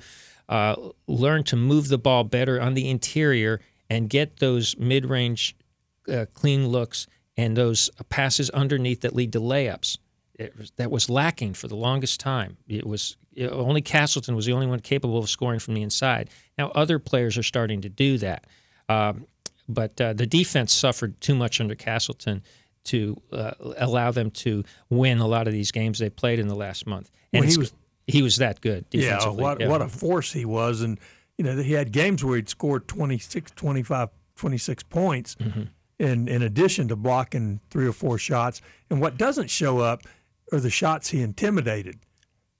uh, 0.49 0.75
learn 1.07 1.43
to 1.45 1.55
move 1.55 1.87
the 1.87 1.97
ball 1.97 2.25
better 2.25 2.59
on 2.59 2.73
the 2.73 2.89
interior 2.89 3.61
and 3.89 4.09
get 4.09 4.37
those 4.37 4.75
mid-range 4.77 5.55
uh, 6.11 6.25
clean 6.33 6.67
looks 6.67 7.07
and 7.37 7.55
those 7.55 7.89
passes 8.09 8.49
underneath 8.49 9.01
that 9.01 9.15
lead 9.15 9.31
to 9.31 9.39
layups. 9.39 9.97
It 10.33 10.57
was, 10.57 10.71
that 10.77 10.89
was 10.89 11.09
lacking 11.09 11.53
for 11.53 11.67
the 11.67 11.75
longest 11.75 12.19
time. 12.19 12.57
It 12.67 12.85
was 12.85 13.15
it, 13.33 13.49
only 13.51 13.81
Castleton 13.81 14.35
was 14.35 14.45
the 14.45 14.53
only 14.53 14.67
one 14.67 14.79
capable 14.79 15.19
of 15.19 15.29
scoring 15.29 15.59
from 15.59 15.75
the 15.75 15.81
inside. 15.81 16.29
Now 16.57 16.69
other 16.69 16.97
players 16.97 17.37
are 17.37 17.43
starting 17.43 17.81
to 17.81 17.89
do 17.89 18.17
that, 18.17 18.47
um, 18.87 19.25
but 19.67 19.99
uh, 20.01 20.13
the 20.13 20.25
defense 20.25 20.73
suffered 20.73 21.19
too 21.21 21.35
much 21.35 21.61
under 21.61 21.75
Castleton 21.75 22.41
to 22.85 23.21
uh, 23.31 23.51
allow 23.77 24.11
them 24.11 24.31
to 24.31 24.63
win 24.89 25.19
a 25.19 25.27
lot 25.27 25.45
of 25.47 25.53
these 25.53 25.71
games 25.71 25.99
they 25.99 26.09
played 26.09 26.39
in 26.39 26.47
the 26.47 26.55
last 26.55 26.87
month. 26.87 27.11
And 27.31 27.41
Well, 27.41 27.51
he 27.51 27.57
was- 27.57 27.73
he 28.09 28.21
was 28.21 28.37
that 28.37 28.61
good 28.61 28.85
Yeah, 28.91 29.27
what, 29.29 29.59
yeah. 29.59 29.67
what 29.67 29.81
a 29.81 29.87
force 29.87 30.33
he 30.33 30.45
was. 30.45 30.81
And, 30.81 30.99
you 31.37 31.43
know, 31.45 31.55
he 31.57 31.73
had 31.73 31.91
games 31.91 32.23
where 32.23 32.35
he'd 32.35 32.49
scored 32.49 32.87
26, 32.87 33.51
25, 33.55 34.09
26 34.35 34.83
points 34.83 35.35
Mm-hmm. 35.35 35.63
in, 35.99 36.27
in 36.27 36.41
addition 36.41 36.87
to 36.89 36.95
blocking 36.95 37.59
three 37.69 37.87
or 37.87 37.93
four 37.93 38.17
shots. 38.17 38.61
And 38.89 38.99
what 39.01 39.17
doesn't 39.17 39.49
show 39.49 39.79
up 39.79 40.03
are 40.51 40.59
the 40.59 40.69
shots 40.69 41.09
he 41.09 41.21
intimidated 41.21 41.99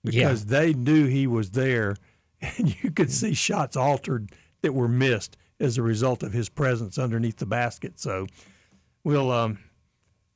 Yeah. 0.03 0.11
because 0.27 0.45
they 0.45 0.73
knew 0.73 1.07
he 1.07 1.27
was 1.27 1.51
there. 1.51 1.95
And 2.41 2.81
you 2.83 2.91
could 2.91 3.11
see 3.11 3.33
shots 3.33 3.75
altered 3.75 4.31
that 4.61 4.73
were 4.73 4.87
missed 4.87 5.35
as 5.59 5.77
a 5.77 5.81
result 5.83 6.23
of 6.23 6.31
his 6.31 6.47
presence 6.47 6.97
underneath 6.97 7.35
the 7.35 7.45
basket. 7.45 7.99
So 7.99 8.27
we'll 9.03 9.29
um, 9.29 9.59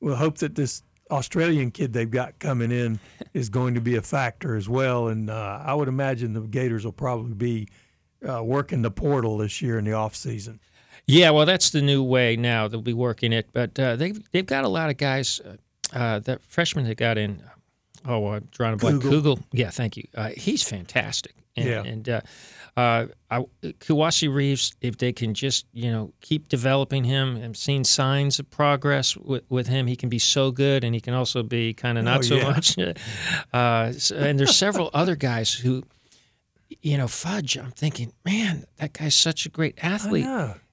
we'll 0.02 0.17
hope 0.17 0.39
that 0.39 0.56
this 0.56 0.84
Australian 1.11 1.71
kid 1.71 1.93
they've 1.93 2.09
got 2.09 2.39
coming 2.39 2.71
in 2.71 2.99
is 3.33 3.49
going 3.49 3.75
to 3.75 3.81
be 3.81 3.95
a 3.95 4.01
factor 4.01 4.55
as 4.55 4.67
well. 4.69 5.07
And 5.07 5.29
uh, 5.29 5.61
I 5.63 5.73
would 5.73 5.87
imagine 5.87 6.33
the 6.33 6.41
Gators 6.41 6.85
will 6.85 6.91
probably 6.91 7.33
be 7.33 7.67
uh, 8.27 8.43
working 8.43 8.81
the 8.81 8.91
portal 8.91 9.37
this 9.37 9.61
year 9.61 9.77
in 9.77 9.85
the 9.85 9.93
off 9.93 10.15
season. 10.15 10.59
Yeah, 11.05 11.31
well, 11.31 11.45
that's 11.45 11.69
the 11.71 11.81
new 11.81 12.01
way 12.01 12.35
now. 12.37 12.67
They'll 12.67 12.81
be 12.81 12.93
working 12.93 13.33
it, 13.33 13.49
but 13.51 13.77
uh, 13.77 13.97
they've 13.97 14.19
they've 14.31 14.45
got 14.45 14.63
a 14.63 14.69
lot 14.69 14.89
of 14.89 14.97
guys. 14.97 15.41
Uh, 15.41 15.57
uh, 15.91 16.19
that 16.19 16.41
freshman 16.41 16.85
they 16.85 16.95
got 16.95 17.19
in, 17.19 17.43
oh, 18.07 18.25
I'm 18.27 18.47
drawing 18.51 18.75
a 18.75 18.77
blank. 18.77 19.03
Kugel. 19.03 19.43
Yeah, 19.51 19.69
thank 19.69 19.95
you. 19.97 20.05
Uh, 20.15 20.29
he's 20.29 20.63
fantastic. 20.63 21.35
And, 21.55 21.65
Yeah. 21.67 21.83
and 21.83 22.09
uh, 22.09 22.21
uh, 22.75 23.05
I, 23.29 23.45
Kowacie 23.79 24.33
Reeves, 24.33 24.73
if 24.81 24.97
they 24.97 25.13
can 25.13 25.33
just 25.35 25.65
you 25.73 25.91
know 25.91 26.11
keep 26.21 26.49
developing 26.49 27.03
him, 27.03 27.37
I'm 27.37 27.53
seeing 27.53 27.83
signs 27.83 28.39
of 28.39 28.49
progress 28.49 29.15
with, 29.15 29.43
with 29.49 29.67
him. 29.67 29.85
He 29.87 29.95
can 29.95 30.09
be 30.09 30.19
so 30.19 30.51
good, 30.51 30.83
and 30.83 30.95
he 30.95 31.01
can 31.01 31.13
also 31.13 31.43
be 31.43 31.73
kind 31.73 31.97
of 31.97 32.03
not 32.05 32.19
Oh, 32.19 32.21
so 32.23 32.35
yeah. 32.37 32.43
much. 32.49 32.75
Uh, 33.53 33.91
so- 33.91 34.15
and 34.15 34.39
there's 34.39 34.55
several 34.55 34.89
other 34.95 35.15
guys 35.15 35.53
who, 35.53 35.83
you 36.81 36.97
know, 36.97 37.07
Fudge. 37.07 37.55
I'm 37.57 37.71
thinking, 37.71 38.13
man, 38.25 38.65
that 38.77 38.93
guy's 38.93 39.13
such 39.15 39.45
a 39.45 39.49
great 39.49 39.77
athlete 39.83 40.25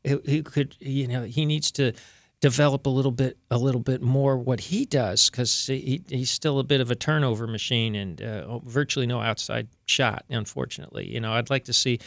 he, 0.02 0.16
he 0.24 0.42
could 0.42 0.76
you 0.80 1.06
know 1.06 1.24
he 1.24 1.44
needs 1.44 1.70
to 1.72 1.92
develop 2.40 2.86
a 2.86 2.90
little 2.90 3.10
bit 3.10 3.36
a 3.50 3.58
little 3.58 3.80
bit 3.80 4.00
more 4.00 4.36
what 4.36 4.60
he 4.60 4.86
does 4.86 5.28
because 5.28 5.66
he, 5.66 6.02
he's 6.08 6.30
still 6.30 6.58
a 6.58 6.64
bit 6.64 6.80
of 6.80 6.90
a 6.90 6.94
turnover 6.94 7.46
machine 7.46 7.94
and 7.94 8.22
uh, 8.22 8.58
virtually 8.60 9.06
no 9.06 9.20
outside 9.20 9.68
shot 9.86 10.24
unfortunately. 10.30 11.06
You 11.06 11.20
know 11.20 11.32
i'd 11.34 11.50
like 11.50 11.64
to 11.64 11.72
see 11.72 11.98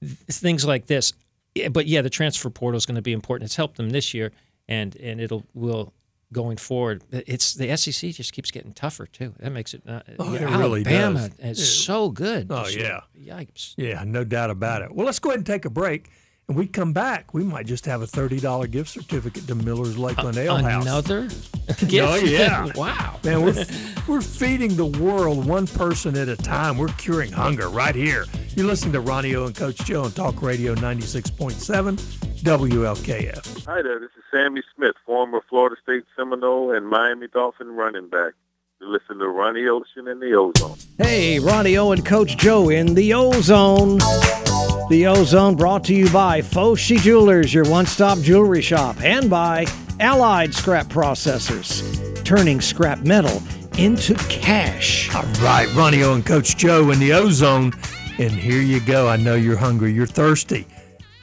th- 0.00 0.16
things 0.28 0.64
like 0.66 0.86
this. 0.86 1.12
Yeah, 1.54 1.68
but 1.68 1.86
yeah 1.86 2.02
the 2.02 2.10
transfer 2.10 2.50
portal 2.50 2.76
is 2.76 2.86
going 2.86 2.96
to 2.96 3.02
be 3.02 3.12
important. 3.12 3.46
It's 3.46 3.56
helped 3.56 3.76
them 3.76 3.90
this 3.90 4.12
year 4.14 4.32
and 4.68 4.94
and 4.96 5.20
it'll 5.20 5.44
will 5.54 5.92
going 6.32 6.56
forward 6.56 7.02
it's 7.10 7.54
the 7.54 7.76
sec 7.76 8.12
just 8.12 8.32
keeps 8.32 8.50
getting 8.50 8.72
tougher 8.72 9.06
too. 9.06 9.34
That 9.40 9.50
makes 9.50 9.72
it 9.74 9.82
uh, 9.88 10.02
Oh, 10.18 10.32
yeah, 10.34 10.42
it 10.42 10.58
really 10.58 10.80
alabama 10.86 11.30
is 11.38 11.84
so 11.84 12.10
good. 12.10 12.48
Oh, 12.50 12.68
year. 12.68 13.00
yikes. 13.18 13.74
Yeah, 13.76 14.04
no 14.06 14.24
doubt 14.24 14.50
about 14.50 14.82
it. 14.82 14.92
Well, 14.94 15.06
let's 15.06 15.18
go 15.18 15.30
ahead 15.30 15.38
and 15.38 15.46
take 15.46 15.64
a 15.64 15.70
break. 15.70 16.10
And 16.50 16.58
we 16.58 16.66
come 16.66 16.92
back, 16.92 17.32
we 17.32 17.44
might 17.44 17.66
just 17.66 17.86
have 17.86 18.02
a 18.02 18.06
$30 18.06 18.68
gift 18.72 18.90
certificate 18.90 19.46
to 19.46 19.54
Miller's 19.54 19.96
Lakeland 19.96 20.36
Ale 20.36 20.56
House. 20.56 20.82
another 20.82 21.28
gift 21.86 21.94
Oh, 21.94 22.16
yeah. 22.16 22.72
wow 22.74 23.20
Man, 23.22 23.42
we're, 23.44 23.64
we're 24.08 24.20
feeding 24.20 24.74
the 24.74 24.86
world 24.86 25.46
one 25.46 25.68
person 25.68 26.16
at 26.16 26.28
a 26.28 26.34
time. 26.34 26.76
We're 26.76 26.88
curing 26.88 27.30
hunger 27.30 27.68
right 27.68 27.94
here. 27.94 28.24
You're 28.56 28.66
listening 28.66 28.94
to 28.94 29.00
Ronnie 29.00 29.36
O 29.36 29.44
and 29.46 29.54
Coach 29.54 29.76
Joe 29.84 30.02
on 30.02 30.10
Talk 30.10 30.42
Radio 30.42 30.74
96.7 30.74 31.52
WLKF. 32.42 33.64
Hi 33.66 33.82
there, 33.82 34.00
this 34.00 34.10
is 34.18 34.24
Sammy 34.32 34.62
Smith, 34.74 34.96
former 35.06 35.42
Florida 35.48 35.76
State 35.80 36.02
Seminole 36.16 36.72
and 36.72 36.88
Miami 36.88 37.28
Dolphin 37.28 37.76
running 37.76 38.08
back. 38.08 38.32
You 38.80 38.88
listen 38.90 39.18
to 39.18 39.28
Ronnie 39.28 39.66
Ocean 39.66 40.08
in 40.08 40.20
the 40.20 40.32
Ozone. 40.32 40.78
Hey, 40.96 41.38
Ronnie 41.38 41.76
O 41.76 41.92
and 41.92 42.02
Coach 42.02 42.38
Joe 42.38 42.70
in 42.70 42.94
the 42.94 43.12
Ozone. 43.12 43.98
The 44.88 45.04
Ozone 45.06 45.54
brought 45.54 45.84
to 45.84 45.94
you 45.94 46.08
by 46.08 46.40
Foshi 46.40 46.98
Jewelers, 46.98 47.52
your 47.52 47.68
one 47.68 47.84
stop 47.84 48.16
jewelry 48.20 48.62
shop, 48.62 48.96
and 49.02 49.28
by 49.28 49.66
Allied 50.00 50.54
Scrap 50.54 50.86
Processors, 50.86 52.24
turning 52.24 52.62
scrap 52.62 53.00
metal 53.00 53.42
into 53.76 54.14
cash. 54.30 55.14
All 55.14 55.24
right, 55.42 55.68
Ronnie 55.74 56.02
O 56.02 56.14
and 56.14 56.24
Coach 56.24 56.56
Joe 56.56 56.90
in 56.90 56.98
the 57.00 57.12
Ozone. 57.12 57.74
And 58.16 58.32
here 58.32 58.62
you 58.62 58.80
go. 58.80 59.08
I 59.08 59.18
know 59.18 59.34
you're 59.34 59.58
hungry, 59.58 59.92
you're 59.92 60.06
thirsty. 60.06 60.66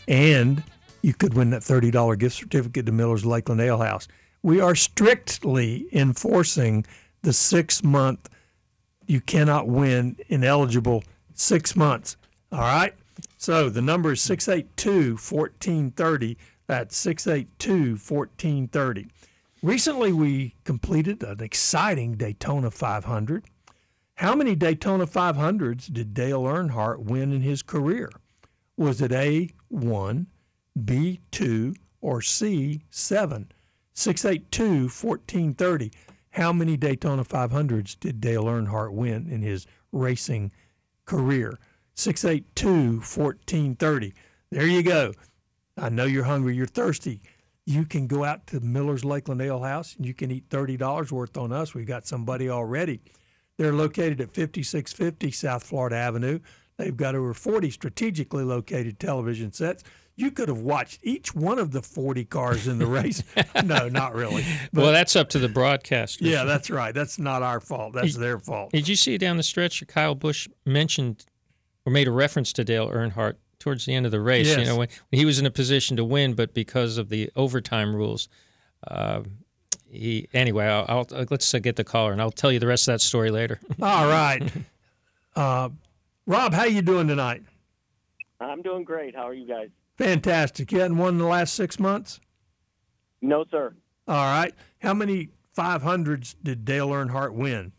And 0.08 0.64
you 1.02 1.16
could 1.16 1.34
win 1.34 1.50
that 1.50 1.64
$30 1.64 2.20
gift 2.20 2.36
certificate 2.36 2.86
to 2.86 2.92
Miller's 2.92 3.26
Lakeland 3.26 3.62
Ale 3.62 3.80
House. 3.80 4.08
We 4.44 4.62
are 4.62 4.76
strictly 4.76 5.88
enforcing 5.92 6.86
the 7.28 7.34
six 7.34 7.84
month, 7.84 8.30
you 9.06 9.20
cannot 9.20 9.68
win 9.68 10.16
ineligible 10.30 11.04
six 11.34 11.76
months. 11.76 12.16
All 12.54 12.60
right? 12.62 12.94
So 13.38 13.70
the 13.70 13.82
number 13.82 14.14
is 14.14 14.22
682 14.22 15.18
1430. 15.18 16.38
That's 16.68 16.96
682 16.96 17.98
1430. 17.98 19.08
Recently, 19.62 20.14
we 20.14 20.56
completed 20.64 21.22
an 21.22 21.44
exciting 21.44 22.14
Daytona 22.14 22.72
500. 22.72 23.44
How 24.16 24.34
many 24.34 24.56
Daytona 24.56 25.06
500s 25.06 25.92
did 25.92 26.14
Dale 26.14 26.44
Earnhardt 26.44 27.00
win 27.00 27.34
in 27.34 27.42
his 27.42 27.62
career? 27.62 28.10
Was 28.78 29.02
it 29.02 29.12
A1, 29.12 30.28
B2, 30.80 31.76
or 32.00 32.22
C7? 32.22 33.48
682 33.94 34.64
1430. 34.84 35.92
How 36.38 36.54
many 36.54 36.78
Daytona 36.78 37.26
500s 37.26 38.00
did 38.00 38.22
Dale 38.22 38.44
Earnhardt 38.44 38.94
win 38.94 39.28
in 39.28 39.42
his 39.42 39.66
racing 39.92 40.52
career? 41.06 41.58
682 41.96 42.98
1430. 43.00 44.14
There 44.52 44.68
you 44.68 44.84
go. 44.84 45.14
I 45.76 45.90
know 45.90 46.06
you're 46.06 46.26
hungry, 46.26 46.56
you're 46.56 46.68
thirsty. 46.68 47.22
You 47.66 47.86
can 47.86 48.06
go 48.06 48.24
out 48.24 48.46
to 48.48 48.60
Miller's 48.60 49.04
Lakeland 49.04 49.42
Ale 49.42 49.64
House 49.64 49.96
and 49.96 50.06
you 50.06 50.14
can 50.14 50.30
eat 50.30 50.48
$30 50.50 51.12
worth 51.12 51.36
on 51.38 51.52
us. 51.52 51.74
We've 51.74 51.88
got 51.88 52.06
somebody 52.06 52.52
already. 52.52 53.02
They're 53.58 53.74
located 53.74 54.22
at 54.22 54.30
5650 54.30 55.32
South 55.32 55.64
Florida 55.64 55.96
Avenue. 55.96 56.38
They've 56.78 56.96
got 56.96 57.16
over 57.16 57.34
40 57.34 57.72
strategically 57.72 58.44
located 58.44 59.00
television 59.00 59.54
sets. 59.54 59.84
You 60.18 60.32
could 60.32 60.50
have 60.50 60.62
watched 60.62 61.00
each 61.04 61.36
one 61.36 61.60
of 61.60 61.72
the 61.72 61.82
40 61.84 62.26
cars 62.26 62.68
in 62.68 62.80
the 62.80 62.88
race. 62.88 63.22
no, 63.64 63.88
not 63.88 64.16
really. 64.16 64.44
But 64.74 64.82
well, 64.82 64.92
that's 64.92 65.16
up 65.16 65.30
to 65.30 65.40
the 65.40 65.48
broadcasters. 65.48 66.18
yeah, 66.22 66.44
that's 66.44 66.72
right. 66.72 66.92
That's 66.92 67.20
not 67.20 67.44
our 67.44 67.60
fault. 67.60 67.94
That's 67.94 68.18
their 68.18 68.40
fault. 68.40 68.72
Did 68.72 68.88
you 68.88 68.96
see 68.96 69.18
down 69.20 69.38
the 69.38 69.44
stretch 69.44 69.86
Kyle 69.88 70.16
Busch 70.16 70.48
mentioned 70.66 71.26
or 71.86 71.92
made 71.92 72.08
a 72.08 72.12
reference 72.12 72.52
to 72.54 72.64
Dale 72.64 72.90
Earnhardt 72.90 73.36
towards 73.60 73.86
the 73.86 73.94
end 73.94 74.08
of 74.08 74.12
the 74.12 74.20
race? 74.20 74.48
Yes. 74.48 74.58
You 74.58 74.66
know, 74.66 74.78
when, 74.78 74.88
when 75.10 75.20
he 75.20 75.26
was 75.26 75.38
in 75.38 75.46
a 75.46 75.52
position 75.52 75.96
to 75.98 76.04
win, 76.04 76.34
but 76.34 76.52
because 76.52 76.98
of 76.98 77.10
the 77.10 77.30
overtime 77.36 77.96
rules, 77.96 78.28
uh, 78.88 79.22
he 79.90 80.28
anyway. 80.34 80.66
I'll, 80.66 80.86
I'll 81.12 81.26
let's 81.30 81.54
uh, 81.54 81.60
get 81.60 81.76
the 81.76 81.84
caller, 81.84 82.12
and 82.12 82.22
I'll 82.22 82.32
tell 82.32 82.52
you 82.52 82.60
the 82.60 82.68
rest 82.68 82.88
of 82.88 82.94
that 82.94 83.02
story 83.02 83.30
later. 83.30 83.60
All 83.82 84.08
right. 84.08 84.42
Uh, 85.36 85.70
Rob, 86.26 86.54
how 86.54 86.66
you 86.66 86.82
doing 86.82 87.08
tonight? 87.08 87.44
I'm 88.40 88.62
doing 88.62 88.84
great. 88.84 89.16
How 89.16 89.28
are 89.28 89.34
you 89.34 89.48
guys? 89.48 89.70
Fantastic. 89.98 90.72
You 90.72 90.80
hadn't 90.80 90.98
won 90.98 91.16
in 91.16 91.18
the 91.18 91.26
last 91.26 91.54
six 91.54 91.80
months? 91.80 92.20
No, 93.22 93.46
sir. 93.50 93.74
All 94.08 94.16
right. 94.16 94.54
How 94.80 94.94
many 94.94 95.30
500s 95.58 96.36
did 96.44 96.66
Dale 96.66 96.90
Earnhardt 96.90 97.34
win? 97.34 97.72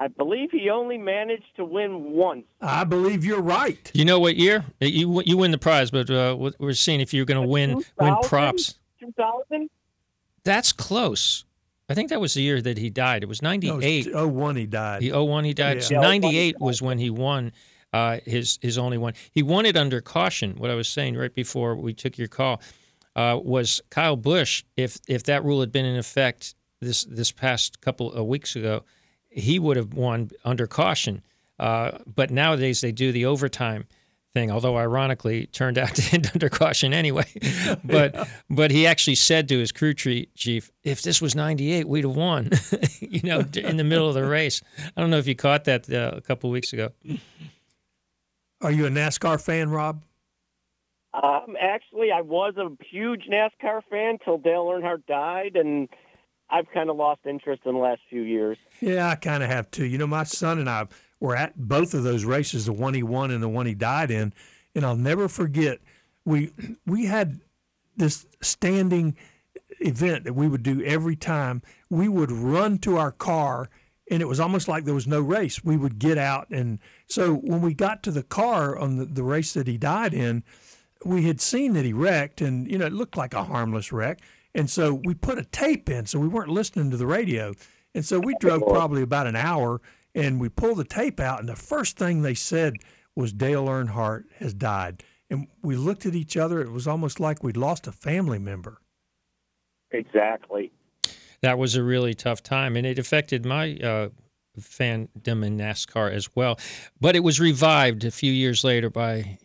I 0.00 0.06
believe 0.08 0.50
he 0.52 0.70
only 0.70 0.96
managed 0.96 1.56
to 1.56 1.64
win 1.64 2.12
once. 2.12 2.44
I 2.60 2.84
believe 2.84 3.24
you're 3.24 3.42
right. 3.42 3.90
you 3.94 4.04
know 4.04 4.20
what 4.20 4.36
year 4.36 4.64
you 4.80 5.22
you 5.26 5.36
win 5.36 5.50
the 5.50 5.58
prize, 5.58 5.90
but 5.90 6.08
uh, 6.08 6.36
we're 6.58 6.72
seeing 6.72 7.00
if 7.00 7.12
you're 7.12 7.24
going 7.24 7.42
to 7.42 7.48
win 7.48 7.82
win 7.98 8.16
props. 8.22 8.78
2000? 9.00 9.68
That's 10.44 10.72
close. 10.72 11.44
I 11.88 11.94
think 11.94 12.10
that 12.10 12.20
was 12.20 12.34
the 12.34 12.42
year 12.42 12.62
that 12.62 12.78
he 12.78 12.90
died. 12.90 13.22
It 13.22 13.28
was 13.28 13.42
No, 13.42 13.48
ninety 13.50 13.68
it 13.68 14.14
was 14.14 14.32
01 14.32 14.56
he 14.56 14.66
died. 14.66 15.02
The 15.02 15.12
01 15.12 15.44
he 15.44 15.54
died. 15.54 15.78
Yeah. 15.78 15.82
So 15.82 15.94
Yeah, 15.94 16.00
01 16.00 16.12
he 16.12 16.18
98 16.20 16.60
was 16.60 16.80
when 16.82 16.98
he 16.98 17.10
won 17.10 17.52
uh, 17.92 18.18
his 18.24 18.58
his 18.62 18.78
only 18.78 18.98
one. 18.98 19.14
He 19.32 19.42
won 19.42 19.66
it 19.66 19.76
under 19.76 20.00
caution. 20.00 20.56
What 20.56 20.70
I 20.70 20.74
was 20.74 20.88
saying 20.88 21.16
right 21.16 21.34
before 21.34 21.74
we 21.74 21.94
took 21.94 22.18
your 22.18 22.28
call 22.28 22.60
uh, 23.16 23.38
was 23.42 23.80
Kyle 23.90 24.16
Busch. 24.16 24.64
If 24.76 24.98
if 25.08 25.24
that 25.24 25.44
rule 25.44 25.60
had 25.60 25.72
been 25.72 25.84
in 25.84 25.96
effect 25.96 26.54
this 26.80 27.04
this 27.04 27.32
past 27.32 27.80
couple 27.80 28.12
of 28.12 28.26
weeks 28.26 28.56
ago, 28.56 28.84
he 29.28 29.58
would 29.58 29.76
have 29.76 29.94
won 29.94 30.30
under 30.44 30.66
caution. 30.66 31.22
Uh, 31.58 31.98
but 32.06 32.30
nowadays 32.30 32.80
they 32.80 32.92
do 32.92 33.10
the 33.10 33.26
overtime 33.26 33.86
thing. 34.32 34.50
Although 34.50 34.76
ironically, 34.76 35.42
it 35.42 35.52
turned 35.52 35.78
out 35.78 35.94
to 35.96 36.14
end 36.14 36.30
under 36.32 36.48
caution 36.48 36.92
anyway. 36.92 37.26
but 37.84 38.28
but 38.48 38.70
he 38.70 38.86
actually 38.86 39.16
said 39.16 39.48
to 39.48 39.58
his 39.58 39.72
crew 39.72 39.94
chief, 39.94 40.70
"If 40.84 41.02
this 41.02 41.20
was 41.20 41.34
'98, 41.34 41.88
we'd 41.88 42.04
have 42.04 42.16
won." 42.16 42.50
you 43.00 43.20
know, 43.22 43.40
in 43.54 43.76
the 43.76 43.84
middle 43.84 44.08
of 44.08 44.14
the 44.14 44.24
race. 44.24 44.62
I 44.96 45.00
don't 45.00 45.10
know 45.10 45.18
if 45.18 45.26
you 45.26 45.34
caught 45.34 45.64
that 45.64 45.90
uh, 45.90 46.12
a 46.16 46.20
couple 46.20 46.50
weeks 46.50 46.72
ago. 46.72 46.90
Are 48.60 48.72
you 48.72 48.86
a 48.86 48.90
NASCAR 48.90 49.40
fan, 49.40 49.70
Rob? 49.70 50.02
Um, 51.14 51.56
actually, 51.60 52.10
I 52.12 52.20
was 52.20 52.54
a 52.56 52.70
huge 52.84 53.24
NASCAR 53.30 53.82
fan 53.88 54.18
till 54.24 54.38
Dale 54.38 54.66
Earnhardt 54.66 55.06
died, 55.06 55.56
and 55.56 55.88
I've 56.50 56.70
kind 56.72 56.90
of 56.90 56.96
lost 56.96 57.20
interest 57.24 57.62
in 57.64 57.74
the 57.74 57.80
last 57.80 58.00
few 58.10 58.22
years. 58.22 58.58
Yeah, 58.80 59.08
I 59.08 59.14
kind 59.14 59.42
of 59.42 59.48
have 59.48 59.70
too. 59.70 59.86
You 59.86 59.98
know, 59.98 60.06
my 60.06 60.24
son 60.24 60.58
and 60.58 60.68
I 60.68 60.86
were 61.20 61.36
at 61.36 61.56
both 61.56 61.94
of 61.94 62.02
those 62.02 62.24
races, 62.24 62.66
the 62.66 62.72
one 62.72 62.94
he 62.94 63.02
won 63.02 63.30
and 63.30 63.42
the 63.42 63.48
one 63.48 63.66
he 63.66 63.74
died 63.74 64.10
in, 64.10 64.32
and 64.74 64.84
I'll 64.84 64.96
never 64.96 65.28
forget. 65.28 65.78
We 66.24 66.52
we 66.86 67.06
had 67.06 67.40
this 67.96 68.26
standing 68.42 69.16
event 69.80 70.24
that 70.24 70.34
we 70.34 70.48
would 70.48 70.62
do 70.62 70.82
every 70.82 71.16
time. 71.16 71.62
We 71.90 72.08
would 72.08 72.30
run 72.30 72.78
to 72.78 72.96
our 72.96 73.12
car, 73.12 73.70
and 74.10 74.22
it 74.22 74.26
was 74.26 74.40
almost 74.40 74.68
like 74.68 74.84
there 74.84 74.94
was 74.94 75.06
no 75.06 75.20
race. 75.20 75.62
We 75.62 75.76
would 75.76 75.98
get 75.98 76.18
out, 76.18 76.48
and 76.50 76.78
so 77.06 77.34
when 77.34 77.60
we 77.60 77.74
got 77.74 78.02
to 78.04 78.10
the 78.10 78.22
car 78.22 78.78
on 78.78 78.96
the, 78.96 79.04
the 79.04 79.22
race 79.22 79.52
that 79.54 79.66
he 79.66 79.76
died 79.76 80.14
in, 80.14 80.42
we 81.04 81.24
had 81.24 81.40
seen 81.40 81.74
that 81.74 81.84
he 81.84 81.92
wrecked, 81.92 82.40
and 82.40 82.70
you 82.70 82.78
know 82.78 82.86
it 82.86 82.92
looked 82.92 83.16
like 83.16 83.34
a 83.34 83.44
harmless 83.44 83.92
wreck, 83.92 84.20
and 84.54 84.68
so 84.70 84.94
we 85.04 85.14
put 85.14 85.38
a 85.38 85.44
tape 85.44 85.88
in, 85.88 86.06
so 86.06 86.18
we 86.18 86.28
weren't 86.28 86.50
listening 86.50 86.90
to 86.90 86.96
the 86.96 87.06
radio, 87.06 87.54
and 87.94 88.04
so 88.04 88.18
we 88.18 88.34
drove 88.40 88.62
probably 88.66 89.02
about 89.02 89.26
an 89.26 89.36
hour, 89.36 89.80
and 90.14 90.40
we 90.40 90.48
pulled 90.48 90.78
the 90.78 90.84
tape 90.84 91.20
out, 91.20 91.40
and 91.40 91.48
the 91.48 91.56
first 91.56 91.96
thing 91.96 92.22
they 92.22 92.34
said 92.34 92.74
was 93.14 93.32
Dale 93.32 93.66
Earnhardt 93.66 94.24
has 94.38 94.54
died, 94.54 95.02
and 95.30 95.48
we 95.62 95.76
looked 95.76 96.06
at 96.06 96.14
each 96.14 96.36
other. 96.36 96.60
It 96.60 96.70
was 96.70 96.86
almost 96.86 97.20
like 97.20 97.42
we'd 97.42 97.56
lost 97.56 97.86
a 97.86 97.92
family 97.92 98.38
member. 98.38 98.80
Exactly. 99.90 100.72
That 101.40 101.58
was 101.58 101.76
a 101.76 101.82
really 101.82 102.14
tough 102.14 102.42
time, 102.42 102.76
and 102.76 102.86
it 102.86 102.98
affected 102.98 103.44
my 103.46 103.76
uh, 103.76 104.08
fandom 104.60 105.44
in 105.44 105.56
NASCAR 105.56 106.12
as 106.12 106.34
well. 106.34 106.58
But 107.00 107.16
it 107.16 107.20
was 107.20 107.40
revived 107.40 108.04
a 108.04 108.10
few 108.10 108.32
years 108.32 108.64
later 108.64 108.90
by 108.90 109.38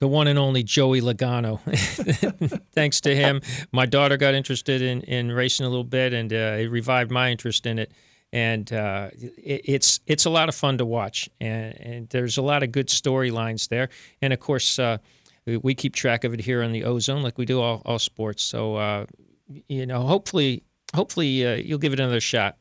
the 0.00 0.08
one 0.08 0.26
and 0.26 0.38
only 0.38 0.62
Joey 0.62 1.00
Logano. 1.00 1.60
Thanks 2.72 3.00
to 3.02 3.14
him, 3.14 3.40
my 3.72 3.86
daughter 3.86 4.16
got 4.16 4.34
interested 4.34 4.82
in, 4.82 5.02
in 5.02 5.32
racing 5.32 5.66
a 5.66 5.68
little 5.68 5.84
bit, 5.84 6.12
and 6.12 6.32
uh, 6.32 6.56
it 6.58 6.70
revived 6.70 7.10
my 7.10 7.30
interest 7.30 7.66
in 7.66 7.78
it. 7.78 7.92
And 8.32 8.72
uh, 8.72 9.10
it, 9.14 9.62
it's 9.64 10.00
it's 10.06 10.24
a 10.24 10.30
lot 10.30 10.48
of 10.48 10.56
fun 10.56 10.78
to 10.78 10.84
watch, 10.84 11.30
and, 11.40 11.80
and 11.80 12.08
there's 12.08 12.36
a 12.36 12.42
lot 12.42 12.64
of 12.64 12.72
good 12.72 12.88
storylines 12.88 13.68
there. 13.68 13.88
And 14.20 14.32
of 14.32 14.40
course, 14.40 14.78
uh, 14.78 14.98
we, 15.46 15.74
keep 15.74 15.94
track 15.94 16.24
of 16.24 16.34
it 16.34 16.40
here 16.40 16.62
on 16.62 16.72
the 16.72 16.84
Ozone, 16.84 17.22
like 17.22 17.38
we 17.38 17.44
do 17.44 17.60
all, 17.60 17.80
all 17.84 18.00
sports. 18.00 18.42
So 18.42 18.74
uh, 18.74 19.06
you 19.68 19.86
know, 19.86 20.02
hopefully, 20.02 20.64
hopefully 20.94 21.46
uh, 21.46 21.54
you'll 21.56 21.78
give 21.78 21.92
it 21.92 22.00
another 22.00 22.20
shot. 22.20 22.56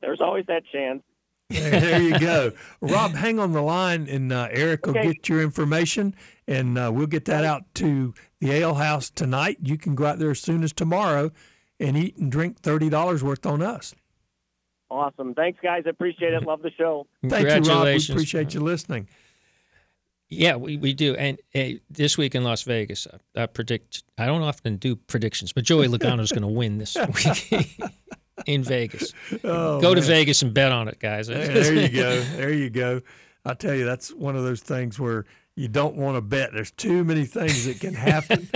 There's 0.00 0.20
always 0.20 0.46
that 0.46 0.62
chance. 0.72 1.02
There, 1.50 1.80
there 1.80 2.02
you 2.02 2.18
go. 2.18 2.52
Rob, 2.80 3.12
hang 3.12 3.38
on 3.38 3.52
the 3.52 3.60
line, 3.60 4.08
and 4.08 4.32
uh, 4.32 4.48
Eric 4.50 4.86
will 4.86 4.94
get 4.94 5.28
your 5.28 5.42
information, 5.42 6.14
and 6.46 6.78
uh, 6.78 6.90
we'll 6.94 7.08
get 7.08 7.24
that 7.26 7.44
out 7.44 7.64
to 7.74 8.14
the 8.40 8.52
Ale 8.52 8.74
House 8.74 9.10
tonight. 9.10 9.58
You 9.60 9.76
can 9.76 9.94
go 9.94 10.06
out 10.06 10.18
there 10.18 10.30
as 10.30 10.40
soon 10.40 10.62
as 10.62 10.72
tomorrow 10.72 11.32
and 11.80 11.96
eat 11.96 12.16
and 12.16 12.30
drink 12.30 12.62
$30 12.62 13.22
worth 13.22 13.44
on 13.46 13.62
us. 13.62 13.94
Awesome. 14.90 15.34
Thanks, 15.34 15.58
guys. 15.62 15.84
I 15.86 15.90
appreciate 15.90 16.34
it. 16.34 16.42
Love 16.42 16.62
the 16.62 16.70
show. 16.72 17.06
Thank 17.26 17.48
you, 17.48 17.72
Rob. 17.72 17.84
We 17.86 17.96
appreciate 17.96 18.54
you 18.54 18.60
listening. 18.60 19.08
Yeah, 20.30 20.54
we, 20.56 20.76
we 20.76 20.92
do. 20.92 21.16
And 21.16 21.38
this 21.90 22.16
week 22.16 22.36
in 22.36 22.44
Las 22.44 22.62
Vegas, 22.62 23.06
uh, 23.06 23.18
I 23.36 23.46
predict. 23.46 24.04
I 24.16 24.26
don't 24.26 24.42
often 24.42 24.76
do 24.76 24.94
predictions, 24.94 25.52
but 25.52 25.64
Joey 25.64 25.88
Logano 25.88 26.20
is 26.20 26.30
going 26.30 26.42
to 26.42 26.48
win 26.48 26.78
this 26.78 26.96
week 27.50 27.76
in 28.46 28.62
Vegas. 28.62 29.12
Oh, 29.42 29.80
Go 29.80 29.92
to. 29.94 30.00
Vegas 30.00 30.42
and 30.42 30.54
bet 30.54 30.70
on 30.70 30.86
it, 30.86 31.00
guys. 31.00 31.26
There, 31.26 31.46
there 31.46 31.74
you 31.74 31.88
go. 31.88 32.22
There 32.36 32.52
you 32.52 32.70
go. 32.70 33.00
I 33.44 33.54
tell 33.54 33.74
you, 33.74 33.84
that's 33.84 34.12
one 34.12 34.36
of 34.36 34.44
those 34.44 34.60
things 34.60 35.00
where 35.00 35.24
you 35.56 35.66
don't 35.66 35.96
want 35.96 36.16
to 36.16 36.20
bet. 36.20 36.52
There's 36.52 36.70
too 36.70 37.02
many 37.02 37.24
things 37.24 37.66
that 37.66 37.80
can 37.80 37.94
happen. 37.94 38.48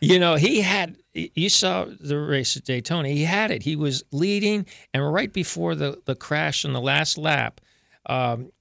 You 0.00 0.20
know, 0.20 0.36
he 0.36 0.60
had. 0.60 0.96
You 1.12 1.48
saw 1.48 1.86
the 1.86 2.18
race 2.18 2.56
at 2.56 2.64
Daytona. 2.64 3.08
He 3.08 3.24
had 3.24 3.50
it. 3.50 3.64
He 3.64 3.74
was 3.74 4.04
leading, 4.12 4.66
and 4.94 5.12
right 5.12 5.32
before 5.32 5.74
the 5.74 6.00
the 6.04 6.14
crash 6.14 6.64
in 6.64 6.72
the 6.72 6.80
last 6.80 7.18
lap, 7.18 7.60
um, 8.06 8.52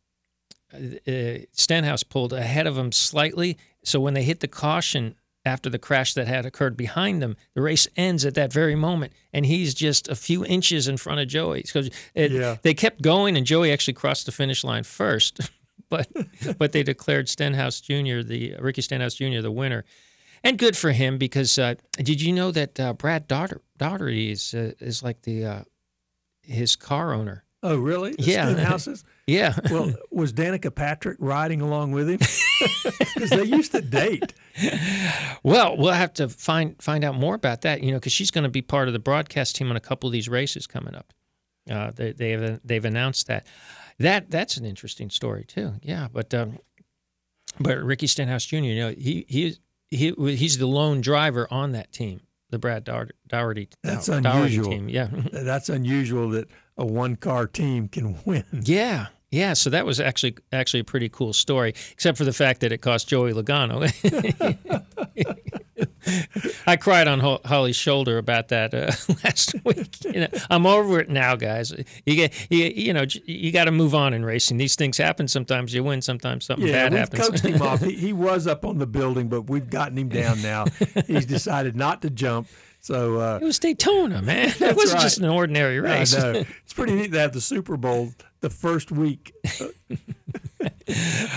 uh, 0.73 1.45
Stenhouse 1.53 2.03
pulled 2.03 2.33
ahead 2.33 2.67
of 2.67 2.77
him 2.77 2.91
slightly. 2.91 3.57
So 3.83 3.99
when 3.99 4.13
they 4.13 4.23
hit 4.23 4.39
the 4.41 4.47
caution 4.47 5.15
after 5.45 5.69
the 5.69 5.79
crash 5.79 6.13
that 6.15 6.27
had 6.27 6.45
occurred 6.45 6.75
behind 6.75 7.21
them, 7.21 7.37
the 7.53 7.61
race 7.61 7.87
ends 7.95 8.25
at 8.25 8.33
that 8.33 8.51
very 8.51 8.75
moment, 8.75 9.13
and 9.31 9.45
he's 9.45 9.73
just 9.73 10.09
a 10.09 10.15
few 10.15 10.43
inches 10.45 10.89
in 10.89 10.97
front 10.97 11.21
of 11.21 11.27
Joey. 11.29 11.63
So 11.63 11.83
it, 12.13 12.31
Yeah. 12.31 12.57
they 12.63 12.73
kept 12.73 13.01
going, 13.01 13.37
and 13.37 13.45
Joey 13.45 13.71
actually 13.71 13.93
crossed 13.93 14.25
the 14.25 14.33
finish 14.33 14.63
line 14.65 14.83
first, 14.83 15.39
but 15.89 16.07
but 16.57 16.73
they 16.73 16.83
declared 16.83 17.29
Stenhouse 17.29 17.79
Jr. 17.79 18.21
the 18.23 18.55
Ricky 18.59 18.81
Stenhouse 18.81 19.13
Jr. 19.15 19.39
the 19.41 19.51
winner. 19.51 19.85
And 20.43 20.57
good 20.59 20.77
for 20.77 20.91
him 20.91 21.17
because 21.17 21.57
uh, 21.57 21.75
did 21.95 22.21
you 22.21 22.31
know 22.33 22.51
that 22.51 22.79
uh, 22.79 22.93
Brad 22.93 23.27
Daugherty, 23.27 23.61
Daugherty 23.77 24.31
is 24.31 24.53
uh, 24.53 24.73
is 24.79 25.01
like 25.01 25.21
the 25.23 25.45
uh, 25.45 25.61
his 26.41 26.75
car 26.75 27.13
owner? 27.13 27.43
Oh, 27.63 27.75
really? 27.75 28.13
The 28.13 28.23
Yeah. 28.23 28.45
Stenhouses? 28.53 29.03
Yeah. 29.29 29.55
Well, 29.69 29.91
was 30.09 30.31
Danica 30.31 30.73
Patrick 30.73 31.17
riding 31.19 31.59
along 31.59 31.91
with 31.91 32.09
him? 32.09 32.19
Because 33.13 33.29
they 33.31 33.43
used 33.43 33.71
to 33.73 33.81
date. 33.81 34.33
Well, 35.43 35.75
we'll 35.77 35.91
have 35.91 36.13
to 36.13 36.29
find 36.29 36.81
find 36.81 37.03
out 37.03 37.15
more 37.15 37.35
about 37.35 37.61
that. 37.61 37.81
You 37.83 37.91
know, 37.91 37.97
because 37.97 38.13
she's 38.13 38.31
going 38.31 38.43
to 38.43 38.49
be 38.49 38.61
part 38.61 38.87
of 38.87 38.93
the 38.93 38.99
broadcast 38.99 39.55
team 39.55 39.69
on 39.69 39.75
a 39.75 39.79
couple 39.81 40.07
of 40.07 40.13
these 40.13 40.29
races 40.29 40.65
coming 40.67 40.95
up. 40.95 41.13
Uh, 41.69 41.91
they 41.95 42.11
they 42.13 42.31
have 42.31 42.59
they've 42.63 42.85
announced 42.85 43.27
that. 43.27 43.45
That 43.99 44.29
that's 44.31 44.55
an 44.57 44.65
interesting 44.65 45.09
story 45.09 45.43
too. 45.45 45.73
Yeah, 45.81 46.07
but 46.11 46.33
um, 46.33 46.59
but 47.59 47.77
Ricky 47.83 48.07
Stenhouse 48.07 48.45
Jr. 48.45 48.55
You 48.57 48.75
know, 48.79 48.89
he 48.91 49.25
he 49.27 49.57
he 49.89 50.13
he's 50.35 50.57
the 50.57 50.67
lone 50.67 51.01
driver 51.01 51.47
on 51.51 51.71
that 51.73 51.91
team, 51.91 52.21
the 52.49 52.59
Brad 52.59 52.83
Daugherty 52.83 53.13
Daugherty, 53.27 53.69
That's 53.83 54.05
Daugherty 54.07 54.29
unusual. 54.29 54.69
team. 54.71 54.89
Yeah. 54.89 55.09
That's 55.33 55.69
unusual 55.69 56.29
that 56.29 56.47
a 56.77 56.85
one 56.85 57.15
car 57.15 57.47
team 57.47 57.87
can 57.87 58.17
win. 58.25 58.43
Yeah, 58.51 59.07
yeah. 59.31 59.53
So 59.53 59.69
that 59.69 59.85
was 59.85 59.99
actually 59.99 60.35
actually 60.51 60.81
a 60.81 60.85
pretty 60.85 61.09
cool 61.09 61.33
story, 61.33 61.73
except 61.91 62.17
for 62.17 62.23
the 62.25 62.33
fact 62.33 62.61
that 62.61 62.71
it 62.71 62.81
cost 62.81 63.07
Joey 63.09 63.33
Logano. 63.33 63.87
I 66.65 66.77
cried 66.77 67.07
on 67.07 67.19
Holly's 67.45 67.75
shoulder 67.75 68.17
about 68.17 68.47
that 68.49 68.73
uh, 68.73 68.91
last 69.23 69.53
week. 69.65 70.03
You 70.05 70.21
know, 70.21 70.27
I'm 70.49 70.65
over 70.65 70.99
it 70.99 71.09
now, 71.09 71.35
guys. 71.35 71.73
You 72.05 72.15
get, 72.15 72.33
you, 72.49 72.65
you 72.65 72.93
know, 72.93 73.05
you 73.25 73.51
got 73.51 73.65
to 73.65 73.71
move 73.71 73.93
on 73.93 74.13
in 74.13 74.23
racing. 74.25 74.57
These 74.57 74.75
things 74.75 74.97
happen. 74.97 75.27
Sometimes 75.27 75.73
you 75.73 75.83
win. 75.83 76.01
Sometimes 76.01 76.45
something 76.45 76.65
Yeah, 76.67 76.89
bad 76.89 76.91
we've 76.93 76.99
happens. 76.99 77.27
coached 77.29 77.45
him 77.45 77.61
off. 77.61 77.81
He, 77.81 77.91
he 77.93 78.13
was 78.13 78.47
up 78.47 78.65
on 78.65 78.77
the 78.77 78.87
building, 78.87 79.27
but 79.27 79.43
we've 79.43 79.69
gotten 79.69 79.97
him 79.97 80.09
down 80.09 80.41
now. 80.41 80.65
He's 81.07 81.25
decided 81.25 81.75
not 81.75 82.01
to 82.03 82.09
jump. 82.09 82.47
So 82.79 83.19
uh, 83.19 83.39
it 83.41 83.45
was 83.45 83.59
Daytona, 83.59 84.21
man. 84.21 84.47
It 84.49 84.59
That's 84.59 84.75
wasn't 84.77 84.93
right. 84.99 85.03
just 85.03 85.17
an 85.19 85.25
ordinary 85.25 85.77
I 85.79 85.99
race. 85.99 86.15
know. 86.17 86.43
It's 86.63 86.73
pretty 86.73 86.93
neat 86.95 87.11
to 87.11 87.19
have 87.19 87.33
the 87.33 87.41
Super 87.41 87.75
Bowl 87.77 88.13
the 88.41 88.49
first 88.49 88.91
week. 88.91 89.33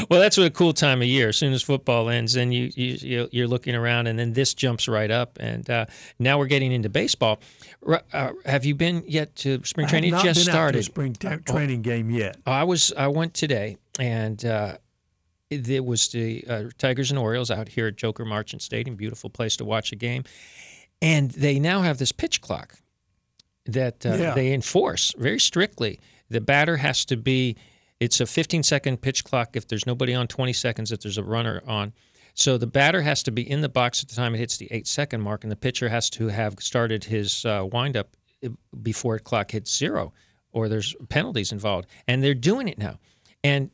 Well, 0.08 0.20
that's 0.20 0.38
a 0.38 0.48
cool 0.48 0.72
time 0.72 1.02
of 1.02 1.08
year. 1.08 1.28
As 1.28 1.36
soon 1.36 1.52
as 1.52 1.60
football 1.62 2.08
ends, 2.08 2.34
then 2.34 2.52
you, 2.52 2.70
you 2.74 2.96
you- 3.00 3.28
you're 3.32 3.46
looking 3.48 3.74
around, 3.74 4.06
and 4.06 4.16
then 4.18 4.32
this 4.32 4.54
jumps 4.54 4.86
right 4.88 5.10
up. 5.10 5.38
And 5.40 5.68
uh, 5.68 5.86
now 6.20 6.38
we're 6.38 6.46
getting 6.46 6.70
into 6.72 6.88
baseball. 6.88 7.40
Uh, 8.12 8.30
have 8.46 8.64
you 8.64 8.74
been 8.76 9.02
yet 9.06 9.34
to 9.36 9.60
spring 9.64 9.86
I 9.86 9.90
training? 9.90 10.10
It 10.10 10.12
not 10.12 10.24
just 10.24 10.46
been 10.46 10.54
out 10.54 10.72
to 10.72 10.78
a 10.78 10.82
started. 10.82 10.84
spring 10.84 11.12
ta- 11.14 11.52
training 11.52 11.82
game 11.82 12.10
yet. 12.10 12.36
I 12.46 12.62
was 12.64 12.92
I 12.96 13.08
went 13.08 13.34
today, 13.34 13.76
and 13.98 14.42
uh, 14.44 14.76
it, 15.50 15.68
it 15.68 15.84
was 15.84 16.08
the 16.08 16.44
uh, 16.48 16.62
Tigers 16.78 17.10
and 17.10 17.18
Orioles 17.18 17.50
out 17.50 17.68
here 17.68 17.88
at 17.88 17.96
Joker 17.96 18.24
Marchant 18.24 18.62
Stadium. 18.62 18.96
Beautiful 18.96 19.30
place 19.30 19.56
to 19.58 19.64
watch 19.64 19.90
a 19.92 19.96
game, 19.96 20.24
and 21.02 21.30
they 21.30 21.58
now 21.58 21.82
have 21.82 21.98
this 21.98 22.12
pitch 22.12 22.40
clock 22.40 22.74
that 23.66 24.04
uh, 24.06 24.14
Yeah. 24.14 24.34
they 24.34 24.52
enforce 24.52 25.14
very 25.18 25.38
strictly. 25.40 26.00
The 26.28 26.40
batter 26.40 26.76
has 26.78 27.04
to 27.06 27.16
be. 27.16 27.56
It's 27.98 28.20
a 28.20 28.26
15 28.26 28.62
second 28.62 29.02
pitch 29.02 29.24
clock 29.24 29.56
if 29.56 29.68
there's 29.68 29.86
nobody 29.86 30.14
on, 30.14 30.26
20 30.26 30.52
seconds 30.54 30.90
if 30.92 31.00
there's 31.00 31.18
a 31.18 31.22
runner 31.24 31.62
on. 31.66 31.92
So 32.34 32.56
the 32.56 32.66
batter 32.66 33.02
has 33.02 33.22
to 33.24 33.30
be 33.30 33.42
in 33.48 33.60
the 33.60 33.68
box 33.68 34.02
at 34.02 34.08
the 34.08 34.14
time 34.16 34.34
it 34.34 34.38
hits 34.38 34.56
the 34.56 34.68
eight 34.70 34.86
second 34.86 35.20
mark, 35.20 35.42
and 35.44 35.50
the 35.50 35.56
pitcher 35.56 35.88
has 35.88 36.08
to 36.10 36.28
have 36.28 36.54
started 36.60 37.04
his 37.04 37.44
uh, 37.44 37.66
windup 37.70 38.16
before 38.82 39.16
the 39.18 39.22
clock 39.22 39.50
hits 39.50 39.76
zero, 39.76 40.12
or 40.52 40.68
there's 40.68 40.94
penalties 41.10 41.52
involved. 41.52 41.88
And 42.08 42.22
they're 42.22 42.32
doing 42.34 42.68
it 42.68 42.78
now. 42.78 42.98
And 43.44 43.70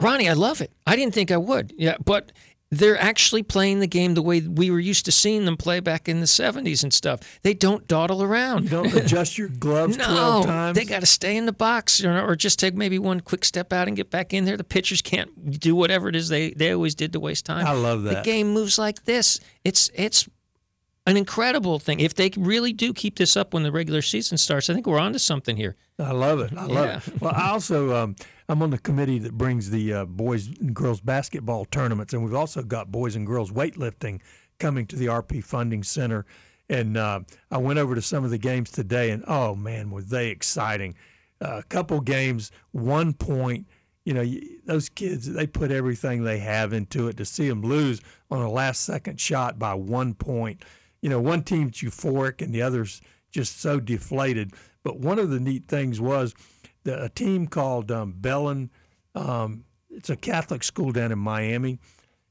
Ronnie, 0.00 0.28
I 0.28 0.34
love 0.34 0.60
it. 0.60 0.70
I 0.86 0.94
didn't 0.96 1.14
think 1.14 1.30
I 1.32 1.36
would. 1.36 1.72
Yeah, 1.76 1.96
but 2.04 2.30
they're 2.72 2.98
actually 2.98 3.42
playing 3.42 3.80
the 3.80 3.86
game 3.86 4.14
the 4.14 4.22
way 4.22 4.40
we 4.40 4.70
were 4.70 4.80
used 4.80 5.04
to 5.04 5.12
seeing 5.12 5.44
them 5.44 5.58
play 5.58 5.78
back 5.78 6.08
in 6.08 6.20
the 6.20 6.26
70s 6.26 6.82
and 6.82 6.90
stuff. 6.92 7.20
They 7.42 7.52
don't 7.52 7.86
dawdle 7.86 8.22
around. 8.22 8.64
You 8.64 8.70
don't 8.70 8.94
adjust 8.94 9.36
your 9.36 9.48
gloves 9.48 9.98
No, 9.98 10.04
12 10.06 10.46
times. 10.46 10.78
they 10.78 10.86
got 10.86 11.00
to 11.00 11.06
stay 11.06 11.36
in 11.36 11.44
the 11.44 11.52
box 11.52 12.02
or, 12.02 12.18
or 12.18 12.34
just 12.34 12.58
take 12.58 12.74
maybe 12.74 12.98
one 12.98 13.20
quick 13.20 13.44
step 13.44 13.74
out 13.74 13.88
and 13.88 13.96
get 13.96 14.10
back 14.10 14.32
in 14.32 14.46
there. 14.46 14.56
The 14.56 14.64
pitchers 14.64 15.02
can't 15.02 15.60
do 15.60 15.76
whatever 15.76 16.08
it 16.08 16.16
is 16.16 16.30
they, 16.30 16.52
they 16.52 16.72
always 16.72 16.94
did 16.94 17.12
to 17.12 17.20
waste 17.20 17.44
time. 17.44 17.66
I 17.66 17.72
love 17.72 18.04
that. 18.04 18.24
The 18.24 18.30
game 18.30 18.54
moves 18.54 18.78
like 18.78 19.04
this. 19.04 19.38
It's 19.64 19.90
it's 19.94 20.26
an 21.06 21.16
incredible 21.16 21.78
thing. 21.78 22.00
If 22.00 22.14
they 22.14 22.30
really 22.36 22.72
do 22.72 22.92
keep 22.92 23.16
this 23.16 23.36
up 23.36 23.54
when 23.54 23.62
the 23.64 23.72
regular 23.72 24.02
season 24.02 24.38
starts, 24.38 24.70
I 24.70 24.74
think 24.74 24.86
we're 24.86 24.98
onto 25.00 25.18
something 25.18 25.56
here. 25.56 25.76
I 25.98 26.12
love 26.12 26.40
it. 26.40 26.52
I 26.56 26.64
love 26.66 26.86
Yeah. 26.86 27.00
it. 27.06 27.20
Well, 27.20 27.32
I 27.34 27.50
also 27.50 27.94
um, 27.94 28.16
I'm 28.48 28.62
on 28.62 28.70
the 28.70 28.78
committee 28.78 29.18
that 29.20 29.32
brings 29.32 29.70
the 29.70 29.92
uh, 29.92 30.04
boys 30.04 30.46
and 30.48 30.74
girls 30.74 31.00
basketball 31.00 31.64
tournaments, 31.66 32.12
and 32.12 32.24
we've 32.24 32.34
also 32.34 32.62
got 32.62 32.92
boys 32.92 33.16
and 33.16 33.26
girls 33.26 33.50
weightlifting 33.50 34.20
coming 34.58 34.86
to 34.86 34.96
the 34.96 35.06
RP 35.06 35.42
Funding 35.42 35.82
Center. 35.82 36.24
And 36.68 36.96
uh, 36.96 37.20
I 37.50 37.58
went 37.58 37.78
over 37.78 37.94
to 37.94 38.02
some 38.02 38.24
of 38.24 38.30
the 38.30 38.38
games 38.38 38.70
today, 38.70 39.10
and 39.10 39.24
oh 39.26 39.54
man, 39.54 39.90
were 39.90 40.02
they 40.02 40.28
exciting! 40.28 40.94
Uh, 41.44 41.58
a 41.58 41.62
couple 41.64 42.00
games, 42.00 42.52
one 42.70 43.12
point. 43.12 43.66
You 44.04 44.14
know, 44.14 44.24
those 44.64 44.88
kids, 44.88 45.32
they 45.32 45.46
put 45.46 45.70
everything 45.70 46.24
they 46.24 46.38
have 46.38 46.72
into 46.72 47.06
it 47.08 47.16
to 47.18 47.24
see 47.24 47.48
them 47.48 47.62
lose 47.62 48.00
on 48.32 48.40
a 48.42 48.50
last 48.50 48.82
second 48.82 49.20
shot 49.20 49.58
by 49.60 49.74
one 49.74 50.14
point. 50.14 50.64
You 51.02 51.10
know, 51.10 51.20
one 51.20 51.42
team's 51.42 51.78
euphoric 51.82 52.40
and 52.40 52.54
the 52.54 52.62
other's 52.62 53.02
just 53.30 53.60
so 53.60 53.80
deflated. 53.80 54.52
But 54.82 54.98
one 54.98 55.18
of 55.18 55.30
the 55.30 55.40
neat 55.40 55.68
things 55.68 56.00
was 56.00 56.34
the, 56.84 57.02
a 57.02 57.08
team 57.08 57.46
called 57.46 57.92
um, 57.92 58.14
Belen 58.16 58.70
um, 59.14 59.64
it's 59.90 60.10
a 60.10 60.16
Catholic 60.16 60.64
school 60.64 60.92
down 60.92 61.12
in 61.12 61.18
Miami. 61.18 61.78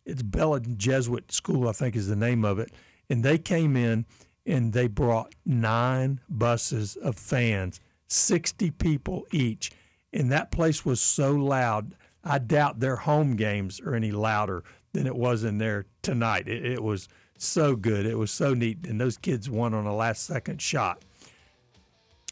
It's 0.06 0.24
Belen 0.24 0.78
Jesuit 0.78 1.32
School, 1.32 1.68
I 1.68 1.74
think 1.74 1.96
is 1.96 2.08
the 2.08 2.16
name 2.16 2.44
of 2.44 2.60
it. 2.60 2.72
And 3.10 3.24
they 3.24 3.38
came 3.38 3.76
in 3.76 4.06
and 4.46 4.74
they 4.74 4.88
brought 4.88 5.36
nine 5.46 6.22
buses 6.28 6.96
of 6.96 7.16
fans, 7.16 7.80
60 8.08 8.72
people 8.72 9.28
each. 9.32 9.72
And 10.12 10.32
that 10.32 10.52
place 10.52 10.84
was 10.84 11.00
so 11.00 11.34
loud. 11.34 11.96
I 12.24 12.40
doubt 12.40 12.80
their 12.80 12.98
home 12.98 13.36
games 13.36 13.80
are 13.80 13.96
any 13.96 14.12
louder 14.12 14.64
than 14.94 15.06
it 15.06 15.16
was 15.16 15.44
in 15.44 15.60
there 15.60 15.86
tonight. 16.02 16.48
It, 16.48 16.66
it 16.66 16.84
was 16.84 17.08
so 17.44 17.76
good. 17.76 18.06
It 18.06 18.18
was 18.18 18.32
so 18.32 18.54
neat. 18.54 18.86
And 18.86 19.00
those 19.00 19.18
kids 19.18 19.50
won 19.50 19.74
on 19.74 19.86
a 19.86 19.96
last 19.96 20.26
second 20.26 20.62
shot. 20.62 21.02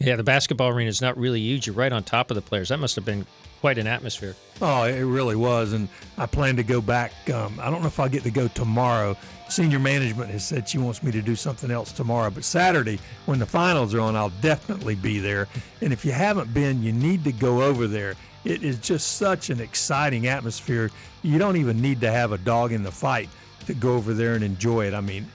Yeah, 0.02 0.16
the 0.16 0.24
basketball 0.24 0.70
arena 0.70 0.90
is 0.90 1.02
not 1.02 1.18
really 1.18 1.42
huge. 1.42 1.68
You're 1.68 1.76
right 1.76 1.92
on 1.92 2.04
top 2.04 2.32
of 2.32 2.36
the 2.36 2.42
players. 2.42 2.70
That 2.70 2.80
must 2.80 2.96
have 2.96 3.04
been 3.04 3.26
quite 3.60 3.78
an 3.78 3.86
atmosphere. 3.86 4.34
Oh, 4.62 4.84
it 4.84 5.02
really 5.02 5.36
was. 5.36 5.74
And 5.74 5.90
I 6.18 6.26
plan 6.26 6.56
to 6.56 6.64
go 6.64 6.80
back. 6.80 7.12
Um, 7.30 7.60
I 7.62 7.70
don't 7.70 7.82
know 7.82 7.88
if 7.88 8.00
I'll 8.00 8.08
get 8.08 8.24
to 8.24 8.32
go 8.32 8.48
tomorrow. 8.48 9.18
Senior 9.50 9.80
management 9.80 10.32
has 10.32 10.48
said 10.48 10.70
she 10.70 10.78
wants 10.78 11.04
me 11.04 11.12
to 11.12 11.22
do 11.22 11.36
something 11.36 11.70
else 11.70 11.92
tomorrow. 11.92 12.30
But 12.30 12.46
Saturday, 12.46 13.00
when 13.26 13.40
the 13.40 13.46
finals 13.46 13.94
are 13.94 14.00
on, 14.00 14.16
I'll 14.16 14.32
definitely 14.42 14.96
be 14.96 15.20
there. 15.20 15.50
And 15.82 15.92
if 15.92 16.06
you 16.06 16.14
haven't 16.14 16.54
been, 16.54 16.82
you 16.82 16.94
need 16.94 17.26
to 17.26 17.34
go 17.34 17.62
over 17.62 17.86
there. 17.86 18.16
It 18.46 18.64
is 18.64 18.78
just 18.78 19.18
such 19.18 19.50
an 19.50 19.60
exciting 19.60 20.28
atmosphere. 20.28 20.92
You 21.24 21.38
don't 21.40 21.58
even 21.58 21.82
need 21.82 22.00
to 22.02 22.12
have 22.12 22.32
a 22.32 22.38
dog 22.38 22.72
in 22.72 22.84
the 22.84 22.92
fight 22.92 23.28
to 23.70 23.76
go 23.76 23.94
over 23.94 24.16
there 24.16 24.34
and 24.34 24.44
enjoy 24.44 24.88
it. 24.88 24.96
I 24.96 25.02
mean, 25.02 25.28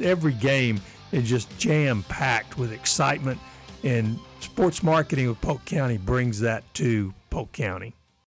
every 0.00 0.32
game 0.32 0.80
is 1.12 1.28
just 1.28 1.58
jam 1.58 2.02
packed 2.08 2.56
with 2.56 2.72
excitement, 2.72 3.38
and 3.84 4.18
sports 4.40 4.82
marketing 4.82 5.28
of 5.28 5.38
Polk 5.42 5.62
County 5.66 5.98
brings 5.98 6.40
that 6.40 6.64
to 6.74 7.12
Polk 7.28 7.52
County. 7.52 7.94